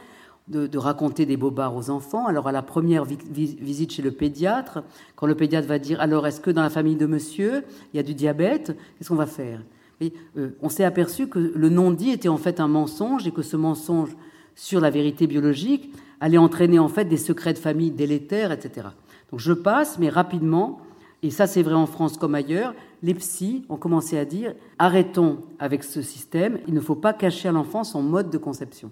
De, 0.48 0.78
raconter 0.78 1.26
des 1.26 1.38
bobards 1.38 1.76
aux 1.76 1.90
enfants. 1.90 2.28
Alors 2.28 2.48
à 2.48 2.52
la 2.52 2.62
première 2.62 3.04
visite 3.04 3.92
chez 3.92 4.04
le 4.04 4.12
pédiatre, 4.12 4.84
quand 5.16 5.26
le 5.26 5.36
pédiatre 5.36 5.68
va 5.68 5.80
dire 5.80 6.00
alors 6.00 6.28
est-ce 6.28 6.40
que 6.40 6.52
dans 6.52 6.62
la 6.62 6.70
famille 6.70 6.96
de 6.96 7.08
monsieur 7.08 7.64
il 7.94 7.98
y 7.98 8.00
a 8.00 8.04
du 8.04 8.14
diabète, 8.14 8.78
qu'est-ce 8.98 9.10
qu'on 9.10 9.16
va 9.16 9.26
faire? 9.26 9.62
Euh, 10.38 10.52
On 10.62 10.70
s'est 10.70 10.84
aperçu 10.84 11.28
que 11.28 11.40
le 11.40 11.70
non-dit 11.70 12.12
était 12.12 12.30
en 12.30 12.38
fait 12.38 12.60
un 12.60 12.68
mensonge 12.68 13.26
et 13.28 13.32
que 13.32 13.42
ce 13.42 13.58
mensonge 13.58 14.16
sur 14.54 14.80
la 14.80 14.92
vérité 14.92 15.26
biologique 15.26 15.92
allait 16.20 16.38
entraîner 16.38 16.80
en 16.80 16.88
fait 16.88 17.06
des 17.06 17.18
secrets 17.18 17.54
de 17.54 17.60
famille 17.60 17.92
délétères, 17.92 18.52
etc. 18.52 18.88
Donc 19.32 19.40
je 19.40 19.54
passe, 19.54 20.00
mais 20.00 20.10
rapidement, 20.10 20.80
et 21.24 21.30
ça 21.30 21.48
c'est 21.48 21.64
vrai 21.64 21.74
en 21.74 21.86
France 21.86 22.18
comme 22.18 22.36
ailleurs, 22.36 22.74
les 23.04 23.14
psys 23.14 23.66
ont 23.70 23.78
commencé 23.78 24.18
à 24.18 24.26
dire 24.26 24.54
arrêtons 24.80 25.40
avec 25.60 25.84
ce 25.84 26.02
système, 26.02 26.60
il 26.68 26.74
ne 26.74 26.80
faut 26.80 26.96
pas 26.96 27.14
cacher 27.14 27.50
à 27.50 27.52
l'enfant 27.52 27.84
son 27.84 28.02
mode 28.02 28.30
de 28.30 28.38
conception 28.38 28.92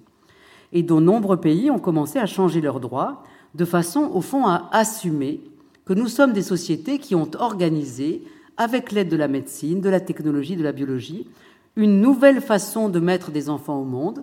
et 0.74 0.84
dont 0.84 1.00
nombreux 1.00 1.38
pays 1.38 1.72
ont 1.72 1.80
commencé 1.80 2.20
à 2.20 2.26
changer 2.26 2.60
leurs 2.60 2.80
droits, 2.80 3.24
de 3.54 3.64
façon 3.64 4.10
au 4.12 4.22
fond 4.22 4.48
à 4.48 4.70
assumer 4.72 5.42
que 5.86 5.94
nous 5.94 6.08
sommes 6.08 6.34
des 6.34 6.42
sociétés 6.42 6.98
qui 6.98 7.14
ont 7.14 7.30
organisé, 7.38 8.24
avec 8.58 8.92
l'aide 8.92 9.10
de 9.10 9.16
la 9.16 9.28
médecine, 9.28 9.82
de 9.82 9.90
la 9.90 10.00
technologie, 10.00 10.56
de 10.56 10.64
la 10.64 10.72
biologie, 10.72 11.28
une 11.76 12.02
nouvelle 12.02 12.42
façon 12.42 12.90
de 12.90 13.00
mettre 13.00 13.32
des 13.32 13.50
enfants 13.50 13.80
au 13.80 13.86
monde, 13.86 14.22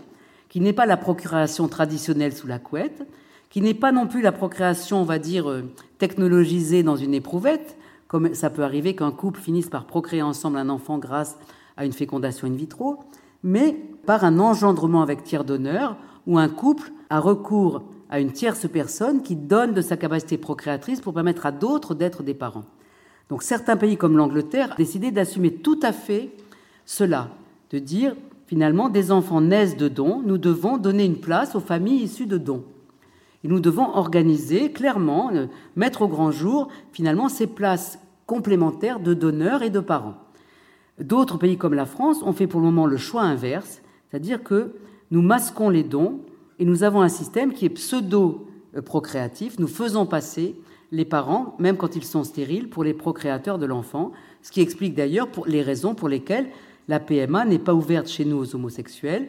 qui 0.51 0.61
n'est 0.61 0.75
pas 0.75 0.85
la 0.85 0.99
procréation 0.99 1.69
traditionnelle 1.69 2.35
sous 2.35 2.47
la 2.47 2.59
couette, 2.59 3.07
qui 3.49 3.63
n'est 3.63 3.73
pas 3.73 3.93
non 3.93 4.07
plus 4.07 4.21
la 4.21 4.33
procréation, 4.33 5.01
on 5.01 5.05
va 5.05 5.19
dire, 5.19 5.49
euh, 5.49 5.63
technologisée 5.99 6.83
dans 6.83 6.97
une 6.97 7.15
éprouvette, 7.15 7.79
comme 8.09 8.35
ça 8.35 8.51
peut 8.51 8.65
arriver 8.65 8.95
qu'un 8.95 9.13
couple 9.13 9.41
finisse 9.41 9.71
par 9.71 9.87
procréer 9.87 10.23
ensemble 10.23 10.59
un 10.59 10.69
enfant 10.69 10.99
grâce 10.99 11.39
à 11.77 11.87
une 11.87 11.93
fécondation 11.93 12.49
in 12.49 12.55
vitro, 12.55 12.99
mais 13.45 13.77
par 14.05 14.25
un 14.25 14.41
engendrement 14.41 15.03
avec 15.03 15.23
tiers 15.23 15.45
d'honneur, 15.45 15.97
où 16.27 16.37
un 16.37 16.49
couple 16.49 16.93
a 17.09 17.21
recours 17.21 17.85
à 18.11 18.19
une 18.19 18.33
tierce 18.33 18.69
personne 18.69 19.23
qui 19.23 19.37
donne 19.37 19.73
de 19.73 19.81
sa 19.81 19.97
capacité 19.97 20.37
procréatrice 20.37 21.01
pour 21.01 21.15
permettre 21.15 21.47
à 21.47 21.53
d'autres 21.53 21.95
d'être 21.95 22.25
des 22.25 22.35
parents. 22.35 22.65
Donc 23.29 23.45
certains 23.45 23.77
pays 23.77 23.97
comme 23.97 24.17
l'Angleterre 24.17 24.71
ont 24.73 24.77
décidé 24.77 25.13
d'assumer 25.13 25.55
tout 25.55 25.79
à 25.83 25.93
fait 25.93 26.33
cela, 26.85 27.29
de 27.71 27.79
dire 27.79 28.17
finalement 28.51 28.89
des 28.89 29.13
enfants 29.13 29.41
naissent 29.41 29.77
de 29.77 29.87
dons, 29.87 30.23
nous 30.27 30.37
devons 30.37 30.77
donner 30.77 31.05
une 31.05 31.21
place 31.21 31.55
aux 31.55 31.61
familles 31.61 32.03
issues 32.03 32.27
de 32.27 32.37
dons. 32.37 32.65
Et 33.45 33.49
nous 33.49 33.61
devons 33.61 33.95
organiser 33.95 34.73
clairement, 34.73 35.31
euh, 35.33 35.47
mettre 35.77 36.03
au 36.03 36.09
grand 36.09 36.33
jour 36.33 36.67
finalement 36.91 37.29
ces 37.29 37.47
places 37.47 38.01
complémentaires 38.27 38.99
de 38.99 39.15
donneurs 39.15 39.63
et 39.63 39.71
de 39.71 39.79
parents. 39.79 40.17
D'autres 40.99 41.39
pays 41.39 41.59
comme 41.59 41.75
la 41.75 41.87
France 41.87 42.25
ont 42.25 42.33
fait 42.33 42.49
pour 42.49 42.59
le 42.59 42.67
moment 42.67 42.87
le 42.87 42.97
choix 42.97 43.23
inverse, 43.23 43.83
c'est-à-dire 44.11 44.43
que 44.43 44.73
nous 45.13 45.23
masquons 45.23 45.69
les 45.69 45.85
dons 45.85 46.19
et 46.59 46.65
nous 46.65 46.83
avons 46.83 47.03
un 47.03 47.09
système 47.09 47.53
qui 47.53 47.67
est 47.67 47.71
pseudo-procréatif. 47.71 49.61
Nous 49.61 49.69
faisons 49.69 50.07
passer 50.07 50.57
les 50.91 51.05
parents, 51.05 51.55
même 51.61 51.77
quand 51.77 51.95
ils 51.95 52.05
sont 52.05 52.25
stériles, 52.25 52.69
pour 52.69 52.83
les 52.83 52.95
procréateurs 52.95 53.61
de 53.61 53.67
l'enfant, 53.67 54.11
ce 54.43 54.51
qui 54.51 54.61
explique 54.61 54.97
d'ailleurs 54.97 55.29
les 55.47 55.63
raisons 55.63 55.95
pour 55.95 56.09
lesquelles 56.09 56.49
la 56.89 57.01
PMA 57.01 57.45
n'est 57.45 57.59
pas 57.59 57.75
ouverte 57.75 58.09
chez 58.09 58.25
nous 58.25 58.39
aux 58.39 58.55
homosexuels, 58.55 59.29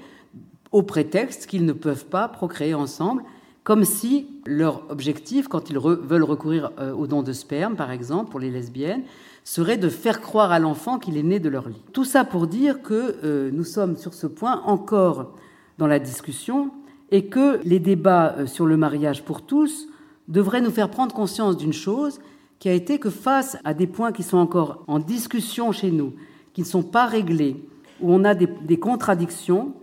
au 0.72 0.84
prétexte 0.84 1.47
qu'ils 1.47 1.66
ne 1.66 1.74
peuvent 1.74 2.06
pas 2.06 2.28
procréer 2.28 2.74
ensemble, 2.74 3.24
comme 3.64 3.84
si 3.84 4.28
leur 4.45 4.89
objectif, 4.89 5.47
quand 5.47 5.70
ils 5.70 5.78
veulent 5.78 6.24
recourir 6.24 6.72
euh, 6.80 6.93
aux 6.93 7.08
dons 7.08 7.22
de 7.22 7.34
sperme, 7.34 7.76
par 7.76 7.91
exemple, 7.91 8.32
pour 8.32 8.39
les 8.39 8.49
lesbiennes, 8.49 9.04
serait 9.43 9.78
de 9.78 9.89
faire 9.89 10.22
croire 10.22 10.52
à 10.52 10.60
l'enfant 10.60 10.99
qu'il 10.99 11.18
est 11.18 11.24
né 11.24 11.39
de 11.39 11.49
leur 11.49 11.70
lit. 11.70 11.82
Tout 11.93 12.06
ça 12.06 12.24
pour 12.24 12.47
dire 12.47 12.82
que 12.82 13.18
euh, 13.24 13.52
nous 13.54 13.64
sommes 13.64 13.97
sur 13.97 14.14
ce 14.14 14.28
point 14.28 14.62
encore 14.66 15.34
dans 15.78 15.88
la 15.88 15.99
discussion 15.99 16.72
et 17.12 17.26
que 17.26 17.60
les 17.64 17.80
débats 17.80 18.36
euh, 18.38 18.47
sur 18.47 18.66
le 18.66 18.78
mariage 18.78 19.24
pour 19.24 19.41
tous 19.41 19.88
devraient 20.28 20.62
nous 20.62 20.72
faire 20.72 20.89
prendre 20.89 21.14
conscience 21.14 21.58
d'une 21.58 21.74
chose 21.74 22.20
qui 22.60 22.70
a 22.70 22.74
été 22.74 22.99
que 22.99 23.10
face 23.10 23.58
à 23.64 23.74
des 23.74 23.88
points 23.88 24.12
qui 24.12 24.24
sont 24.24 24.38
encore 24.38 24.84
en 24.88 24.99
discussion 24.99 25.72
chez 25.72 25.91
nous, 25.91 26.14
qui 26.54 26.62
ne 26.62 26.66
sont 26.66 26.84
pas 26.84 27.06
réglés, 27.06 27.64
où 28.02 28.14
on 28.14 28.24
a 28.24 28.34
des, 28.34 28.78
contradictions, 28.78 29.74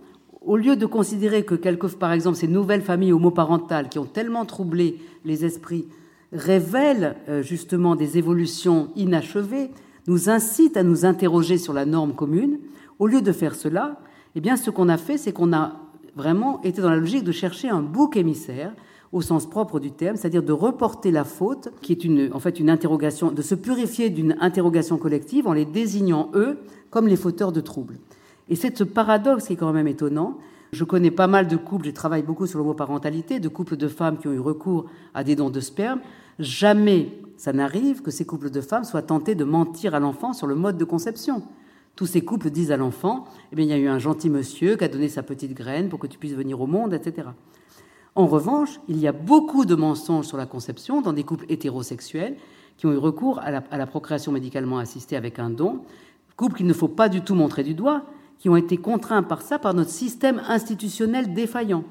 au 0.41 0.57
lieu 0.57 0.75
de 0.75 0.85
considérer 0.85 1.43
que, 1.43 1.55
par 1.55 2.11
exemple, 2.11 2.37
ces 2.37 2.47
nouvelles 2.47 2.81
familles 2.81 3.13
homoparentales 3.13 3.89
qui 3.89 3.99
ont 3.99 4.05
tellement 4.05 4.45
troublé 4.45 4.99
les 5.25 5.45
esprits 5.45 5.87
révèlent 6.31 7.15
euh, 7.27 7.41
justement 7.41 7.95
des 7.95 8.17
évolutions 8.17 8.89
inachevées, 8.95 9.71
nous 10.07 10.29
incitent 10.29 10.77
à 10.77 10.83
nous 10.83 11.05
interroger 11.05 11.57
sur 11.57 11.73
la 11.73 11.85
norme 11.85 12.13
commune, 12.13 12.59
au 12.99 13.07
lieu 13.07 13.21
de 13.21 13.31
faire 13.31 13.55
cela, 13.55 13.99
eh 14.35 14.41
bien, 14.41 14.57
ce 14.57 14.69
qu'on 14.69 14.89
a 14.89 14.97
fait, 14.97 15.17
c'est 15.17 15.31
qu'on 15.31 15.53
a 15.53 15.73
vraiment 16.15 16.61
était 16.63 16.81
dans 16.81 16.89
la 16.89 16.97
logique 16.97 17.23
de 17.23 17.31
chercher 17.31 17.69
un 17.69 17.81
bouc 17.81 18.17
émissaire 18.17 18.73
au 19.11 19.21
sens 19.21 19.49
propre 19.49 19.79
du 19.79 19.91
terme, 19.91 20.15
c'est-à-dire 20.15 20.43
de 20.43 20.53
reporter 20.53 21.11
la 21.11 21.23
faute, 21.23 21.69
qui 21.81 21.91
est 21.91 22.03
une, 22.03 22.29
en 22.33 22.39
fait 22.39 22.59
une 22.59 22.69
interrogation, 22.69 23.31
de 23.31 23.41
se 23.41 23.55
purifier 23.55 24.09
d'une 24.09 24.35
interrogation 24.39 24.97
collective 24.97 25.47
en 25.47 25.53
les 25.53 25.65
désignant 25.65 26.29
eux 26.35 26.59
comme 26.89 27.07
les 27.07 27.15
fauteurs 27.15 27.51
de 27.51 27.61
troubles. 27.61 27.97
Et 28.49 28.55
c'est 28.55 28.77
ce 28.77 28.83
paradoxe 28.83 29.47
qui 29.47 29.53
est 29.53 29.55
quand 29.55 29.73
même 29.73 29.87
étonnant. 29.87 30.37
Je 30.71 30.83
connais 30.83 31.11
pas 31.11 31.27
mal 31.27 31.47
de 31.47 31.55
couples, 31.55 31.85
je 31.85 31.91
travaille 31.91 32.21
beaucoup 32.21 32.45
sur 32.45 32.59
l'homoparentalité, 32.59 33.39
de 33.39 33.47
couples 33.47 33.77
de 33.77 33.87
femmes 33.87 34.17
qui 34.17 34.27
ont 34.27 34.33
eu 34.33 34.39
recours 34.39 34.85
à 35.13 35.23
des 35.23 35.35
dons 35.35 35.49
de 35.49 35.59
sperme. 35.59 35.99
Jamais 36.37 37.19
ça 37.37 37.53
n'arrive 37.53 38.01
que 38.01 38.11
ces 38.11 38.25
couples 38.25 38.51
de 38.51 38.61
femmes 38.61 38.83
soient 38.83 39.01
tentés 39.01 39.33
de 39.33 39.43
mentir 39.43 39.95
à 39.95 39.99
l'enfant 39.99 40.33
sur 40.33 40.45
le 40.45 40.55
mode 40.55 40.77
de 40.77 40.85
conception. 40.85 41.41
Tous 41.95 42.05
ces 42.05 42.21
couples 42.21 42.49
disent 42.49 42.71
à 42.71 42.77
l'enfant, 42.77 43.25
eh 43.51 43.55
bien, 43.55 43.65
il 43.65 43.69
y 43.69 43.73
a 43.73 43.77
eu 43.77 43.87
un 43.87 43.99
gentil 43.99 44.29
monsieur 44.29 44.75
qui 44.75 44.83
a 44.83 44.87
donné 44.87 45.09
sa 45.09 45.23
petite 45.23 45.53
graine 45.53 45.89
pour 45.89 45.99
que 45.99 46.07
tu 46.07 46.17
puisses 46.17 46.35
venir 46.35 46.61
au 46.61 46.67
monde, 46.67 46.93
etc. 46.93 47.29
En 48.19 48.27
revanche, 48.27 48.81
il 48.89 48.97
y 48.99 49.07
a 49.07 49.13
beaucoup 49.13 49.63
de 49.63 49.75
mensonges 49.75 50.25
sur 50.25 50.35
la 50.35 50.45
conception 50.45 50.99
dans 50.99 51.13
des 51.13 51.23
couples 51.23 51.45
hétérosexuels 51.47 52.35
qui 52.75 52.85
ont 52.85 52.91
eu 52.91 52.97
recours 52.97 53.39
à 53.39 53.49
la, 53.49 53.87
procréation 53.87 54.33
médicalement 54.33 54.77
assistée 54.77 55.15
avec 55.15 55.39
un 55.39 55.49
don, 55.49 55.83
couples 56.35 56.57
qu'il 56.57 56.65
ne 56.65 56.73
faut 56.73 56.89
pas 56.89 57.07
du 57.07 57.21
tout 57.21 57.33
montrer 57.33 57.63
du 57.63 57.75
doigt, 57.75 58.03
qui 58.37 58.49
ont 58.49 58.57
été 58.57 58.75
contraints 58.75 59.23
par 59.23 59.41
ça, 59.41 59.57
par 59.57 59.73
notre 59.73 59.91
système 59.91 60.41
institutionnel 60.49 61.33
défaillant, 61.33 61.85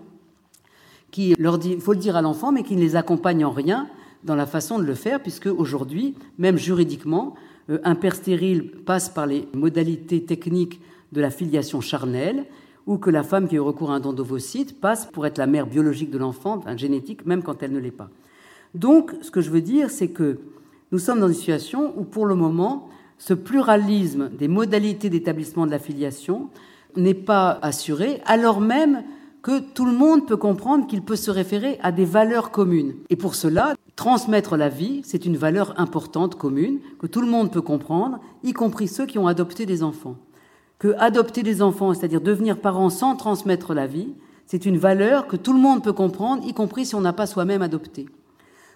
qui 1.13 1.35
leur 1.39 1.57
dit, 1.57 1.73
il 1.73 1.81
faut 1.81 1.95
le 1.95 1.99
dire 1.99 2.15
à 2.15 2.21
l'enfant, 2.21 2.53
mais 2.53 2.63
qui 2.63 2.77
ne 2.77 2.83
les 2.83 2.95
accompagne 2.95 3.43
en 3.43 3.51
rien 3.51 3.89
dans 4.23 4.37
la 4.37 4.45
façon 4.45 4.79
de 4.79 4.85
le 4.85 4.95
faire, 4.95 5.23
puisque 5.23 5.47
aujourd'hui, 5.47 6.15
même 6.37 6.59
juridiquement, 6.59 7.37
euh, 7.71 7.79
un 7.85 7.95
père 7.95 8.15
stérile 8.15 8.71
passe 8.85 9.09
par 9.09 9.25
les 9.25 9.49
modalités 9.55 10.23
techniques 10.23 10.83
de 11.11 11.23
la 11.23 11.31
filiation 11.31 11.81
charnelle, 11.81 12.45
ou 12.89 12.97
que 12.97 13.11
la 13.11 13.23
femme 13.23 13.47
qui 13.47 13.55
a 13.55 13.59
eu 13.59 13.61
recours 13.61 13.91
à 13.91 13.97
un 13.97 14.01
don 14.01 14.15
d'ovocyte 14.15 14.81
passe 14.81 15.05
pour 15.05 15.27
être 15.27 15.37
la 15.37 15.47
mère 15.47 15.67
biologique 15.67 16.11
de 16.11 16.17
l'enfant, 16.17 16.63
génétique, 16.79 17.27
même 17.27 17.43
quand 17.43 17.63
elle 17.63 17.73
ne 17.73 17.79
l'est 17.79 17.91
pas. 17.91 18.09
Donc, 18.75 19.13
ce 19.21 19.31
que 19.31 19.43
je 19.43 19.51
veux 19.51 19.61
dire, 19.61 19.91
c'est 19.91 20.09
que 20.09 20.39
nous 20.91 20.99
sommes 20.99 21.21
dans 21.21 21.29
une 21.29 21.35
situation 21.35 21.93
où, 21.99 22.05
pour 22.05 22.25
le 22.25 22.35
moment, 22.35 22.89
ce 23.19 23.35
pluralisme 23.35 24.31
des 24.31 24.49
modalités 24.49 25.11
d'établissement 25.11 25.67
de 25.67 25.71
la 25.71 25.79
filiation 25.79 26.49
n'est 26.97 27.13
pas 27.13 27.59
assuré, 27.61 28.23
alors 28.25 28.63
même 28.63 29.05
que 29.43 29.61
tout 29.61 29.85
le 29.85 29.93
monde 29.93 30.27
peut 30.27 30.39
comprendre 30.39 30.87
qu'il 30.87 31.03
peut 31.03 31.17
se 31.17 31.31
référer 31.31 31.79
à 31.83 31.93
des 31.93 32.07
valeurs 32.07 32.51
communes. 32.51 32.95
Et 33.11 33.17
pour 33.17 33.35
cela, 33.35 33.75
transmettre 33.97 34.57
la 34.57 34.71
vie, 34.71 35.03
c'est 35.05 35.27
une 35.27 35.37
valeur 35.37 35.79
importante 35.79 36.37
commune 36.37 36.79
que 36.99 37.07
tout 37.07 37.21
le 37.21 37.29
monde 37.29 37.53
peut 37.53 37.61
comprendre, 37.61 38.19
y 38.45 38.55
compris 38.55 38.89
ceux 38.89 39.05
qui 39.05 39.19
ont 39.19 39.27
adopté 39.27 39.67
des 39.67 39.83
enfants. 39.83 40.17
Que 40.79 40.95
adopter 40.99 41.43
des 41.43 41.61
enfants, 41.61 41.93
c'est-à-dire 41.93 42.21
devenir 42.21 42.61
parent 42.61 42.91
sans 42.91 43.17
transmettre 43.17 43.75
la 43.75 43.87
vie, 43.87 44.15
c'est 44.47 44.65
une 44.65 44.79
valeur 44.79 45.27
que 45.27 45.37
tout 45.37 45.53
le 45.53 45.59
monde 45.59 45.83
peut 45.83 45.93
comprendre, 45.93 46.47
y 46.47 46.55
compris 46.55 46.87
si 46.87 46.95
on 46.95 47.01
n'a 47.01 47.13
pas 47.13 47.27
soi-même 47.27 47.63
adopté. 47.63 48.07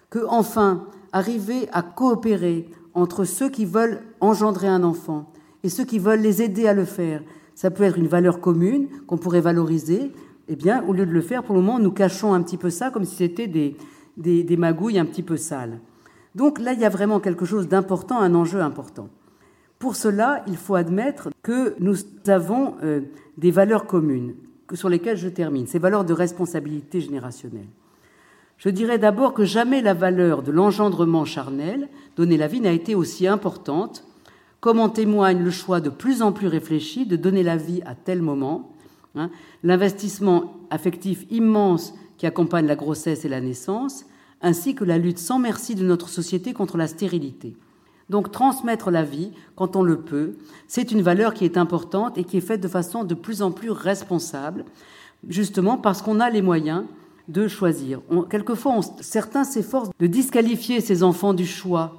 Que 0.09 0.19
enfin, 0.27 0.85
arriver 1.11 1.67
à 1.71 1.81
coopérer 1.81 2.69
entre 2.93 3.23
ceux 3.23 3.49
qui 3.49 3.65
veulent 3.65 4.01
engendrer 4.19 4.67
un 4.67 4.83
enfant 4.83 5.31
et 5.63 5.69
ceux 5.69 5.85
qui 5.85 5.97
veulent 5.97 6.21
les 6.21 6.41
aider 6.41 6.67
à 6.67 6.73
le 6.73 6.85
faire, 6.85 7.23
ça 7.55 7.71
peut 7.71 7.83
être 7.83 7.97
une 7.97 8.07
valeur 8.07 8.39
commune 8.39 8.87
qu'on 9.07 9.17
pourrait 9.17 9.41
valoriser, 9.41 10.11
eh 10.47 10.55
bien, 10.55 10.83
au 10.87 10.93
lieu 10.93 11.05
de 11.05 11.11
le 11.11 11.21
faire, 11.21 11.43
pour 11.43 11.55
le 11.55 11.61
moment, 11.61 11.79
nous 11.79 11.91
cachons 11.91 12.33
un 12.33 12.41
petit 12.41 12.57
peu 12.57 12.69
ça 12.69 12.91
comme 12.91 13.05
si 13.05 13.15
c'était 13.15 13.47
des, 13.47 13.77
des, 14.17 14.57
magouilles 14.57 14.99
un 14.99 15.05
petit 15.05 15.23
peu 15.23 15.37
sales. 15.37 15.79
Donc 16.35 16.59
là, 16.59 16.73
il 16.73 16.79
y 16.79 16.85
a 16.85 16.89
vraiment 16.89 17.19
quelque 17.19 17.45
chose 17.45 17.67
d'important, 17.67 18.19
un 18.19 18.35
enjeu 18.35 18.61
important. 18.61 19.07
Pour 19.83 19.97
cela, 19.97 20.45
il 20.47 20.55
faut 20.55 20.75
admettre 20.75 21.27
que 21.41 21.75
nous 21.81 21.97
avons 22.27 22.75
euh, 22.83 23.01
des 23.37 23.51
valeurs 23.51 23.85
communes 23.85 24.33
sur 24.73 24.87
lesquelles 24.87 25.17
je 25.17 25.27
termine, 25.27 25.67
ces 25.67 25.77
valeurs 25.77 26.05
de 26.05 26.13
responsabilité 26.13 27.01
générationnelle. 27.01 27.67
Je 28.55 28.69
dirais 28.69 28.97
d'abord 28.97 29.33
que 29.33 29.43
jamais 29.43 29.81
la 29.81 29.93
valeur 29.93 30.41
de 30.41 30.53
l'engendrement 30.53 31.25
charnel, 31.25 31.89
donner 32.15 32.37
la 32.37 32.47
vie, 32.47 32.61
n'a 32.61 32.71
été 32.71 32.95
aussi 32.95 33.27
importante, 33.27 34.05
comme 34.61 34.79
en 34.79 34.87
témoigne 34.87 35.43
le 35.43 35.51
choix 35.51 35.81
de 35.81 35.89
plus 35.89 36.21
en 36.21 36.31
plus 36.31 36.47
réfléchi 36.47 37.05
de 37.05 37.17
donner 37.17 37.43
la 37.43 37.57
vie 37.57 37.81
à 37.85 37.93
tel 37.93 38.21
moment, 38.21 38.73
Hein. 39.15 39.29
L'investissement 39.63 40.53
affectif 40.69 41.25
immense 41.29 41.93
qui 42.17 42.25
accompagne 42.25 42.65
la 42.65 42.75
grossesse 42.75 43.25
et 43.25 43.29
la 43.29 43.41
naissance, 43.41 44.05
ainsi 44.41 44.75
que 44.75 44.83
la 44.83 44.97
lutte 44.97 45.19
sans 45.19 45.39
merci 45.39 45.75
de 45.75 45.85
notre 45.85 46.09
société 46.09 46.53
contre 46.53 46.77
la 46.77 46.87
stérilité. 46.87 47.55
Donc 48.13 48.31
transmettre 48.31 48.91
la 48.91 49.01
vie, 49.01 49.31
quand 49.55 49.75
on 49.75 49.81
le 49.81 49.99
peut, 49.99 50.35
c'est 50.67 50.91
une 50.91 51.01
valeur 51.01 51.33
qui 51.33 51.45
est 51.45 51.57
importante 51.57 52.15
et 52.19 52.23
qui 52.23 52.37
est 52.37 52.41
faite 52.41 52.61
de 52.61 52.67
façon 52.67 53.03
de 53.03 53.15
plus 53.15 53.41
en 53.41 53.49
plus 53.49 53.71
responsable, 53.71 54.65
justement 55.27 55.79
parce 55.79 56.03
qu'on 56.03 56.19
a 56.19 56.29
les 56.29 56.43
moyens 56.43 56.83
de 57.27 57.47
choisir. 57.47 58.01
quelquefois, 58.29 58.81
certains 58.99 59.43
s'efforcent 59.43 59.89
de 59.99 60.05
disqualifier 60.05 60.79
ces 60.79 61.01
enfants 61.01 61.33
du 61.33 61.47
choix. 61.47 61.97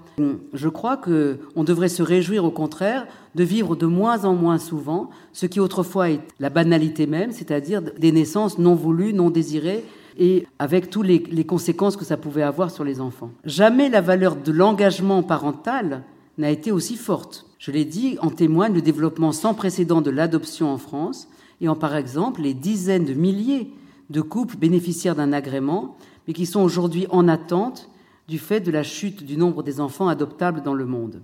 Je 0.52 0.68
crois 0.68 0.96
qu'on 0.96 1.64
devrait 1.64 1.88
se 1.88 2.04
réjouir 2.04 2.44
au 2.44 2.52
contraire 2.52 3.08
de 3.34 3.42
vivre 3.42 3.74
de 3.74 3.86
moins 3.86 4.24
en 4.24 4.34
moins 4.34 4.58
souvent 4.58 5.10
ce 5.32 5.46
qui 5.46 5.58
autrefois 5.58 6.10
est 6.10 6.20
la 6.38 6.48
banalité 6.48 7.08
même, 7.08 7.32
c'est-à-dire 7.32 7.82
des 7.82 8.12
naissances 8.12 8.58
non 8.60 8.76
voulues, 8.76 9.14
non 9.14 9.30
désirées, 9.30 9.84
et 10.18 10.46
avec 10.58 10.90
toutes 10.90 11.06
les, 11.06 11.18
les, 11.18 11.44
conséquences 11.44 11.96
que 11.96 12.04
ça 12.04 12.16
pouvait 12.16 12.42
avoir 12.42 12.70
sur 12.70 12.84
les 12.84 13.00
enfants. 13.00 13.30
Jamais 13.44 13.88
la 13.88 14.00
valeur 14.00 14.36
de 14.36 14.52
l'engagement 14.52 15.22
parental 15.22 16.02
n'a 16.38 16.50
été 16.50 16.72
aussi 16.72 16.96
forte. 16.96 17.46
Je 17.58 17.70
l'ai 17.70 17.84
dit, 17.84 18.18
en 18.20 18.30
témoigne 18.30 18.74
le 18.74 18.82
développement 18.82 19.32
sans 19.32 19.54
précédent 19.54 20.00
de 20.00 20.10
l'adoption 20.10 20.70
en 20.70 20.78
France, 20.78 21.28
et 21.60 21.68
en 21.68 21.76
par 21.76 21.96
exemple 21.96 22.42
les 22.42 22.54
dizaines 22.54 23.04
de 23.04 23.14
milliers 23.14 23.70
de 24.10 24.20
couples 24.20 24.56
bénéficiaires 24.56 25.14
d'un 25.14 25.32
agrément, 25.32 25.96
mais 26.26 26.34
qui 26.34 26.46
sont 26.46 26.60
aujourd'hui 26.60 27.06
en 27.10 27.28
attente 27.28 27.88
du 28.28 28.38
fait 28.38 28.60
de 28.60 28.70
la 28.70 28.82
chute 28.82 29.24
du 29.24 29.36
nombre 29.36 29.62
des 29.62 29.80
enfants 29.80 30.08
adoptables 30.08 30.62
dans 30.62 30.74
le 30.74 30.86
monde. 30.86 31.22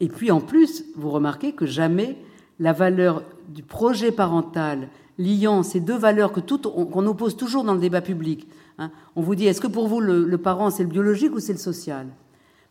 Et 0.00 0.08
puis 0.08 0.30
en 0.30 0.40
plus, 0.40 0.84
vous 0.96 1.10
remarquez 1.10 1.52
que 1.52 1.66
jamais 1.66 2.16
la 2.58 2.72
valeur 2.72 3.22
du 3.48 3.62
projet 3.62 4.12
parental 4.12 4.88
liant 5.18 5.62
ces 5.62 5.80
deux 5.80 5.96
valeurs 5.96 6.32
que 6.32 6.40
qu'on 6.40 7.06
oppose 7.06 7.36
toujours 7.36 7.64
dans 7.64 7.74
le 7.74 7.80
débat 7.80 8.00
public. 8.00 8.48
Hein, 8.78 8.90
on 9.16 9.22
vous 9.22 9.34
dit 9.34 9.46
est-ce 9.46 9.60
que 9.60 9.66
pour 9.66 9.88
vous 9.88 10.00
le, 10.00 10.38
parent 10.38 10.70
c'est 10.70 10.82
le 10.82 10.88
biologique 10.88 11.34
ou 11.34 11.40
c'est 11.40 11.52
le 11.52 11.58
social? 11.58 12.06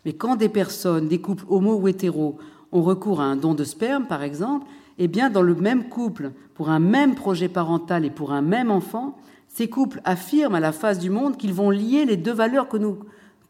Mais 0.06 0.14
quand 0.14 0.36
des 0.36 0.50
personnes, 0.50 1.08
des 1.08 1.20
couples 1.20 1.46
homo 1.50 1.76
ou 1.76 1.88
hétéros, 1.88 2.38
ont 2.72 2.82
recours 2.82 3.22
à 3.22 3.26
un 3.26 3.36
don 3.36 3.54
de 3.54 3.64
sperme, 3.64 4.06
par 4.06 4.24
exemple, 4.24 4.66
eh 4.98 5.08
bien, 5.08 5.30
dans 5.30 5.42
le 5.42 5.56
même 5.56 5.90
couple, 5.90 6.32
pour 6.54 6.70
un 6.70 6.80
même 6.80 7.16
projet 7.16 7.48
parental 7.48 8.06
et 8.06 8.10
pour 8.10 8.32
un 8.32 8.42
même 8.42 8.70
enfant, 8.70 9.18
ces 9.48 9.70
couples 9.70 10.02
affirment 10.04 10.56
à 10.56 10.60
la 10.60 10.72
face 10.72 11.00
du 11.00 11.10
monde 11.10 11.38
qu'ils 11.38 11.54
vont 11.54 11.70
lier 11.70 12.06
les 12.06 12.18
deux 12.18 12.34
valeurs 12.34 12.68
que 12.68 12.78
nous, 12.78 13.00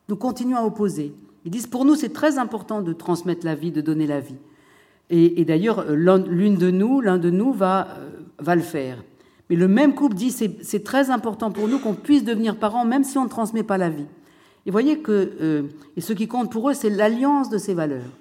nous 0.07 0.15
continuons 0.15 0.57
à 0.57 0.63
opposer. 0.63 1.13
Ils 1.45 1.51
disent 1.51 1.67
pour 1.67 1.85
nous, 1.85 1.95
c'est 1.95 2.13
très 2.13 2.37
important 2.37 2.81
de 2.81 2.93
transmettre 2.93 3.45
la 3.45 3.55
vie, 3.55 3.71
de 3.71 3.81
donner 3.81 4.07
la 4.07 4.19
vie. 4.19 4.37
Et, 5.11 5.43
d'ailleurs, 5.43 5.91
l'une 5.91 6.55
de 6.55 6.69
nous, 6.69 7.01
l'un 7.01 7.17
de 7.17 7.31
nous 7.31 7.51
va, 7.51 7.87
euh, 7.97 8.18
va 8.39 8.55
le 8.55 8.61
faire. 8.61 9.03
Mais 9.49 9.55
le 9.55 9.67
même 9.67 9.95
couple 9.95 10.15
dit 10.15 10.31
c'est 10.31 10.83
très 10.83 11.09
important 11.09 11.51
pour 11.51 11.67
nous 11.67 11.79
qu'on 11.79 11.95
puisse 11.95 12.23
devenir 12.23 12.57
parents, 12.57 12.85
même 12.85 13.03
si 13.03 13.17
on 13.17 13.23
ne 13.23 13.29
transmet 13.29 13.63
pas 13.63 13.77
la 13.77 13.89
vie. 13.89 14.05
Et 14.65 14.71
voyez 14.71 14.99
que 14.99 15.31
euh, 15.41 15.63
ce 15.97 16.13
qui 16.13 16.27
compte 16.27 16.51
pour 16.51 16.69
eux, 16.69 16.73
c'est 16.73 16.89
l'alliance 16.89 17.49
de 17.49 17.57
ces 17.57 17.73
valeurs. 17.73 18.11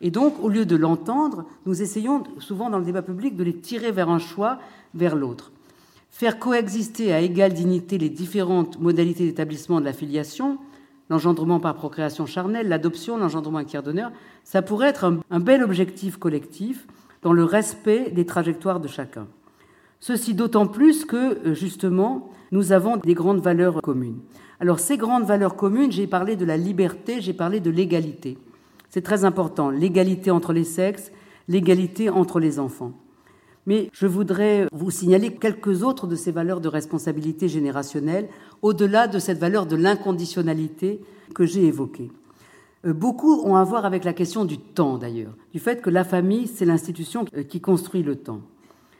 Et 0.00 0.10
donc, 0.10 0.34
au 0.42 0.48
lieu 0.48 0.66
de 0.66 0.76
l'entendre, 0.76 1.46
nous 1.64 1.80
essayons 1.80 2.22
souvent 2.38 2.70
dans 2.70 2.78
le 2.78 2.84
débat 2.84 3.02
public 3.02 3.34
de 3.34 3.44
les 3.44 3.56
tirer 3.56 3.92
vers 3.92 4.10
un 4.10 4.18
choix, 4.18 4.58
vers 4.94 5.16
l'autre. 5.16 5.52
Faire 6.10 6.38
coexister 6.38 7.12
à 7.12 7.20
égale 7.20 7.54
dignité 7.54 7.98
les 7.98 8.10
différentes 8.10 8.78
modalités 8.78 9.24
d'établissement 9.24 9.80
de 9.80 9.86
la 9.86 9.92
filiation, 9.92 10.58
l'engendrement 11.08 11.60
par 11.60 11.74
procréation 11.74 12.26
charnelle, 12.26 12.68
l'adoption, 12.68 13.16
l'engendrement 13.16 13.58
avec 13.58 13.68
tiers 13.68 13.82
d'honneur, 13.82 14.12
ça 14.44 14.62
pourrait 14.62 14.88
être 14.88 15.12
un, 15.30 15.40
bel 15.40 15.62
objectif 15.62 16.16
collectif 16.18 16.86
dans 17.22 17.32
le 17.32 17.44
respect 17.44 18.10
des 18.10 18.26
trajectoires 18.26 18.80
de 18.80 18.88
chacun. 18.88 19.26
Ceci 20.00 20.34
d'autant 20.34 20.66
plus 20.66 21.04
que, 21.04 21.54
justement, 21.54 22.30
nous 22.52 22.72
avons 22.72 22.96
des 22.96 23.14
grandes 23.14 23.40
valeurs 23.40 23.80
communes. 23.82 24.20
Alors, 24.60 24.80
ces 24.80 24.96
grandes 24.96 25.24
valeurs 25.24 25.56
communes, 25.56 25.92
j'ai 25.92 26.06
parlé 26.06 26.36
de 26.36 26.44
la 26.44 26.56
liberté, 26.56 27.20
j'ai 27.20 27.32
parlé 27.32 27.60
de 27.60 27.70
l'égalité. 27.70 28.38
C'est 28.88 29.02
très 29.02 29.24
important, 29.24 29.70
l'égalité 29.70 30.30
entre 30.30 30.52
les 30.52 30.64
sexes, 30.64 31.12
l'égalité 31.48 32.08
entre 32.08 32.40
les 32.40 32.58
enfants. 32.58 32.92
Mais 33.66 33.90
je 33.92 34.06
voudrais 34.06 34.68
vous 34.72 34.90
signaler 34.90 35.34
quelques 35.34 35.82
autres 35.82 36.06
de 36.06 36.14
ces 36.14 36.30
valeurs 36.30 36.60
de 36.60 36.68
responsabilité 36.68 37.48
générationnelle, 37.48 38.28
au-delà 38.62 39.08
de 39.08 39.18
cette 39.18 39.38
valeur 39.38 39.66
de 39.66 39.76
l'inconditionnalité 39.76 41.00
que 41.34 41.44
j'ai 41.44 41.66
évoquée. 41.66 42.10
Euh, 42.86 42.92
beaucoup 42.92 43.42
ont 43.42 43.56
à 43.56 43.64
voir 43.64 43.84
avec 43.84 44.04
la 44.04 44.12
question 44.12 44.44
du 44.44 44.58
temps, 44.58 44.98
d'ailleurs, 44.98 45.34
du 45.52 45.58
fait 45.58 45.82
que 45.82 45.90
la 45.90 46.04
famille, 46.04 46.46
c'est 46.46 46.64
l'institution 46.64 47.24
qui 47.48 47.60
construit 47.60 48.02
le 48.02 48.16
temps. 48.16 48.40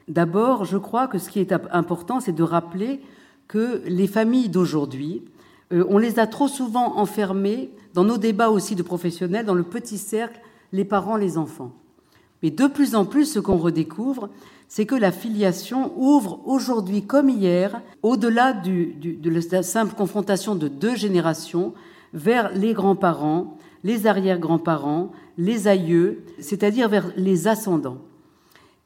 D'abord, 0.09 0.65
je 0.65 0.79
crois 0.79 1.09
que 1.09 1.19
ce 1.19 1.31
qui 1.31 1.41
est 1.41 1.53
important, 1.73 2.21
c'est 2.21 2.33
de 2.33 2.43
rappeler 2.43 3.01
que 3.49 3.83
les 3.87 4.07
familles 4.07 4.49
d'aujourd'hui, 4.49 5.23
euh, 5.73 5.85
on 5.89 5.99
les 5.99 6.19
a 6.19 6.27
trop 6.27 6.49
souvent 6.49 6.97
enfermées 6.97 7.71
dans 7.95 8.05
nos 8.05 8.19
débats 8.19 8.51
aussi 8.51 8.77
de 8.77 8.83
professionnels, 8.83 9.47
dans 9.47 9.55
le 9.55 9.63
petit 9.63 9.99
cercle, 9.99 10.41
les 10.73 10.85
parents, 10.85 11.17
les 11.17 11.39
enfants. 11.39 11.73
Mais 12.43 12.51
de 12.51 12.67
plus 12.67 12.95
en 12.95 13.05
plus, 13.05 13.27
ce 13.27 13.39
qu'on 13.41 13.57
redécouvre, 13.57 14.29
c'est 14.69 14.87
que 14.87 14.95
la 14.95 15.13
filiation 15.13 15.93
ouvre 15.97 16.41
aujourd'hui 16.45 17.03
comme 17.03 17.29
hier, 17.29 17.81
au-delà 18.03 18.53
de 18.53 19.51
la 19.51 19.63
simple 19.63 19.95
confrontation 19.95 20.55
de 20.55 20.69
deux 20.69 20.97
générations, 20.97 21.73
vers 22.13 22.53
les 22.53 22.73
grands-parents, 22.73 23.57
les 23.85 24.07
arrière-grands-parents, 24.07 25.13
les 25.39 25.69
aïeux, 25.69 26.25
c'est-à-dire 26.41 26.89
vers 26.89 27.13
les 27.17 27.47
ascendants. 27.49 27.99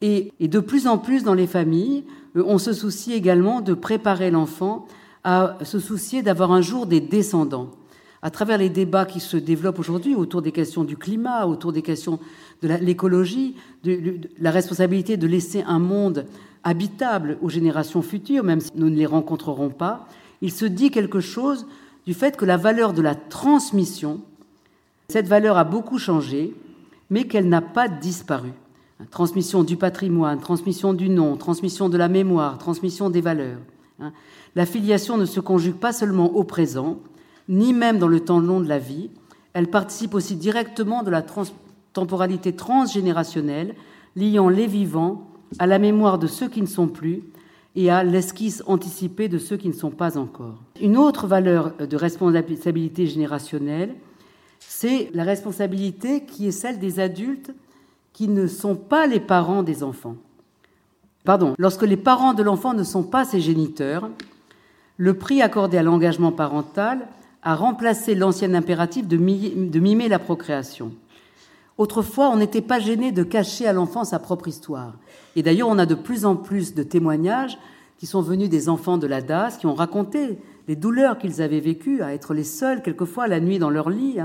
Et, 0.02 0.32
de 0.40 0.60
plus 0.60 0.86
en 0.86 0.98
plus 0.98 1.24
dans 1.24 1.34
les 1.34 1.46
familles, 1.46 2.04
euh, 2.36 2.42
on 2.46 2.58
se 2.58 2.72
soucie 2.72 3.12
également 3.12 3.60
de 3.60 3.74
préparer 3.74 4.30
l'enfant 4.30 4.86
à 5.24 5.58
se 5.62 5.78
soucier 5.78 6.22
d'avoir 6.22 6.52
un 6.52 6.62
jour 6.62 6.86
des 6.86 7.00
descendants 7.00 7.70
à 8.22 8.30
travers 8.30 8.58
les 8.58 8.68
débats 8.68 9.06
qui 9.06 9.20
se 9.20 9.36
développent 9.36 9.78
aujourd'hui 9.78 10.14
autour 10.14 10.42
des 10.42 10.52
questions 10.52 10.84
du 10.84 10.96
climat, 10.96 11.46
autour 11.46 11.72
des 11.72 11.82
questions 11.82 12.18
de 12.62 12.68
l'écologie, 12.68 13.56
de, 13.84 14.20
la 14.38 14.50
responsabilité 14.50 15.16
de 15.16 15.26
laisser 15.26 15.62
un 15.66 15.78
monde 15.78 16.26
habitable 16.62 17.38
aux 17.40 17.48
générations 17.48 18.02
futures, 18.02 18.44
même 18.44 18.60
si 18.60 18.70
nous 18.74 18.90
ne 18.90 18.96
les 18.96 19.06
rencontrerons 19.06 19.70
pas, 19.70 20.06
il 20.42 20.52
se 20.52 20.66
dit 20.66 20.90
quelque 20.90 21.20
chose 21.20 21.66
du 22.06 22.12
fait 22.12 22.36
que 22.36 22.44
la 22.44 22.58
valeur 22.58 22.92
de 22.92 23.02
la 23.02 23.14
transmission, 23.14 24.20
cette 25.08 25.28
valeur 25.28 25.56
a 25.56 25.64
beaucoup 25.64 25.98
changé, 25.98 26.54
mais 27.08 27.24
qu'elle 27.24 27.48
n'a 27.48 27.62
pas 27.62 27.88
disparu. 27.88 28.50
Transmission 29.10 29.64
du 29.64 29.76
patrimoine, 29.76 30.40
transmission 30.40 30.92
du 30.92 31.08
nom, 31.08 31.36
transmission 31.36 31.88
de 31.88 31.96
la 31.96 32.08
mémoire, 32.08 32.58
transmission 32.58 33.08
des 33.08 33.20
valeurs. 33.20 33.58
Hein. 34.00 34.12
La 34.54 34.66
filiation 34.66 35.16
ne 35.16 35.24
se 35.24 35.40
conjugue 35.40 35.76
pas 35.76 35.92
seulement 35.92 36.34
au 36.34 36.44
présent, 36.44 36.98
ni 37.48 37.72
même 37.72 37.98
dans 37.98 38.08
le 38.08 38.20
temps 38.20 38.40
long 38.40 38.60
de 38.60 38.68
la 38.68 38.78
vie. 38.78 39.10
Elle 39.52 39.68
participe 39.68 40.14
aussi 40.14 40.36
directement 40.36 41.02
de 41.02 41.10
la 41.10 41.24
temporalité 41.92 42.54
transgénérationnelle 42.54 43.74
liant 44.16 44.48
les 44.48 44.66
vivants 44.66 45.28
à 45.58 45.66
la 45.66 45.78
mémoire 45.78 46.18
de 46.18 46.26
ceux 46.26 46.48
qui 46.48 46.60
ne 46.60 46.66
sont 46.66 46.88
plus 46.88 47.22
et 47.76 47.90
à 47.90 48.04
l'esquisse 48.04 48.62
anticipée 48.66 49.28
de 49.28 49.38
ceux 49.38 49.56
qui 49.56 49.68
ne 49.68 49.74
sont 49.74 49.90
pas 49.90 50.18
encore. 50.18 50.58
Une 50.80 50.96
autre 50.96 51.26
valeur 51.26 51.74
de 51.76 51.96
responsabilité 51.96 53.06
générationnelle, 53.06 53.94
c'est 54.58 55.10
la 55.14 55.24
responsabilité 55.24 56.24
qui 56.24 56.48
est 56.48 56.52
celle 56.52 56.78
des 56.78 57.00
adultes 57.00 57.52
qui 58.12 58.28
ne 58.28 58.46
sont 58.46 58.76
pas 58.76 59.06
les 59.06 59.20
parents 59.20 59.62
des 59.62 59.82
enfants. 59.82 60.16
Pardon, 61.24 61.54
lorsque 61.58 61.82
les 61.82 61.96
parents 61.96 62.34
de 62.34 62.42
l'enfant 62.42 62.74
ne 62.74 62.82
sont 62.82 63.02
pas 63.02 63.24
ses 63.24 63.40
géniteurs, 63.40 64.08
le 64.96 65.14
prix 65.14 65.42
accordé 65.42 65.78
à 65.78 65.82
l'engagement 65.82 66.32
parental 66.32 67.06
a 67.42 67.54
remplacé 67.54 68.14
l'ancien 68.14 68.52
impératif 68.54 69.06
de 69.08 69.16
mimer 69.16 70.08
la 70.08 70.18
procréation. 70.18 70.92
Autrefois, 71.78 72.28
on 72.28 72.36
n'était 72.36 72.60
pas 72.60 72.78
gêné 72.78 73.10
de 73.12 73.22
cacher 73.22 73.66
à 73.66 73.72
l'enfant 73.72 74.04
sa 74.04 74.18
propre 74.18 74.48
histoire. 74.48 74.92
Et 75.36 75.42
d'ailleurs, 75.42 75.68
on 75.68 75.78
a 75.78 75.86
de 75.86 75.94
plus 75.94 76.26
en 76.26 76.36
plus 76.36 76.74
de 76.74 76.82
témoignages 76.82 77.56
qui 77.96 78.06
sont 78.06 78.20
venus 78.20 78.50
des 78.50 78.68
enfants 78.68 78.98
de 78.98 79.06
la 79.06 79.22
DAS, 79.22 79.56
qui 79.58 79.66
ont 79.66 79.74
raconté 79.74 80.38
les 80.68 80.76
douleurs 80.76 81.18
qu'ils 81.18 81.40
avaient 81.40 81.60
vécues, 81.60 82.02
à 82.02 82.12
être 82.12 82.34
les 82.34 82.44
seuls, 82.44 82.82
quelquefois, 82.82 83.28
la 83.28 83.40
nuit 83.40 83.58
dans 83.58 83.70
leur 83.70 83.88
lit, 83.88 84.18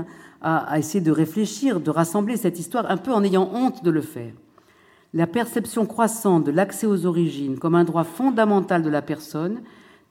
à, 0.48 0.78
essayer 0.78 1.00
de 1.00 1.10
réfléchir, 1.10 1.80
de 1.80 1.90
rassembler 1.90 2.36
cette 2.36 2.60
histoire, 2.60 2.88
un 2.88 2.96
peu 2.96 3.12
en 3.12 3.24
ayant 3.24 3.50
honte 3.52 3.82
de 3.82 3.90
le 3.90 4.00
faire. 4.00 4.32
La 5.12 5.26
perception 5.26 5.86
croissante 5.86 6.44
de 6.44 6.52
l'accès 6.52 6.86
aux 6.86 7.04
origines 7.04 7.58
comme 7.58 7.74
un 7.74 7.82
droit 7.82 8.04
fondamental 8.04 8.82
de 8.82 8.88
la 8.90 9.02
personne 9.02 9.62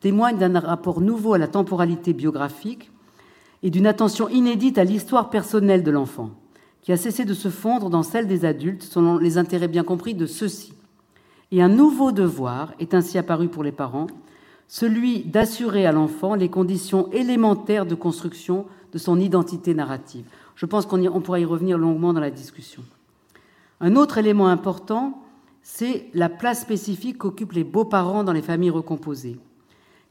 témoigne 0.02 0.38
d'un 0.38 0.60
rapport 0.60 1.00
nouveau 1.00 1.36
à 1.36 1.38
la 1.38 1.48
temporalité 1.48 2.12
biographique 2.12 2.92
et 3.64 3.70
d'une 3.70 3.88
attention 3.88 4.28
inédite 4.28 4.78
à 4.78 4.84
l'histoire 4.84 5.30
personnelle 5.30 5.84
de 5.84 5.92
l'enfant, 5.92 6.32
qui 6.82 6.92
a 6.92 6.98
cessé 6.98 7.24
de 7.24 7.34
se 7.34 7.50
fondre 7.50 7.90
dans 7.90 8.04
celle 8.04 8.28
des 8.28 8.44
adultes 8.44 8.84
selon 8.84 9.18
les 9.18 9.38
intérêts 9.38 9.70
bien 9.70 9.84
compris 9.84 10.16
de 10.16 10.26
ceux-ci. 10.26 10.74
Et 11.52 11.62
un 11.62 11.70
nouveau 11.70 12.12
devoir 12.12 12.74
est 12.80 12.94
ainsi 12.94 13.18
apparu 13.18 13.48
pour 13.48 13.64
les 13.64 13.72
parents, 13.72 14.08
celui 14.68 15.24
d'assurer 15.24 15.86
à 15.86 15.94
l'enfant 15.94 16.36
les 16.36 16.50
conditions 16.50 17.10
élémentaires 17.14 17.86
de 17.86 17.96
construction 17.96 18.66
de 18.96 19.00
son 19.00 19.20
identité 19.20 19.74
narrative. 19.74 20.24
Je 20.56 20.66
pense 20.66 20.86
qu'on 20.86 21.06
on 21.06 21.20
pourra 21.20 21.42
y 21.42 21.46
revenir 21.46 21.78
longuement 21.78 22.14
dans 22.14 22.22
la 22.22 22.32
discussion. 22.32 22.82
Un 23.82 23.98
autre 23.98 24.18
élément 24.18 24.48
important, 24.48 25.22
c'est 25.62 26.06
la 26.14 26.30
place 26.30 26.62
spécifique 26.62 27.18
qu'occupent 27.18 27.52
les 27.52 27.66
beaux-parents 27.66 28.24
dans 28.24 28.32
les 28.32 28.42
familles 28.42 28.70
recomposées 28.70 29.38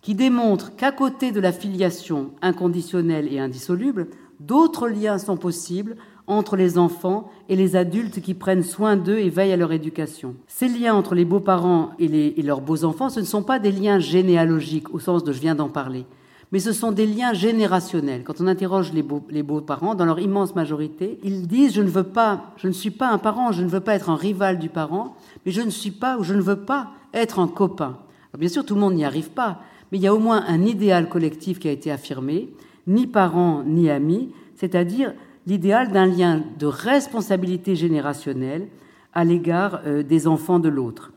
qui 0.02 0.14
démontre 0.14 0.76
qu'à 0.76 0.92
côté 0.92 1.32
de 1.32 1.40
la 1.40 1.50
filiation 1.50 2.32
inconditionnelle 2.42 3.26
et 3.32 3.40
indissoluble, 3.40 4.08
d'autres 4.38 4.86
liens 4.86 5.16
sont 5.16 5.38
possibles 5.38 5.96
entre 6.26 6.56
les 6.56 6.76
enfants 6.76 7.30
et 7.48 7.56
les 7.56 7.74
adultes 7.74 8.20
qui 8.20 8.34
prennent 8.34 8.62
soin 8.62 8.96
d'eux 8.96 9.16
et 9.16 9.30
veillent 9.30 9.54
à 9.54 9.56
leur 9.56 9.72
éducation. 9.72 10.34
Ces 10.46 10.68
liens 10.68 10.94
entre 10.94 11.14
les 11.14 11.24
beaux-parents 11.24 11.92
et, 11.98 12.38
et, 12.38 12.42
leurs 12.42 12.60
beaux-enfants, 12.60 13.08
ce 13.08 13.20
ne 13.20 13.24
sont 13.24 13.42
pas 13.42 13.58
des 13.58 13.72
liens 13.72 13.98
généalogiques 13.98 14.92
au 14.92 14.98
sens 14.98 15.24
de 15.24 15.32
je 15.32 15.40
viens 15.40 15.54
d'en 15.54 15.70
parler, 15.70 16.04
mais 16.52 16.58
ce 16.58 16.72
sont 16.72 16.92
des 16.92 17.06
liens 17.06 17.32
générationnels. 17.32 18.22
Quand 18.24 18.40
on 18.40 18.46
interroge 18.46 18.92
les, 18.92 19.02
beaux, 19.02 19.24
les 19.30 19.42
beaux-parents, 19.42 19.94
dans 19.94 20.04
leur 20.04 20.20
immense 20.20 20.54
majorité, 20.54 21.18
ils 21.22 21.46
disent 21.46 21.74
je 21.74 21.82
ne 21.82 21.88
veux 21.88 22.04
pas, 22.04 22.52
je 22.56 22.68
ne 22.68 22.72
suis 22.72 22.90
pas 22.90 23.08
un 23.10 23.18
parent, 23.18 23.52
je 23.52 23.62
ne 23.62 23.68
veux 23.68 23.80
pas 23.80 23.94
être 23.94 24.10
un 24.10 24.16
rival 24.16 24.58
du 24.58 24.68
parent, 24.68 25.16
mais 25.44 25.52
je 25.52 25.60
ne 25.60 25.70
suis 25.70 25.90
pas 25.90 26.16
ou 26.18 26.22
je 26.22 26.34
ne 26.34 26.40
veux 26.40 26.60
pas 26.60 26.90
être 27.12 27.38
un 27.38 27.48
copain. 27.48 27.98
Bien 28.38 28.48
sûr, 28.48 28.64
tout 28.64 28.74
le 28.74 28.80
monde 28.80 28.94
n'y 28.94 29.04
arrive 29.04 29.30
pas, 29.30 29.60
mais 29.90 29.98
il 29.98 30.02
y 30.02 30.06
a 30.06 30.14
au 30.14 30.18
moins 30.18 30.44
un 30.46 30.62
idéal 30.62 31.08
collectif 31.08 31.58
qui 31.58 31.68
a 31.68 31.72
été 31.72 31.90
affirmé, 31.90 32.52
ni 32.86 33.06
parents 33.06 33.62
ni 33.64 33.90
amis, 33.90 34.30
c'est-à-dire 34.56 35.14
l'idéal 35.46 35.92
d'un 35.92 36.06
lien 36.06 36.42
de 36.58 36.66
responsabilité 36.66 37.76
générationnelle 37.76 38.68
à 39.12 39.24
l'égard 39.24 39.80
euh, 39.86 40.02
des 40.02 40.26
enfants 40.26 40.58
de 40.58 40.68
l'autre. 40.68 41.12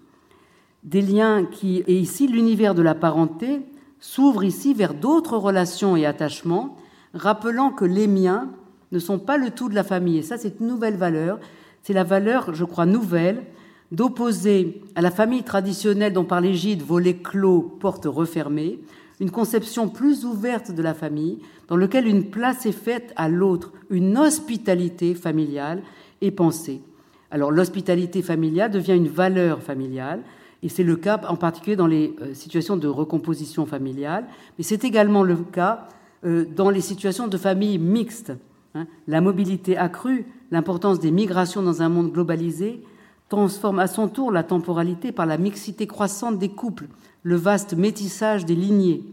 Des 0.83 1.01
liens 1.01 1.45
qui, 1.45 1.83
et 1.87 1.97
ici 1.97 2.27
l'univers 2.27 2.75
de 2.75 2.81
la 2.81 2.95
parenté, 2.95 3.61
s'ouvre 4.07 4.45
ici 4.45 4.73
vers 4.73 4.93
d'autres 4.93 5.35
relations 5.35 5.97
et 5.97 6.05
attachements, 6.05 6.77
rappelant 7.13 7.71
que 7.71 7.83
les 7.83 8.07
miens 8.07 8.47
ne 8.93 8.99
sont 8.99 9.19
pas 9.19 9.35
le 9.35 9.51
tout 9.51 9.67
de 9.67 9.75
la 9.75 9.83
famille. 9.83 10.19
Et 10.19 10.23
ça, 10.23 10.37
c'est 10.37 10.61
une 10.61 10.67
nouvelle 10.67 10.95
valeur. 10.95 11.39
C'est 11.83 11.91
la 11.91 12.05
valeur, 12.05 12.55
je 12.55 12.63
crois, 12.63 12.85
nouvelle 12.85 13.43
d'opposer 13.91 14.81
à 14.95 15.01
la 15.01 15.11
famille 15.11 15.43
traditionnelle 15.43 16.13
dont 16.13 16.23
par 16.23 16.39
l'égide 16.39 16.83
volet 16.83 17.17
clos, 17.17 17.61
porte 17.61 18.05
refermée, 18.05 18.79
une 19.19 19.31
conception 19.31 19.89
plus 19.89 20.23
ouverte 20.23 20.71
de 20.71 20.81
la 20.81 20.93
famille, 20.93 21.39
dans 21.67 21.75
laquelle 21.75 22.07
une 22.07 22.29
place 22.29 22.65
est 22.65 22.71
faite 22.71 23.11
à 23.17 23.27
l'autre, 23.27 23.73
une 23.89 24.17
hospitalité 24.17 25.15
familiale 25.15 25.81
est 26.21 26.31
pensée. 26.31 26.81
Alors 27.29 27.51
l'hospitalité 27.51 28.21
familiale 28.21 28.71
devient 28.71 28.95
une 28.95 29.09
valeur 29.09 29.61
familiale, 29.61 30.21
et 30.63 30.69
c'est 30.69 30.83
le 30.83 30.95
cas 30.95 31.21
en 31.27 31.35
particulier 31.35 31.75
dans 31.75 31.87
les 31.87 32.15
euh, 32.21 32.33
situations 32.33 32.77
de 32.77 32.87
recomposition 32.87 33.65
familiale, 33.65 34.25
mais 34.57 34.63
c'est 34.63 34.83
également 34.83 35.23
le 35.23 35.35
cas 35.37 35.87
euh, 36.25 36.45
dans 36.55 36.69
les 36.69 36.81
situations 36.81 37.27
de 37.27 37.37
famille 37.37 37.77
mixtes. 37.77 38.33
Hein. 38.73 38.87
La 39.07 39.21
mobilité 39.21 39.77
accrue, 39.77 40.25
l'importance 40.51 40.99
des 40.99 41.11
migrations 41.11 41.61
dans 41.61 41.81
un 41.81 41.89
monde 41.89 42.11
globalisé, 42.11 42.81
transforme 43.29 43.79
à 43.79 43.87
son 43.87 44.07
tour 44.07 44.31
la 44.31 44.43
temporalité 44.43 45.11
par 45.11 45.25
la 45.25 45.37
mixité 45.37 45.85
croissante 45.85 46.39
des 46.39 46.49
couples, 46.49 46.87
le 47.23 47.35
vaste 47.35 47.75
métissage 47.75 48.45
des 48.45 48.55
lignées. 48.55 49.03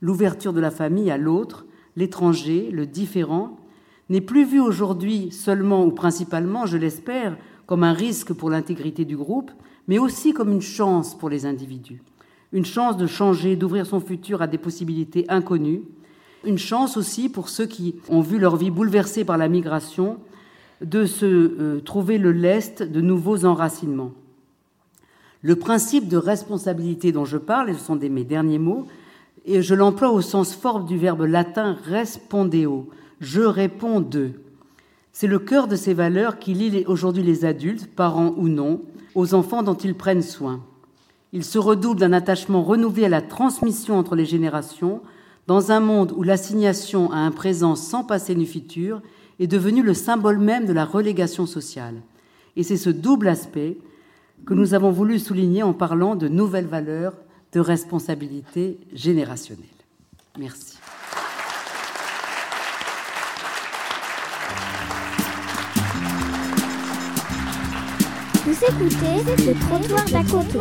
L'ouverture 0.00 0.52
de 0.52 0.60
la 0.60 0.70
famille 0.70 1.10
à 1.10 1.18
l'autre, 1.18 1.66
l'étranger, 1.96 2.70
le 2.72 2.86
différent, 2.86 3.58
n'est 4.08 4.20
plus 4.20 4.44
vu 4.44 4.60
aujourd'hui 4.60 5.30
seulement 5.30 5.84
ou 5.84 5.92
principalement, 5.92 6.66
je 6.66 6.76
l'espère, 6.76 7.36
comme 7.66 7.84
un 7.84 7.92
risque 7.92 8.32
pour 8.32 8.50
l'intégrité 8.50 9.04
du 9.04 9.16
groupe, 9.16 9.50
mais 9.88 9.98
aussi 9.98 10.32
comme 10.32 10.52
une 10.52 10.62
chance 10.62 11.16
pour 11.16 11.28
les 11.28 11.46
individus. 11.46 12.02
Une 12.52 12.64
chance 12.64 12.96
de 12.96 13.06
changer, 13.06 13.56
d'ouvrir 13.56 13.86
son 13.86 14.00
futur 14.00 14.40
à 14.40 14.46
des 14.46 14.58
possibilités 14.58 15.24
inconnues. 15.28 15.82
Une 16.44 16.58
chance 16.58 16.96
aussi 16.96 17.28
pour 17.28 17.48
ceux 17.48 17.66
qui 17.66 17.96
ont 18.08 18.20
vu 18.20 18.38
leur 18.38 18.56
vie 18.56 18.70
bouleversée 18.70 19.24
par 19.24 19.38
la 19.38 19.48
migration 19.48 20.18
de 20.80 21.06
se 21.06 21.24
euh, 21.26 21.80
trouver 21.80 22.18
le 22.18 22.32
lest 22.32 22.82
de 22.82 23.00
nouveaux 23.00 23.44
enracinements. 23.44 24.12
Le 25.42 25.56
principe 25.56 26.08
de 26.08 26.16
responsabilité 26.16 27.12
dont 27.12 27.24
je 27.24 27.38
parle, 27.38 27.70
et 27.70 27.74
ce 27.74 27.84
sont 27.84 27.96
mes 27.96 28.24
derniers 28.24 28.58
mots, 28.58 28.86
et 29.44 29.60
je 29.60 29.74
l'emploie 29.74 30.10
au 30.10 30.22
sens 30.22 30.54
fort 30.54 30.84
du 30.84 30.96
verbe 30.96 31.22
latin 31.22 31.76
respondeo, 31.84 32.88
je 33.20 33.42
réponds 33.42 34.00
d'eux. 34.00 34.32
C'est 35.12 35.26
le 35.26 35.38
cœur 35.38 35.68
de 35.68 35.76
ces 35.76 35.94
valeurs 35.94 36.38
qui 36.38 36.54
lie 36.54 36.84
aujourd'hui 36.86 37.22
les 37.22 37.44
adultes, 37.44 37.86
parents 37.94 38.34
ou 38.36 38.48
non, 38.48 38.80
aux 39.14 39.34
enfants 39.34 39.62
dont 39.62 39.74
ils 39.74 39.94
prennent 39.94 40.22
soin. 40.22 40.60
Il 41.32 41.44
se 41.44 41.58
redouble 41.58 42.00
d'un 42.00 42.12
attachement 42.12 42.62
renouvelé 42.62 43.06
à 43.06 43.08
la 43.08 43.22
transmission 43.22 43.98
entre 43.98 44.14
les 44.14 44.24
générations, 44.24 45.00
dans 45.46 45.72
un 45.72 45.80
monde 45.80 46.12
où 46.16 46.22
l'assignation 46.22 47.10
à 47.12 47.16
un 47.16 47.30
présent 47.30 47.76
sans 47.76 48.04
passé 48.04 48.34
ni 48.34 48.46
futur 48.46 49.02
est 49.40 49.46
devenu 49.46 49.82
le 49.82 49.94
symbole 49.94 50.38
même 50.38 50.64
de 50.66 50.72
la 50.72 50.84
relégation 50.84 51.46
sociale. 51.46 51.96
Et 52.56 52.62
c'est 52.62 52.76
ce 52.76 52.90
double 52.90 53.28
aspect 53.28 53.78
que 54.46 54.54
nous 54.54 54.74
avons 54.74 54.90
voulu 54.90 55.18
souligner 55.18 55.62
en 55.62 55.72
parlant 55.72 56.16
de 56.16 56.28
nouvelles 56.28 56.66
valeurs 56.66 57.14
de 57.52 57.60
responsabilité 57.60 58.78
générationnelle. 58.92 59.66
Merci. 60.38 60.73
Vous 68.44 68.52
écoutez 68.52 69.24
le 69.46 69.54
trottoir 69.58 70.04
d'à 70.04 70.22
côté. 70.22 70.58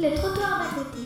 Le 0.00 0.14
trottoir 0.16 0.54
d'à 0.58 0.74
côté. 0.74 1.01